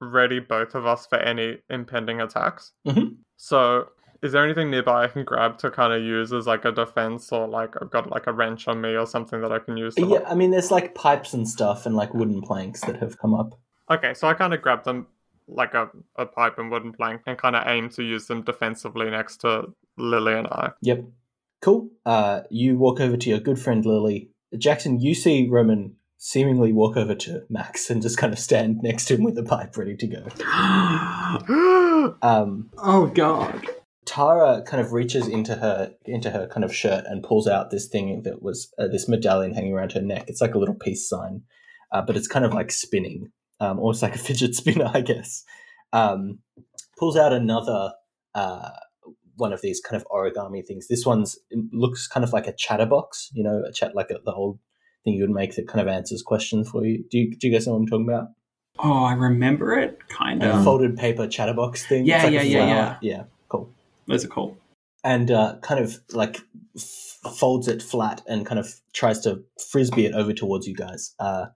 ready 0.00 0.40
both 0.40 0.74
of 0.74 0.86
us 0.86 1.06
for 1.06 1.18
any 1.18 1.58
impending 1.70 2.20
attacks? 2.20 2.72
Mhm. 2.86 3.16
So, 3.36 3.88
is 4.22 4.32
there 4.32 4.44
anything 4.44 4.70
nearby 4.70 5.04
I 5.04 5.08
can 5.08 5.24
grab 5.24 5.58
to 5.58 5.70
kind 5.70 5.92
of 5.92 6.02
use 6.02 6.32
as 6.32 6.46
like 6.46 6.64
a 6.64 6.72
defense, 6.72 7.30
or 7.30 7.46
like 7.46 7.74
I've 7.80 7.90
got 7.90 8.10
like 8.10 8.26
a 8.26 8.32
wrench 8.32 8.68
on 8.68 8.80
me 8.80 8.96
or 8.96 9.06
something 9.06 9.40
that 9.42 9.52
I 9.52 9.58
can 9.58 9.76
use? 9.76 9.94
To, 9.96 10.06
Yeah, 10.06 10.24
I 10.26 10.34
mean, 10.34 10.50
there's 10.50 10.70
like 10.70 10.94
pipes 10.94 11.34
and 11.34 11.48
stuff 11.48 11.86
and 11.86 11.94
like 11.94 12.14
wooden 12.14 12.42
planks 12.42 12.80
that 12.82 12.96
have 12.96 13.18
come 13.18 13.34
up. 13.34 13.58
Okay, 13.90 14.14
so 14.14 14.28
I 14.28 14.34
kind 14.34 14.54
of 14.54 14.62
grab 14.62 14.84
them 14.84 15.06
like 15.46 15.74
a, 15.74 15.90
a 16.16 16.24
pipe 16.24 16.58
and 16.58 16.70
wooden 16.70 16.92
plank 16.92 17.22
and 17.26 17.36
kind 17.36 17.54
of 17.54 17.66
aim 17.66 17.90
to 17.90 18.02
use 18.02 18.26
them 18.26 18.42
defensively 18.42 19.10
next 19.10 19.38
to 19.42 19.74
Lily 19.98 20.32
and 20.32 20.46
I. 20.46 20.70
Yep. 20.80 21.04
Cool. 21.64 21.88
Uh, 22.04 22.42
you 22.50 22.76
walk 22.76 23.00
over 23.00 23.16
to 23.16 23.30
your 23.30 23.40
good 23.40 23.58
friend 23.58 23.86
Lily. 23.86 24.28
Jackson, 24.58 25.00
you 25.00 25.14
see 25.14 25.48
Roman 25.48 25.96
seemingly 26.18 26.74
walk 26.74 26.98
over 26.98 27.14
to 27.14 27.42
Max 27.48 27.88
and 27.88 28.02
just 28.02 28.18
kind 28.18 28.34
of 28.34 28.38
stand 28.38 28.80
next 28.82 29.06
to 29.06 29.14
him 29.14 29.24
with 29.24 29.34
the 29.34 29.44
pipe 29.44 29.74
ready 29.78 29.96
to 29.96 30.06
go. 30.06 30.26
Um, 32.20 32.70
oh 32.76 33.06
god. 33.06 33.66
Tara 34.04 34.62
kind 34.66 34.82
of 34.82 34.92
reaches 34.92 35.26
into 35.26 35.54
her 35.54 35.94
into 36.04 36.30
her 36.30 36.46
kind 36.46 36.64
of 36.64 36.74
shirt 36.74 37.04
and 37.06 37.24
pulls 37.24 37.48
out 37.48 37.70
this 37.70 37.88
thing 37.88 38.22
that 38.24 38.42
was 38.42 38.72
uh, 38.78 38.86
this 38.88 39.08
medallion 39.08 39.54
hanging 39.54 39.72
around 39.72 39.92
her 39.92 40.02
neck. 40.02 40.26
It's 40.28 40.42
like 40.42 40.54
a 40.54 40.58
little 40.58 40.74
peace 40.74 41.08
sign, 41.08 41.44
uh, 41.92 42.02
but 42.02 42.14
it's 42.14 42.28
kind 42.28 42.44
of 42.44 42.52
like 42.52 42.70
spinning, 42.70 43.32
um, 43.58 43.78
almost 43.78 44.02
like 44.02 44.14
a 44.14 44.18
fidget 44.18 44.54
spinner, 44.54 44.90
I 44.94 45.00
guess. 45.00 45.44
Um, 45.94 46.40
pulls 46.98 47.16
out 47.16 47.32
another 47.32 47.92
uh, 48.34 48.70
one 49.36 49.52
of 49.52 49.60
these 49.62 49.80
kind 49.80 50.00
of 50.00 50.06
origami 50.08 50.64
things. 50.66 50.88
This 50.88 51.04
one's 51.06 51.38
looks 51.72 52.06
kind 52.06 52.24
of 52.24 52.32
like 52.32 52.46
a 52.46 52.52
chatterbox, 52.52 53.30
you 53.32 53.42
know, 53.44 53.62
a 53.68 53.72
chat 53.72 53.94
like 53.94 54.10
a, 54.10 54.18
the 54.24 54.32
old 54.32 54.58
thing 55.04 55.14
you 55.14 55.22
would 55.22 55.30
make 55.30 55.54
that 55.56 55.68
kind 55.68 55.80
of 55.80 55.88
answers 55.88 56.22
questions 56.22 56.68
for 56.70 56.84
you. 56.84 57.04
Do 57.10 57.18
you, 57.18 57.36
do 57.36 57.46
you 57.48 57.52
guys 57.52 57.66
know 57.66 57.74
what 57.74 57.80
I'm 57.80 57.86
talking 57.86 58.08
about? 58.08 58.28
Oh, 58.78 59.04
I 59.04 59.12
remember 59.14 59.78
it, 59.78 59.98
kind 60.08 60.42
A 60.42 60.56
of. 60.56 60.64
folded 60.64 60.96
paper 60.96 61.28
chatterbox 61.28 61.86
thing. 61.86 62.06
Yeah, 62.06 62.24
like 62.24 62.32
a 62.32 62.32
yeah, 62.32 62.66
yeah, 62.66 62.96
yeah. 63.02 63.22
Cool. 63.48 63.70
Those 64.08 64.24
are 64.24 64.28
cool. 64.28 64.56
and 65.04 65.30
uh, 65.30 65.56
kind 65.62 65.78
of 65.84 65.98
like 66.12 66.40
f- 66.76 67.18
folds 67.36 67.68
it 67.68 67.82
flat 67.82 68.22
and 68.26 68.44
kind 68.44 68.58
of 68.58 68.80
tries 68.92 69.20
to 69.20 69.44
frisbee 69.70 70.06
it 70.06 70.14
over 70.14 70.32
towards 70.32 70.66
you 70.66 70.74
guys. 70.74 71.14
Uh, 71.20 71.46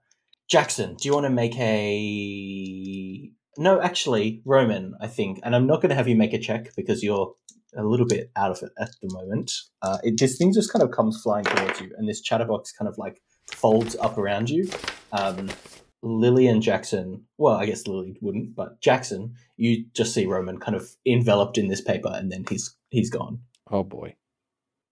Jackson, 0.47 0.95
do 0.95 1.07
you 1.09 1.13
want 1.13 1.25
to 1.25 1.29
make 1.29 1.55
a? 1.57 3.31
No, 3.57 3.81
actually, 3.81 4.41
Roman, 4.45 4.95
I 5.01 5.07
think, 5.07 5.39
and 5.43 5.55
I'm 5.55 5.67
not 5.67 5.81
going 5.81 5.89
to 5.89 5.95
have 5.95 6.07
you 6.07 6.15
make 6.15 6.33
a 6.33 6.39
check 6.39 6.73
because 6.77 7.03
you're 7.03 7.33
a 7.75 7.83
little 7.83 8.05
bit 8.05 8.31
out 8.35 8.51
of 8.51 8.61
it 8.61 8.71
at 8.79 8.91
the 9.01 9.09
moment. 9.13 9.51
Uh, 9.81 9.97
it 10.03 10.19
this 10.19 10.37
thing 10.37 10.53
just 10.53 10.71
kind 10.71 10.83
of 10.83 10.91
comes 10.91 11.21
flying 11.21 11.45
towards 11.45 11.79
you, 11.81 11.91
and 11.97 12.07
this 12.07 12.21
chatterbox 12.21 12.71
kind 12.71 12.87
of 12.87 12.97
like 12.97 13.21
folds 13.47 13.95
up 13.97 14.17
around 14.17 14.49
you. 14.49 14.69
Um, 15.11 15.49
Lily 16.01 16.47
and 16.47 16.61
Jackson, 16.61 17.25
well, 17.37 17.55
I 17.55 17.65
guess 17.65 17.85
Lily 17.85 18.17
wouldn't, 18.21 18.55
but 18.55 18.79
Jackson, 18.81 19.33
you 19.57 19.85
just 19.93 20.13
see 20.13 20.25
Roman 20.25 20.57
kind 20.57 20.75
of 20.75 20.95
enveloped 21.05 21.57
in 21.57 21.67
this 21.67 21.81
paper, 21.81 22.11
and 22.13 22.31
then 22.31 22.45
he's 22.49 22.75
he's 22.89 23.09
gone. 23.09 23.39
Oh 23.69 23.83
boy. 23.83 24.15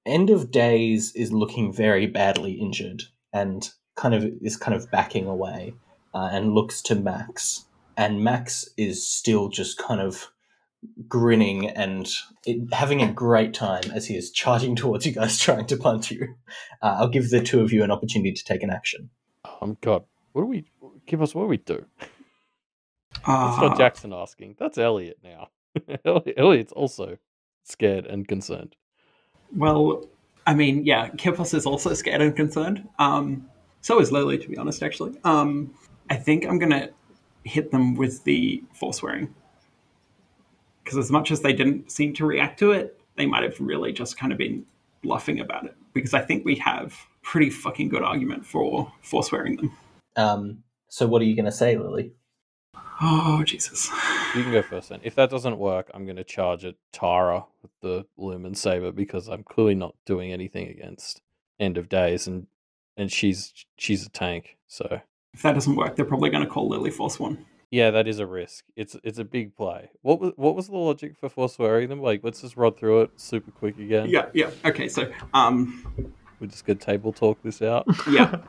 End 0.05 0.29
of 0.29 0.51
Days 0.51 1.13
is 1.15 1.33
looking 1.33 1.73
very 1.73 2.07
badly 2.07 2.53
injured 2.53 3.03
and 3.33 3.69
kind 3.97 4.13
of 4.15 4.25
is 4.41 4.55
kind 4.55 4.75
of 4.75 4.89
backing 4.89 5.27
away 5.27 5.73
uh, 6.13 6.29
and 6.31 6.53
looks 6.53 6.81
to 6.83 6.95
Max. 6.95 7.65
And 7.97 8.23
Max 8.23 8.69
is 8.77 9.05
still 9.05 9.49
just 9.49 9.77
kind 9.77 9.99
of 9.99 10.31
grinning 11.07 11.67
and 11.69 12.07
it, 12.45 12.73
having 12.73 13.01
a 13.01 13.11
great 13.11 13.53
time 13.53 13.83
as 13.93 14.07
he 14.07 14.15
is 14.15 14.31
charging 14.31 14.75
towards 14.75 15.05
you 15.05 15.11
guys, 15.11 15.37
trying 15.39 15.65
to 15.67 15.77
punch 15.77 16.11
you. 16.11 16.35
Uh, 16.81 16.97
I'll 16.99 17.09
give 17.09 17.29
the 17.29 17.41
two 17.41 17.61
of 17.61 17.71
you 17.71 17.83
an 17.83 17.91
opportunity 17.91 18.33
to 18.33 18.43
take 18.43 18.63
an 18.63 18.69
action. 18.69 19.09
Um, 19.61 19.77
God, 19.81 20.03
what 20.33 20.43
do 20.43 20.47
we 20.47 20.65
give 21.05 21.21
us? 21.21 21.33
What 21.33 21.43
do 21.43 21.47
we 21.47 21.57
do? 21.57 21.85
That's 21.99 22.11
Ah, 23.25 23.57
not 23.61 23.77
Jackson 23.77 24.13
asking. 24.13 24.55
That's 24.59 24.77
Elliot 24.77 25.19
now. 25.23 25.49
Elliot's 26.37 26.71
also 26.73 27.17
scared 27.63 28.05
and 28.05 28.27
concerned. 28.27 28.75
Well, 29.55 30.05
I 30.45 30.53
mean, 30.53 30.85
yeah, 30.85 31.09
Kippos 31.09 31.53
is 31.53 31.65
also 31.65 31.93
scared 31.93 32.21
and 32.21 32.35
concerned. 32.35 32.87
Um, 32.99 33.49
so 33.81 33.99
is 33.99 34.11
Lily, 34.11 34.37
to 34.37 34.47
be 34.47 34.57
honest, 34.57 34.83
actually. 34.83 35.17
Um, 35.23 35.73
I 36.09 36.15
think 36.15 36.45
I'm 36.45 36.59
going 36.59 36.71
to 36.71 36.89
hit 37.43 37.71
them 37.71 37.95
with 37.95 38.23
the 38.23 38.63
forswearing. 38.73 39.33
Because 40.87 40.99
as 40.99 41.11
much 41.11 41.31
as 41.31 41.41
they 41.41 41.51
didn't 41.51 41.91
seem 41.91 42.13
to 42.13 42.25
react 42.25 42.57
to 42.59 42.71
it, 42.71 42.97
they 43.17 43.25
might 43.25 43.43
have 43.43 43.59
really 43.59 43.91
just 43.91 44.17
kind 44.17 44.31
of 44.31 44.37
been 44.37 44.65
bluffing 45.03 45.41
about 45.41 45.65
it. 45.65 45.75
Because 45.91 46.13
I 46.13 46.21
think 46.21 46.45
we 46.45 46.55
have 46.55 46.95
pretty 47.21 47.49
fucking 47.49 47.89
good 47.89 48.03
argument 48.03 48.45
for 48.45 48.89
forswearing 49.01 49.57
them. 49.57 49.77
Um, 50.15 50.63
so, 50.87 51.05
what 51.05 51.21
are 51.21 51.25
you 51.25 51.35
going 51.35 51.43
to 51.43 51.51
say, 51.51 51.77
Lily? 51.77 52.13
Oh, 53.01 53.43
Jesus. 53.45 53.89
You 54.33 54.43
can 54.43 54.53
go 54.53 54.61
first 54.61 54.87
then. 54.87 55.01
If 55.03 55.15
that 55.15 55.29
doesn't 55.29 55.57
work, 55.57 55.91
I'm 55.93 56.05
going 56.05 56.15
to 56.15 56.23
charge 56.23 56.63
at 56.63 56.75
Tara 56.93 57.43
with 57.61 57.71
the 57.81 58.05
Lumen 58.15 58.55
Saber 58.55 58.93
because 58.93 59.27
I'm 59.27 59.43
clearly 59.43 59.75
not 59.75 59.93
doing 60.05 60.31
anything 60.31 60.69
against 60.69 61.21
End 61.59 61.77
of 61.77 61.89
Days, 61.89 62.27
and 62.27 62.47
and 62.95 63.11
she's 63.11 63.53
she's 63.75 64.05
a 64.05 64.09
tank. 64.09 64.55
So 64.67 65.01
If 65.33 65.41
that 65.41 65.53
doesn't 65.53 65.75
work, 65.75 65.97
they're 65.97 66.05
probably 66.05 66.29
going 66.29 66.45
to 66.45 66.49
call 66.49 66.69
Lily 66.69 66.91
forsworn. 66.91 67.45
Yeah, 67.69 67.91
that 67.91 68.07
is 68.07 68.19
a 68.19 68.25
risk. 68.25 68.63
It's 68.75 68.95
it's 69.03 69.19
a 69.19 69.23
big 69.25 69.55
play. 69.55 69.89
What 70.01 70.19
was 70.21 70.31
what 70.35 70.55
was 70.55 70.67
the 70.67 70.77
logic 70.77 71.17
for 71.17 71.27
forswearing 71.29 71.89
them? 71.89 72.01
Like, 72.01 72.21
let's 72.23 72.41
just 72.41 72.55
run 72.55 72.73
through 72.73 73.01
it 73.01 73.11
super 73.17 73.51
quick 73.51 73.77
again. 73.77 74.09
Yeah, 74.09 74.27
yeah. 74.33 74.51
Okay, 74.63 74.87
so 74.87 75.11
um, 75.33 76.13
we 76.39 76.47
just 76.47 76.65
good 76.65 76.79
table 76.79 77.11
talk 77.11 77.41
this 77.43 77.61
out. 77.61 77.85
yeah. 78.09 78.37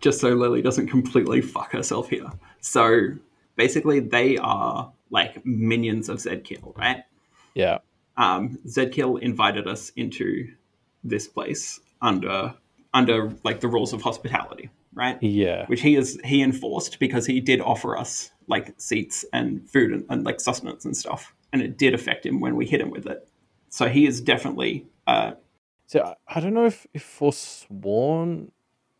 Just 0.00 0.20
so 0.20 0.30
Lily 0.30 0.62
doesn't 0.62 0.88
completely 0.88 1.40
fuck 1.40 1.70
herself 1.70 2.08
here. 2.08 2.26
So 2.60 3.10
basically, 3.54 4.00
they 4.00 4.36
are 4.36 4.92
like 5.10 5.46
minions 5.46 6.08
of 6.08 6.16
Zedkiel, 6.18 6.76
right? 6.76 7.04
yeah, 7.54 7.78
Um, 8.16 8.58
Zedkiel 8.66 9.20
invited 9.20 9.68
us 9.68 9.90
into 9.94 10.48
this 11.04 11.28
place 11.28 11.78
under 12.00 12.52
under 12.92 13.32
like 13.44 13.60
the 13.60 13.68
rules 13.68 13.92
of 13.92 14.02
hospitality, 14.02 14.70
right? 14.94 15.22
yeah, 15.22 15.66
Which 15.66 15.80
he 15.80 15.96
is 15.96 16.18
he 16.24 16.42
enforced 16.42 16.98
because 16.98 17.26
he 17.26 17.40
did 17.40 17.60
offer 17.60 17.96
us 17.96 18.30
like 18.48 18.74
seats 18.78 19.24
and 19.32 19.68
food 19.68 19.92
and, 19.92 20.04
and 20.10 20.24
like 20.24 20.40
sustenance 20.40 20.84
and 20.84 20.96
stuff, 20.96 21.34
and 21.52 21.62
it 21.62 21.78
did 21.78 21.94
affect 21.94 22.26
him 22.26 22.40
when 22.40 22.56
we 22.56 22.66
hit 22.66 22.80
him 22.80 22.90
with 22.90 23.06
it. 23.06 23.28
So 23.68 23.88
he 23.88 24.06
is 24.06 24.20
definitely 24.20 24.86
uh, 25.06 25.32
So 25.86 26.14
I, 26.28 26.40
don't 26.40 26.54
know 26.54 26.66
if 26.66 26.86
if 26.92 27.02
forsworn 27.02 28.52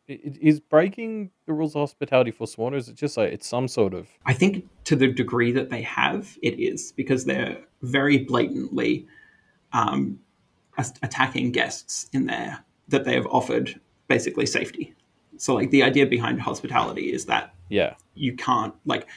is 0.09 0.61
breaking 0.61 1.31
the 1.47 1.53
rules 1.53 1.75
of 1.75 1.81
hospitality 1.81 2.31
forsworn, 2.31 2.75
or 2.75 2.77
is 2.77 2.89
it 2.89 2.97
just 2.97 3.17
like 3.17 3.33
it's 3.33 3.47
some 3.47 3.69
sort 3.69 3.95
of 3.95 4.09
I 4.27 4.33
think 4.33 4.69
to 4.85 4.97
the 4.97 5.09
degree 5.09 5.53
that 5.53 5.71
they 5.71 5.83
have, 5.83 6.37
it 6.43 6.59
is 6.59 6.93
because 6.93 7.25
they're 7.25 7.59
very 7.83 8.19
blatantly 8.19 9.07
um, 9.73 10.19
attacking 11.03 11.53
guests 11.53 12.09
in 12.13 12.27
there 12.27 12.65
that 12.89 13.05
they 13.05 13.15
have 13.15 13.27
offered 13.27 13.81
basically 14.09 14.47
safety. 14.47 14.95
So, 15.43 15.55
like, 15.55 15.73
the 15.73 15.83
idea 15.83 16.07
behind 16.07 16.41
hospitality 16.41 17.13
is 17.13 17.27
that 17.27 17.53
yeah, 17.69 17.95
you 18.15 18.37
can't, 18.37 18.73
like, 18.85 19.09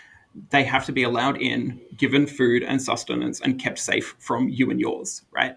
they 0.50 0.64
have 0.64 0.84
to 0.88 0.92
be 0.92 1.04
allowed 1.04 1.38
in, 1.40 1.80
given 1.98 2.26
food 2.26 2.64
and 2.64 2.82
sustenance, 2.82 3.40
and 3.42 3.60
kept 3.60 3.78
safe 3.78 4.16
from 4.18 4.50
you 4.50 4.72
and 4.72 4.80
yours, 4.80 5.22
right? 5.32 5.56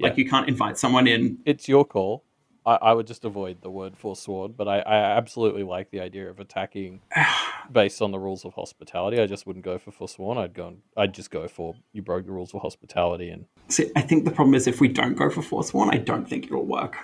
Like, 0.00 0.16
you 0.16 0.26
can't 0.26 0.48
invite 0.48 0.78
someone 0.78 1.06
in. 1.06 1.40
it's 1.44 1.68
your 1.68 1.84
call. 1.84 2.24
I, 2.64 2.78
I 2.80 2.92
would 2.94 3.06
just 3.06 3.26
avoid 3.26 3.60
the 3.60 3.70
word 3.70 3.98
forsworn, 3.98 4.52
but 4.52 4.66
I, 4.66 4.78
I 4.78 4.96
absolutely 5.18 5.62
like 5.62 5.90
the 5.90 6.00
idea 6.00 6.30
of 6.30 6.40
attacking 6.40 7.02
based 7.70 8.00
on 8.00 8.10
the 8.10 8.18
rules 8.18 8.46
of 8.46 8.54
hospitality. 8.54 9.20
I 9.20 9.26
just 9.26 9.46
wouldn't 9.46 9.64
go 9.66 9.76
for 9.76 9.90
forsworn. 9.90 10.38
I'd 10.38 10.54
go. 10.54 10.68
And, 10.68 10.78
I'd 10.96 11.12
just 11.12 11.30
go 11.30 11.48
for 11.48 11.74
you 11.92 12.00
broke 12.00 12.24
the 12.24 12.32
rules 12.32 12.54
of 12.54 12.62
hospitality, 12.62 13.28
and 13.28 13.44
See, 13.68 13.90
I 13.94 14.00
think 14.00 14.24
the 14.24 14.30
problem 14.30 14.54
is 14.54 14.66
if 14.66 14.80
we 14.80 14.88
don't 14.88 15.18
go 15.18 15.28
for 15.28 15.42
forsworn, 15.42 15.90
I 15.90 15.98
don't 15.98 16.26
think 16.26 16.46
it'll 16.46 16.64
work. 16.64 16.96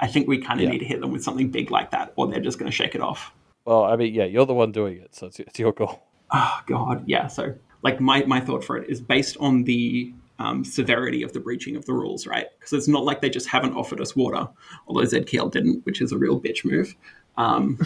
I 0.00 0.06
think 0.06 0.28
we 0.28 0.38
kind 0.38 0.60
of 0.60 0.64
Yeah. 0.64 0.70
need 0.72 0.78
to 0.80 0.84
hit 0.84 1.00
them 1.00 1.10
with 1.12 1.22
something 1.22 1.50
big 1.50 1.70
like 1.70 1.90
that, 1.92 2.12
or 2.16 2.26
they're 2.26 2.40
just 2.40 2.58
going 2.58 2.70
to 2.70 2.74
shake 2.76 2.94
it 2.94 3.00
off. 3.00 3.32
well, 3.64 3.84
I 3.84 3.96
mean, 3.96 4.12
yeah, 4.14 4.24
you're 4.24 4.44
the 4.46 4.54
one 4.54 4.72
doing 4.72 4.98
it, 4.98 5.14
so 5.14 5.26
it's, 5.28 5.38
it's 5.40 5.58
your 5.58 5.72
goal. 5.72 6.02
Oh 6.32 6.60
God, 6.66 7.04
yeah. 7.06 7.28
So, 7.28 7.54
like, 7.82 8.00
my 8.00 8.24
my 8.24 8.40
thought 8.40 8.64
for 8.64 8.76
it 8.76 8.90
is 8.90 9.00
based 9.00 9.36
on 9.40 9.64
the 9.64 10.12
um, 10.38 10.64
severity 10.64 11.22
of 11.22 11.32
the 11.32 11.38
breaching 11.40 11.76
of 11.76 11.84
the 11.86 11.92
rules, 11.92 12.26
right? 12.26 12.46
Because 12.58 12.72
it's 12.72 12.88
not 12.88 13.04
like 13.04 13.20
they 13.20 13.30
just 13.30 13.46
haven't 13.48 13.74
offered 13.74 14.00
us 14.00 14.16
water, 14.16 14.48
although 14.88 15.02
Zedkiel 15.02 15.50
didn't, 15.52 15.84
which 15.86 16.00
is 16.00 16.10
a 16.10 16.18
real 16.18 16.40
bitch 16.40 16.64
move, 16.64 16.94
um, 17.36 17.78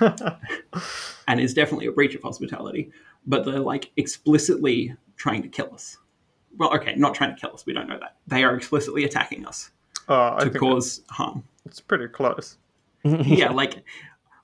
and 1.28 1.40
is 1.40 1.54
definitely 1.54 1.86
a 1.86 1.92
breach 1.92 2.14
of 2.14 2.22
hospitality. 2.22 2.90
But 3.26 3.44
they're 3.44 3.60
like 3.60 3.90
explicitly 3.96 4.94
trying 5.16 5.42
to 5.42 5.48
kill 5.48 5.70
us. 5.74 5.98
Well, 6.56 6.74
okay, 6.74 6.94
not 6.96 7.14
trying 7.14 7.34
to 7.34 7.40
kill 7.40 7.52
us. 7.52 7.66
We 7.66 7.72
don't 7.74 7.88
know 7.88 7.98
that 8.00 8.16
they 8.26 8.44
are 8.44 8.56
explicitly 8.56 9.04
attacking 9.04 9.46
us 9.46 9.70
I 10.14 10.44
to 10.44 10.50
think 10.50 10.58
cause 10.58 11.02
harm. 11.08 11.44
it's 11.64 11.80
pretty 11.80 12.08
close. 12.08 12.56
yeah, 13.04 13.50
like 13.50 13.84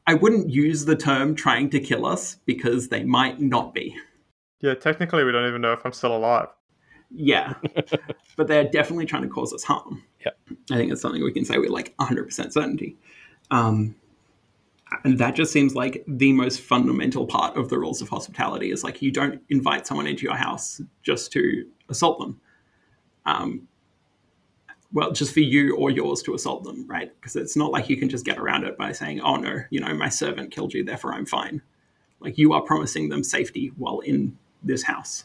I 0.07 0.15
wouldn't 0.15 0.51
use 0.51 0.85
the 0.85 0.97
term 0.97 1.35
trying 1.35 1.71
to 1.71 1.81
kill 1.81 2.07
us 2.07 2.37
because 2.47 2.89
they 2.89 3.05
might 3.05 3.41
not 3.41 3.75
be. 3.75 3.97
Yeah, 4.61 4.75
technically, 4.75 5.25
we 5.25 5.33
don't 5.33 5.49
even 5.49 5.61
know 5.61 5.73
if 5.73 5.85
I'm 5.85 5.93
still 5.93 6.17
alive. 6.17 6.49
Yeah, 7.11 7.55
but 8.37 8.49
they're 8.49 8.69
definitely 8.69 9.07
trying 9.07 9.23
to 9.23 9.29
cause 9.29 9.53
us 9.53 9.65
harm. 9.65 10.03
Yeah. 10.25 10.33
I 10.71 10.77
think 10.77 10.93
it's 10.93 11.01
something 11.01 11.23
we 11.23 11.33
can 11.33 11.45
say 11.45 11.59
with 11.59 11.71
like 11.71 11.97
100% 11.99 12.53
certainty. 12.53 12.97
Um, 13.51 13.95
and 15.05 15.19
that 15.19 15.35
just 15.35 15.53
seems 15.53 15.75
like 15.75 16.05
the 16.07 16.33
most 16.33 16.61
fundamental 16.61 17.27
part 17.27 17.57
of 17.57 17.69
the 17.69 17.79
rules 17.79 18.01
of 18.01 18.09
hospitality 18.09 18.71
is 18.71 18.85
like 18.85 19.03
you 19.03 19.11
don't 19.11 19.41
invite 19.51 19.87
someone 19.87 20.07
into 20.07 20.25
your 20.25 20.37
house 20.37 20.81
just 21.03 21.33
to 21.33 21.67
assault 21.89 22.19
them. 22.21 22.41
Um, 23.25 23.69
well, 24.93 25.13
just 25.13 25.33
for 25.35 25.41
you 25.41 25.77
or 25.77 25.91
yours 25.91 26.23
to 26.23 26.35
assault 26.35 26.65
them, 26.65 26.87
right? 26.87 27.13
Because 27.21 27.37
it's 27.37 27.57
not 27.57 27.73
like 27.73 27.89
you 27.89 27.97
can 27.97 28.09
just 28.09 28.25
get 28.25 28.39
around 28.39 28.65
it 28.65 28.79
by 28.79 28.93
saying, 28.93 29.21
oh 29.21 29.37
no, 29.37 29.61
you 29.71 29.81
know, 29.81 29.93
my 29.95 30.09
servant 30.09 30.51
killed 30.51 30.73
you, 30.73 30.85
therefore 30.85 31.15
I'm 31.15 31.27
fine. 31.27 31.63
Like 32.21 32.39
you 32.39 32.53
are 32.53 32.63
promising 32.63 33.09
them 33.09 33.23
safety 33.23 33.73
while 33.77 34.01
in 34.01 34.39
this 34.63 34.83
house. 34.83 35.25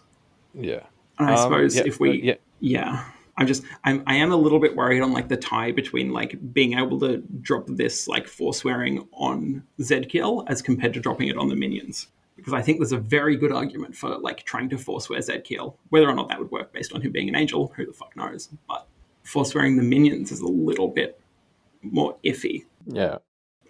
Yeah. 0.53 0.81
And 1.19 1.29
I 1.29 1.33
Um, 1.33 1.37
suppose 1.37 1.75
yeah, 1.75 1.83
if 1.85 1.99
we, 1.99 2.09
uh, 2.09 2.25
yeah. 2.25 2.35
yeah, 2.59 3.05
I'm 3.37 3.47
just, 3.47 3.63
I'm, 3.83 4.03
I 4.07 4.15
am 4.15 4.31
a 4.31 4.35
little 4.35 4.59
bit 4.59 4.75
worried 4.75 5.01
on 5.01 5.13
like 5.13 5.29
the 5.29 5.37
tie 5.37 5.71
between 5.71 6.11
like 6.11 6.37
being 6.53 6.77
able 6.77 6.99
to 6.99 7.17
drop 7.41 7.65
this 7.67 8.07
like 8.07 8.27
forswearing 8.27 9.07
on 9.13 9.63
Zedkiel 9.79 10.45
as 10.47 10.61
compared 10.61 10.93
to 10.95 10.99
dropping 10.99 11.29
it 11.29 11.37
on 11.37 11.47
the 11.47 11.55
minions. 11.55 12.07
Because 12.35 12.53
I 12.53 12.61
think 12.61 12.79
there's 12.79 12.91
a 12.91 12.97
very 12.97 13.35
good 13.35 13.51
argument 13.51 13.95
for 13.95 14.17
like 14.17 14.43
trying 14.43 14.69
to 14.69 14.77
forswear 14.77 15.19
Zedkiel. 15.19 15.75
Whether 15.89 16.09
or 16.09 16.15
not 16.15 16.27
that 16.29 16.39
would 16.39 16.49
work 16.49 16.73
based 16.73 16.91
on 16.93 17.01
him 17.01 17.11
being 17.11 17.29
an 17.29 17.35
angel, 17.35 17.71
who 17.75 17.85
the 17.85 17.93
fuck 17.93 18.15
knows? 18.15 18.49
But 18.67 18.87
forswearing 19.23 19.77
the 19.77 19.83
minions 19.83 20.31
is 20.31 20.39
a 20.41 20.47
little 20.47 20.87
bit 20.87 21.19
more 21.81 22.15
iffy. 22.23 22.65
Yeah. 22.85 23.17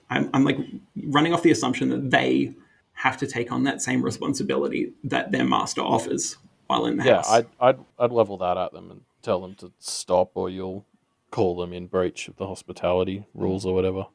I'm, 0.10 0.30
I'm 0.34 0.43
like 0.43 0.58
running 1.08 1.34
off 1.34 1.43
the 1.43 1.52
assumption 1.52 1.89
that 1.89 2.10
they 2.12 2.54
have 2.93 3.18
to 3.18 3.28
take 3.28 3.52
on 3.52 3.64
that 3.64 3.82
same 3.82 4.02
responsibility 4.04 4.93
that 5.06 5.32
their 5.32 5.45
master 5.45 5.82
offers 5.82 6.38
while 6.68 6.86
in 6.86 6.97
the 6.97 7.06
Yeah, 7.06 7.16
house. 7.18 7.32
I'd, 7.32 7.47
I'd 7.60 7.80
I'd 7.97 8.12
level 8.12 8.38
that 8.38 8.58
at 8.58 8.74
them 8.74 8.91
and 8.91 9.02
tell 9.22 9.39
them 9.41 9.56
to 9.56 9.72
stop, 9.80 10.32
or 10.36 10.49
you'll 10.49 10.86
call 11.32 11.56
them 11.56 11.72
in 11.74 11.88
breach 11.88 12.28
of 12.28 12.36
the 12.38 12.45
hospitality 12.47 13.26
rules 13.34 13.66
or 13.66 13.74
whatever. 13.74 14.06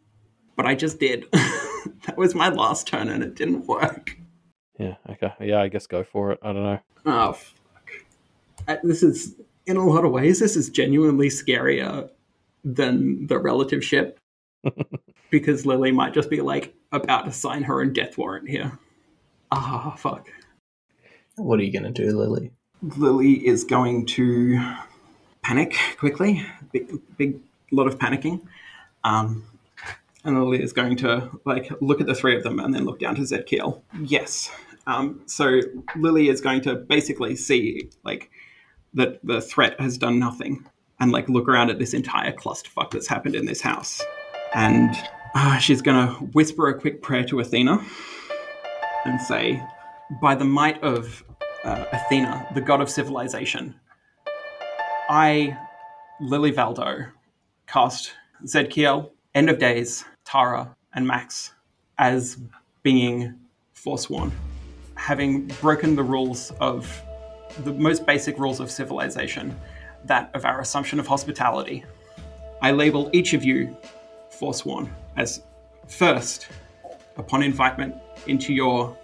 but 0.57 0.67
I 0.67 0.75
just 0.75 1.01
did. 1.01 1.25
that 1.33 2.17
was 2.17 2.35
my 2.35 2.49
last 2.51 2.87
turn 2.87 3.09
and 3.09 3.23
it 3.23 3.35
didn't 3.35 3.67
work. 3.67 4.19
Yeah. 4.79 4.97
Okay. 5.09 5.33
Yeah. 5.41 5.63
I 5.63 5.69
guess 5.69 5.87
go 5.87 6.05
for 6.05 6.33
it. 6.33 6.39
I 6.43 6.53
don't 6.53 6.63
know. 6.63 6.81
Oh, 7.07 7.33
fuck. 7.33 7.91
Uh, 8.69 8.77
This 8.83 9.03
is, 9.03 9.35
in 9.67 9.77
a 9.77 9.85
lot 9.85 10.05
of 10.05 10.13
ways, 10.13 10.39
this 10.39 10.57
is 10.57 10.71
genuinely 10.71 11.29
scarier 11.29 12.09
than 12.65 13.27
the 13.27 13.39
relative 13.39 13.85
ship. 13.85 14.19
because 15.31 15.67
Lily 15.67 15.93
might 15.93 16.15
just 16.15 16.31
be 16.31 16.41
like 16.41 16.75
about 16.93 17.25
to 17.25 17.33
sign 17.33 17.65
her 17.65 17.81
own 17.81 17.93
death 17.93 18.17
warrant 18.17 18.49
here. 18.49 18.79
Ah, 19.53 19.95
fuck. 19.97 20.29
What 21.37 21.61
are 21.61 21.63
you 21.63 21.73
going 21.73 21.93
to 21.93 22.03
do, 22.03 22.17
Lily? 22.17 22.53
Lily 22.83 23.47
is 23.47 23.65
going 23.65 24.07
to 24.07 24.59
panic 25.43 25.77
quickly. 25.99 26.45
Big, 26.73 26.91
big 27.17 27.41
lot 27.71 27.87
of 27.87 27.99
panicking. 27.99 28.41
Um, 29.05 29.45
and 30.25 30.43
Lily 30.43 30.63
is 30.63 30.73
going 30.73 30.97
to 30.99 31.31
like 31.45 31.71
look 31.81 32.01
at 32.01 32.07
the 32.07 32.15
three 32.15 32.37
of 32.37 32.43
them 32.43 32.59
and 32.59 32.75
then 32.75 32.85
look 32.85 32.99
down 32.99 33.15
to 33.17 33.23
Zedkiel. 33.23 33.83
Yes. 34.03 34.51
Um, 34.87 35.23
so 35.27 35.61
Lily 35.97 36.29
is 36.29 36.41
going 36.41 36.63
to 36.63 36.75
basically 36.75 37.37
see 37.37 37.91
like 38.05 38.31
that 38.97 39.21
the 39.25 39.41
threat 39.41 39.79
has 39.81 39.97
done 39.97 40.19
nothing 40.19 40.67
and 40.99 41.13
like 41.13 41.29
look 41.29 41.49
around 41.49 41.71
at 41.71 41.79
this 41.79 41.95
entire 41.95 42.33
clusterfuck 42.33 42.91
that's 42.91 43.07
happened 43.07 43.35
in 43.35 43.47
this 43.47 43.61
house. 43.61 44.03
And 44.55 44.97
uh, 45.35 45.59
she's 45.59 45.83
going 45.83 46.09
to 46.09 46.15
whisper 46.33 46.69
a 46.69 46.81
quick 46.81 47.03
prayer 47.03 47.25
to 47.25 47.41
Athena 47.41 47.85
and 49.05 49.21
say, 49.21 49.63
by 50.21 50.35
the 50.35 50.45
might 50.45 50.83
of 50.83 51.23
uh, 51.65 51.85
Athena, 51.93 52.49
the 52.55 52.61
god 52.61 52.81
of 52.81 52.89
civilization, 52.89 53.75
I, 55.09 55.57
Lily 56.21 56.53
Valdo, 56.53 57.11
cast 57.67 58.13
Zedkiel, 58.45 59.11
End 59.35 59.51
of 59.51 59.59
Days, 59.59 60.05
Tara, 60.25 60.75
and 60.95 61.07
Max 61.07 61.53
as 61.99 62.39
being 62.83 63.35
forsworn, 63.75 64.33
having 64.95 65.49
broken 65.61 65.97
the 65.97 66.03
rules 66.03 66.51
of 66.61 67.03
the 67.65 67.73
most 67.73 68.07
basic 68.07 68.39
rules 68.39 68.61
of 68.61 68.71
civilization, 68.71 69.55
that 70.05 70.31
of 70.35 70.45
our 70.45 70.61
assumption 70.61 71.01
of 71.01 71.07
hospitality. 71.07 71.85
I 72.63 72.73
label 72.73 73.11
each 73.13 73.35
of 73.35 73.45
you 73.45 73.77
forsworn 74.31 74.95
as 75.17 75.43
first, 75.89 76.49
upon 77.17 77.43
invitement 77.43 77.95
into 78.27 78.53
your 78.53 78.97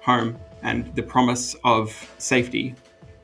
home 0.00 0.38
and 0.62 0.94
the 0.94 1.02
promise 1.02 1.54
of 1.64 1.92
safety, 2.18 2.74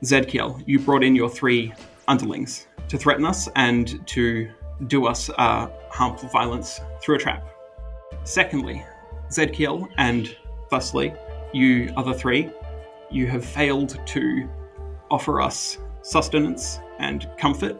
Zedkiel, 0.02 0.62
you 0.66 0.78
brought 0.78 1.02
in 1.02 1.16
your 1.16 1.28
three 1.28 1.72
underlings 2.08 2.66
to 2.88 2.98
threaten 2.98 3.24
us 3.24 3.48
and 3.56 4.06
to 4.08 4.50
do 4.86 5.06
us 5.06 5.30
uh, 5.38 5.68
harmful 5.90 6.28
violence 6.28 6.80
through 7.00 7.16
a 7.16 7.18
trap. 7.18 7.48
Secondly, 8.24 8.84
Zedkiel 9.30 9.88
and 9.96 10.36
thusly 10.70 11.14
you 11.52 11.92
other 11.96 12.12
three, 12.12 12.50
you 13.10 13.26
have 13.28 13.44
failed 13.44 14.04
to 14.06 14.48
offer 15.10 15.40
us 15.40 15.78
sustenance 16.02 16.80
and 16.98 17.28
comfort, 17.38 17.76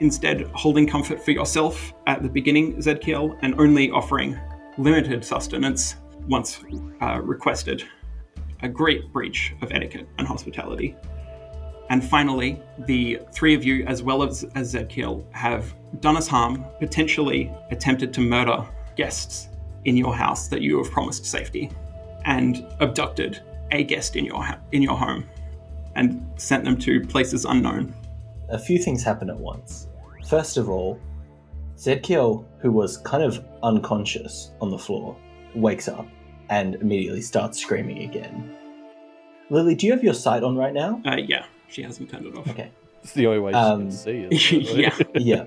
instead 0.00 0.42
holding 0.54 0.86
comfort 0.86 1.22
for 1.24 1.30
yourself 1.30 1.92
at 2.06 2.22
the 2.22 2.28
beginning, 2.28 2.76
Zedkiel, 2.76 3.38
and 3.42 3.54
only 3.60 3.90
offering 3.90 4.38
limited 4.78 5.24
sustenance 5.24 5.96
once 6.28 6.60
uh, 7.00 7.20
requested. 7.22 7.84
A 8.62 8.68
great 8.68 9.12
breach 9.12 9.54
of 9.60 9.72
etiquette 9.72 10.08
and 10.18 10.26
hospitality. 10.26 10.96
And 11.90 12.02
finally, 12.02 12.62
the 12.86 13.20
three 13.32 13.54
of 13.54 13.64
you, 13.64 13.84
as 13.86 14.02
well 14.02 14.22
as, 14.22 14.44
as 14.54 14.74
Zedkiel, 14.74 15.30
have 15.32 15.74
done 16.00 16.16
us 16.16 16.26
harm, 16.26 16.64
potentially 16.78 17.52
attempted 17.70 18.14
to 18.14 18.20
murder 18.20 18.64
guests 18.96 19.48
in 19.84 19.96
your 19.96 20.14
house 20.14 20.48
that 20.48 20.62
you 20.62 20.78
have 20.82 20.90
promised 20.90 21.26
safety, 21.26 21.70
and 22.24 22.66
abducted 22.80 23.40
a 23.72 23.82
guest 23.82 24.16
in 24.16 24.24
your 24.24 24.42
ha- 24.42 24.60
in 24.70 24.80
your 24.80 24.96
home, 24.96 25.28
and 25.94 26.24
sent 26.36 26.64
them 26.64 26.78
to 26.78 27.00
places 27.06 27.44
unknown. 27.44 27.94
A 28.50 28.58
few 28.58 28.78
things 28.78 29.02
happen 29.02 29.30
at 29.30 29.38
once. 29.38 29.88
First 30.28 30.56
of 30.56 30.68
all, 30.68 30.98
Zedkiel, 31.76 32.44
who 32.58 32.70
was 32.70 32.98
kind 32.98 33.22
of 33.22 33.44
unconscious 33.62 34.52
on 34.60 34.70
the 34.70 34.78
floor, 34.78 35.16
wakes 35.54 35.88
up 35.88 36.06
and 36.48 36.74
immediately 36.76 37.20
starts 37.22 37.58
screaming 37.58 38.02
again. 38.08 38.56
Lily, 39.50 39.74
do 39.74 39.86
you 39.86 39.92
have 39.92 40.04
your 40.04 40.14
sight 40.14 40.42
on 40.42 40.56
right 40.56 40.72
now? 40.72 41.00
Uh, 41.04 41.16
yeah, 41.16 41.44
she 41.68 41.82
hasn't 41.82 42.10
turned 42.10 42.26
it 42.26 42.36
off. 42.36 42.48
Okay. 42.48 42.70
It's 43.02 43.12
the 43.12 43.26
only 43.26 43.40
way 43.40 43.52
she 43.52 43.56
Um, 43.56 43.80
can 43.82 43.90
see. 43.90 44.28
It? 44.30 44.62
yeah. 44.76 44.96
yeah. 45.14 45.44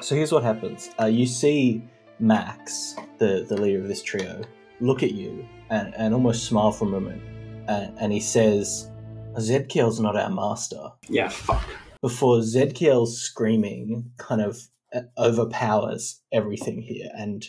So 0.00 0.14
here's 0.14 0.32
what 0.32 0.42
happens. 0.42 0.90
Uh, 0.98 1.06
you 1.06 1.26
see 1.26 1.82
Max, 2.18 2.96
the, 3.18 3.44
the 3.48 3.60
leader 3.60 3.80
of 3.80 3.88
this 3.88 4.02
trio, 4.02 4.42
look 4.80 5.02
at 5.02 5.12
you 5.12 5.46
and, 5.70 5.94
and 5.96 6.14
almost 6.14 6.44
smile 6.46 6.72
for 6.72 6.86
a 6.86 6.88
moment. 6.88 7.22
And, 7.68 7.96
and 7.98 8.12
he 8.12 8.20
says, 8.20 8.90
Zedkiel's 9.38 10.00
not 10.00 10.16
our 10.16 10.30
master. 10.30 10.90
Yeah, 11.08 11.28
fuck. 11.28 11.62
Before 12.00 12.38
Zedkiel's 12.38 13.20
screaming 13.20 14.10
kind 14.18 14.40
of 14.40 14.58
uh, 14.94 15.02
overpowers 15.18 16.20
everything 16.32 16.82
here. 16.82 17.08
And 17.16 17.44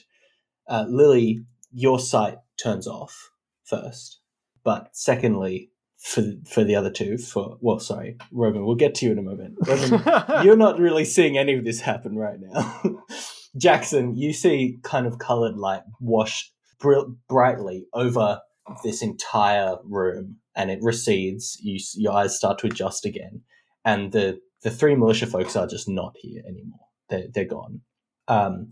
uh, 0.68 0.86
Lily, 0.88 1.44
your 1.72 2.00
sight 2.00 2.38
turns 2.62 2.88
off 2.88 3.32
first. 3.66 4.20
But 4.64 4.90
secondly, 4.94 5.72
for 6.00 6.24
for 6.46 6.64
the 6.64 6.76
other 6.76 6.92
two, 6.92 7.18
for 7.18 7.58
well, 7.62 7.80
sorry, 7.80 8.18
Roman, 8.32 8.66
we'll 8.66 8.76
get 8.76 8.96
to 8.96 9.06
you 9.06 9.12
in 9.12 9.20
a 9.20 9.22
moment. 9.22 9.56
Roman, 9.66 10.44
you're 10.46 10.58
not 10.58 10.80
really 10.80 11.06
seeing 11.06 11.38
any 11.38 11.54
of 11.54 11.66
this 11.66 11.80
happen 11.80 12.18
right 12.18 12.40
now. 12.40 12.82
Jackson, 13.58 14.16
you 14.16 14.34
see 14.34 14.80
kind 14.84 15.06
of 15.06 15.20
colored 15.20 15.58
light 15.58 15.84
wash 16.00 16.52
br- 16.80 17.12
brightly 17.30 17.86
over 17.94 18.40
this 18.84 19.01
entire 19.01 19.78
room, 19.84 20.38
and 20.55 20.72
it 20.72 20.80
recedes. 20.82 21.57
You 21.61 21.80
your 21.95 22.14
eyes 22.14 22.36
start 22.36 22.59
to 22.59 22.68
adjust 22.68 23.05
again, 23.05 23.41
and 23.86 24.11
the 24.11 24.39
the 24.61 24.72
three 24.72 24.95
militia 24.95 25.28
folks 25.28 25.55
are 25.55 25.68
just 25.68 25.89
not 25.89 26.16
here 26.18 26.43
anymore. 26.47 26.88
They're 27.09 27.28
they're 27.34 27.45
gone. 27.45 27.82
Um, 28.28 28.70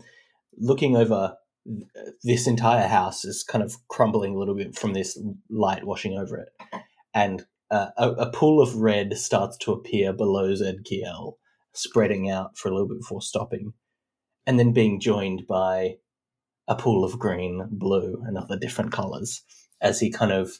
looking 0.56 0.96
over 0.96 1.36
this 2.24 2.46
entire 2.46 2.88
house 2.88 3.24
is 3.24 3.44
kind 3.44 3.62
of 3.62 3.76
crumbling 3.88 4.34
a 4.34 4.38
little 4.38 4.56
bit 4.56 4.76
from 4.76 4.94
this 4.94 5.18
light 5.50 5.84
washing 5.84 6.18
over 6.18 6.38
it, 6.38 6.48
and 7.14 7.44
uh, 7.70 7.88
a, 7.96 8.10
a 8.10 8.32
pool 8.32 8.60
of 8.60 8.76
red 8.76 9.16
starts 9.16 9.56
to 9.58 9.72
appear 9.72 10.12
below 10.12 10.52
Zedkiel, 10.52 11.34
spreading 11.72 12.30
out 12.30 12.56
for 12.56 12.68
a 12.68 12.72
little 12.72 12.88
bit 12.88 13.00
before 13.00 13.22
stopping, 13.22 13.74
and 14.46 14.58
then 14.58 14.72
being 14.72 15.00
joined 15.00 15.46
by 15.46 15.96
a 16.68 16.74
pool 16.74 17.04
of 17.04 17.18
green, 17.18 17.66
blue, 17.70 18.22
and 18.26 18.38
other 18.38 18.56
different 18.56 18.92
colors 18.92 19.42
as 19.82 20.00
he 20.00 20.10
kind 20.10 20.32
of 20.32 20.52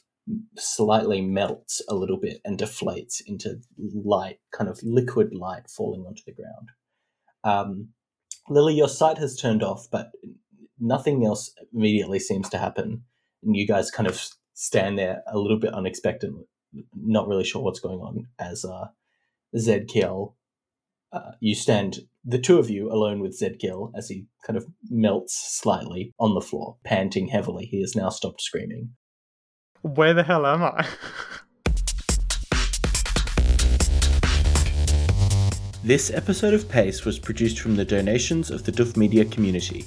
slightly 0.57 1.21
melts 1.21 1.81
a 1.89 1.95
little 1.95 2.19
bit 2.19 2.39
and 2.45 2.59
deflates 2.59 3.21
into 3.25 3.55
light, 3.77 4.39
kind 4.51 4.69
of 4.69 4.79
liquid 4.83 5.33
light 5.33 5.69
falling 5.69 6.05
onto 6.05 6.21
the 6.25 6.33
ground. 6.33 6.69
Um, 7.43 7.89
Lily, 8.49 8.75
your 8.75 8.89
sight 8.89 9.17
has 9.17 9.35
turned 9.35 9.63
off, 9.63 9.87
but 9.91 10.11
nothing 10.79 11.25
else 11.25 11.53
immediately 11.73 12.19
seems 12.19 12.49
to 12.49 12.57
happen, 12.57 13.03
and 13.43 13.55
you 13.55 13.65
guys 13.67 13.91
kind 13.91 14.07
of 14.07 14.21
stand 14.53 14.97
there 14.97 15.23
a 15.27 15.37
little 15.37 15.59
bit 15.59 15.73
unexpected, 15.73 16.31
not 16.95 17.27
really 17.27 17.43
sure 17.43 17.61
what's 17.61 17.79
going 17.79 17.99
on. 17.99 18.27
As 18.39 18.63
uh, 18.65 18.87
Zedkiel, 19.55 20.33
uh, 21.11 21.31
you 21.39 21.55
stand, 21.55 21.99
the 22.25 22.39
two 22.39 22.59
of 22.59 22.69
you 22.69 22.89
alone 22.91 23.19
with 23.19 23.39
Zedkiel, 23.39 23.91
as 23.95 24.09
he 24.09 24.25
kind 24.45 24.57
of 24.57 24.65
melts 24.89 25.59
slightly 25.61 26.13
on 26.19 26.33
the 26.33 26.41
floor, 26.41 26.77
panting 26.83 27.27
heavily. 27.27 27.65
He 27.65 27.81
has 27.81 27.95
now 27.95 28.09
stopped 28.09 28.41
screaming. 28.41 28.91
Where 29.83 30.13
the 30.13 30.23
hell 30.23 30.45
am 30.45 30.63
I? 30.63 30.87
This 35.83 36.09
episode 36.09 36.53
of 36.53 36.69
Pace 36.69 37.03
was 37.03 37.19
produced 37.19 37.59
from 37.59 37.75
the 37.75 37.83
donations 37.83 38.49
of 38.49 38.63
the 38.63 38.71
Duff 38.71 38.95
Media 38.95 39.25
community. 39.25 39.85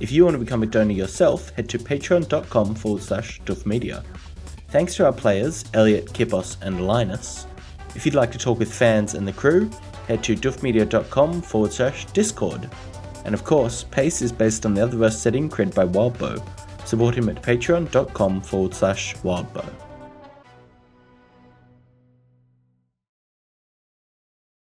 If 0.00 0.10
you 0.10 0.24
want 0.24 0.34
to 0.34 0.40
become 0.40 0.64
a 0.64 0.66
donor 0.66 0.90
yourself, 0.90 1.50
head 1.50 1.68
to 1.68 1.78
patreon.com 1.78 2.74
forward 2.74 3.02
slash 3.04 3.40
Duff 3.44 3.64
Media. 3.64 4.02
Thanks 4.70 4.96
to 4.96 5.06
our 5.06 5.12
players, 5.12 5.64
Elliot, 5.74 6.06
Kippos, 6.06 6.56
and 6.62 6.84
Linus. 6.84 7.46
If 7.94 8.04
you'd 8.04 8.16
like 8.16 8.32
to 8.32 8.38
talk 8.38 8.58
with 8.58 8.74
fans 8.74 9.14
and 9.14 9.28
the 9.28 9.32
crew, 9.32 9.70
head 10.08 10.24
to 10.24 10.34
duffmedia.com 10.34 11.40
forward 11.42 11.72
slash 11.72 12.06
Discord. 12.06 12.68
And 13.24 13.32
of 13.32 13.44
course, 13.44 13.84
Pace 13.84 14.22
is 14.22 14.32
based 14.32 14.66
on 14.66 14.74
the 14.74 14.80
Otherverse 14.80 15.14
setting 15.14 15.48
created 15.48 15.76
by 15.76 15.86
Wildbow. 15.86 16.44
Support 16.86 17.16
him 17.16 17.28
at 17.28 17.42
patreon.com 17.42 18.40
forward 18.40 18.74
slash 18.74 19.14
Wildbow. 19.16 19.85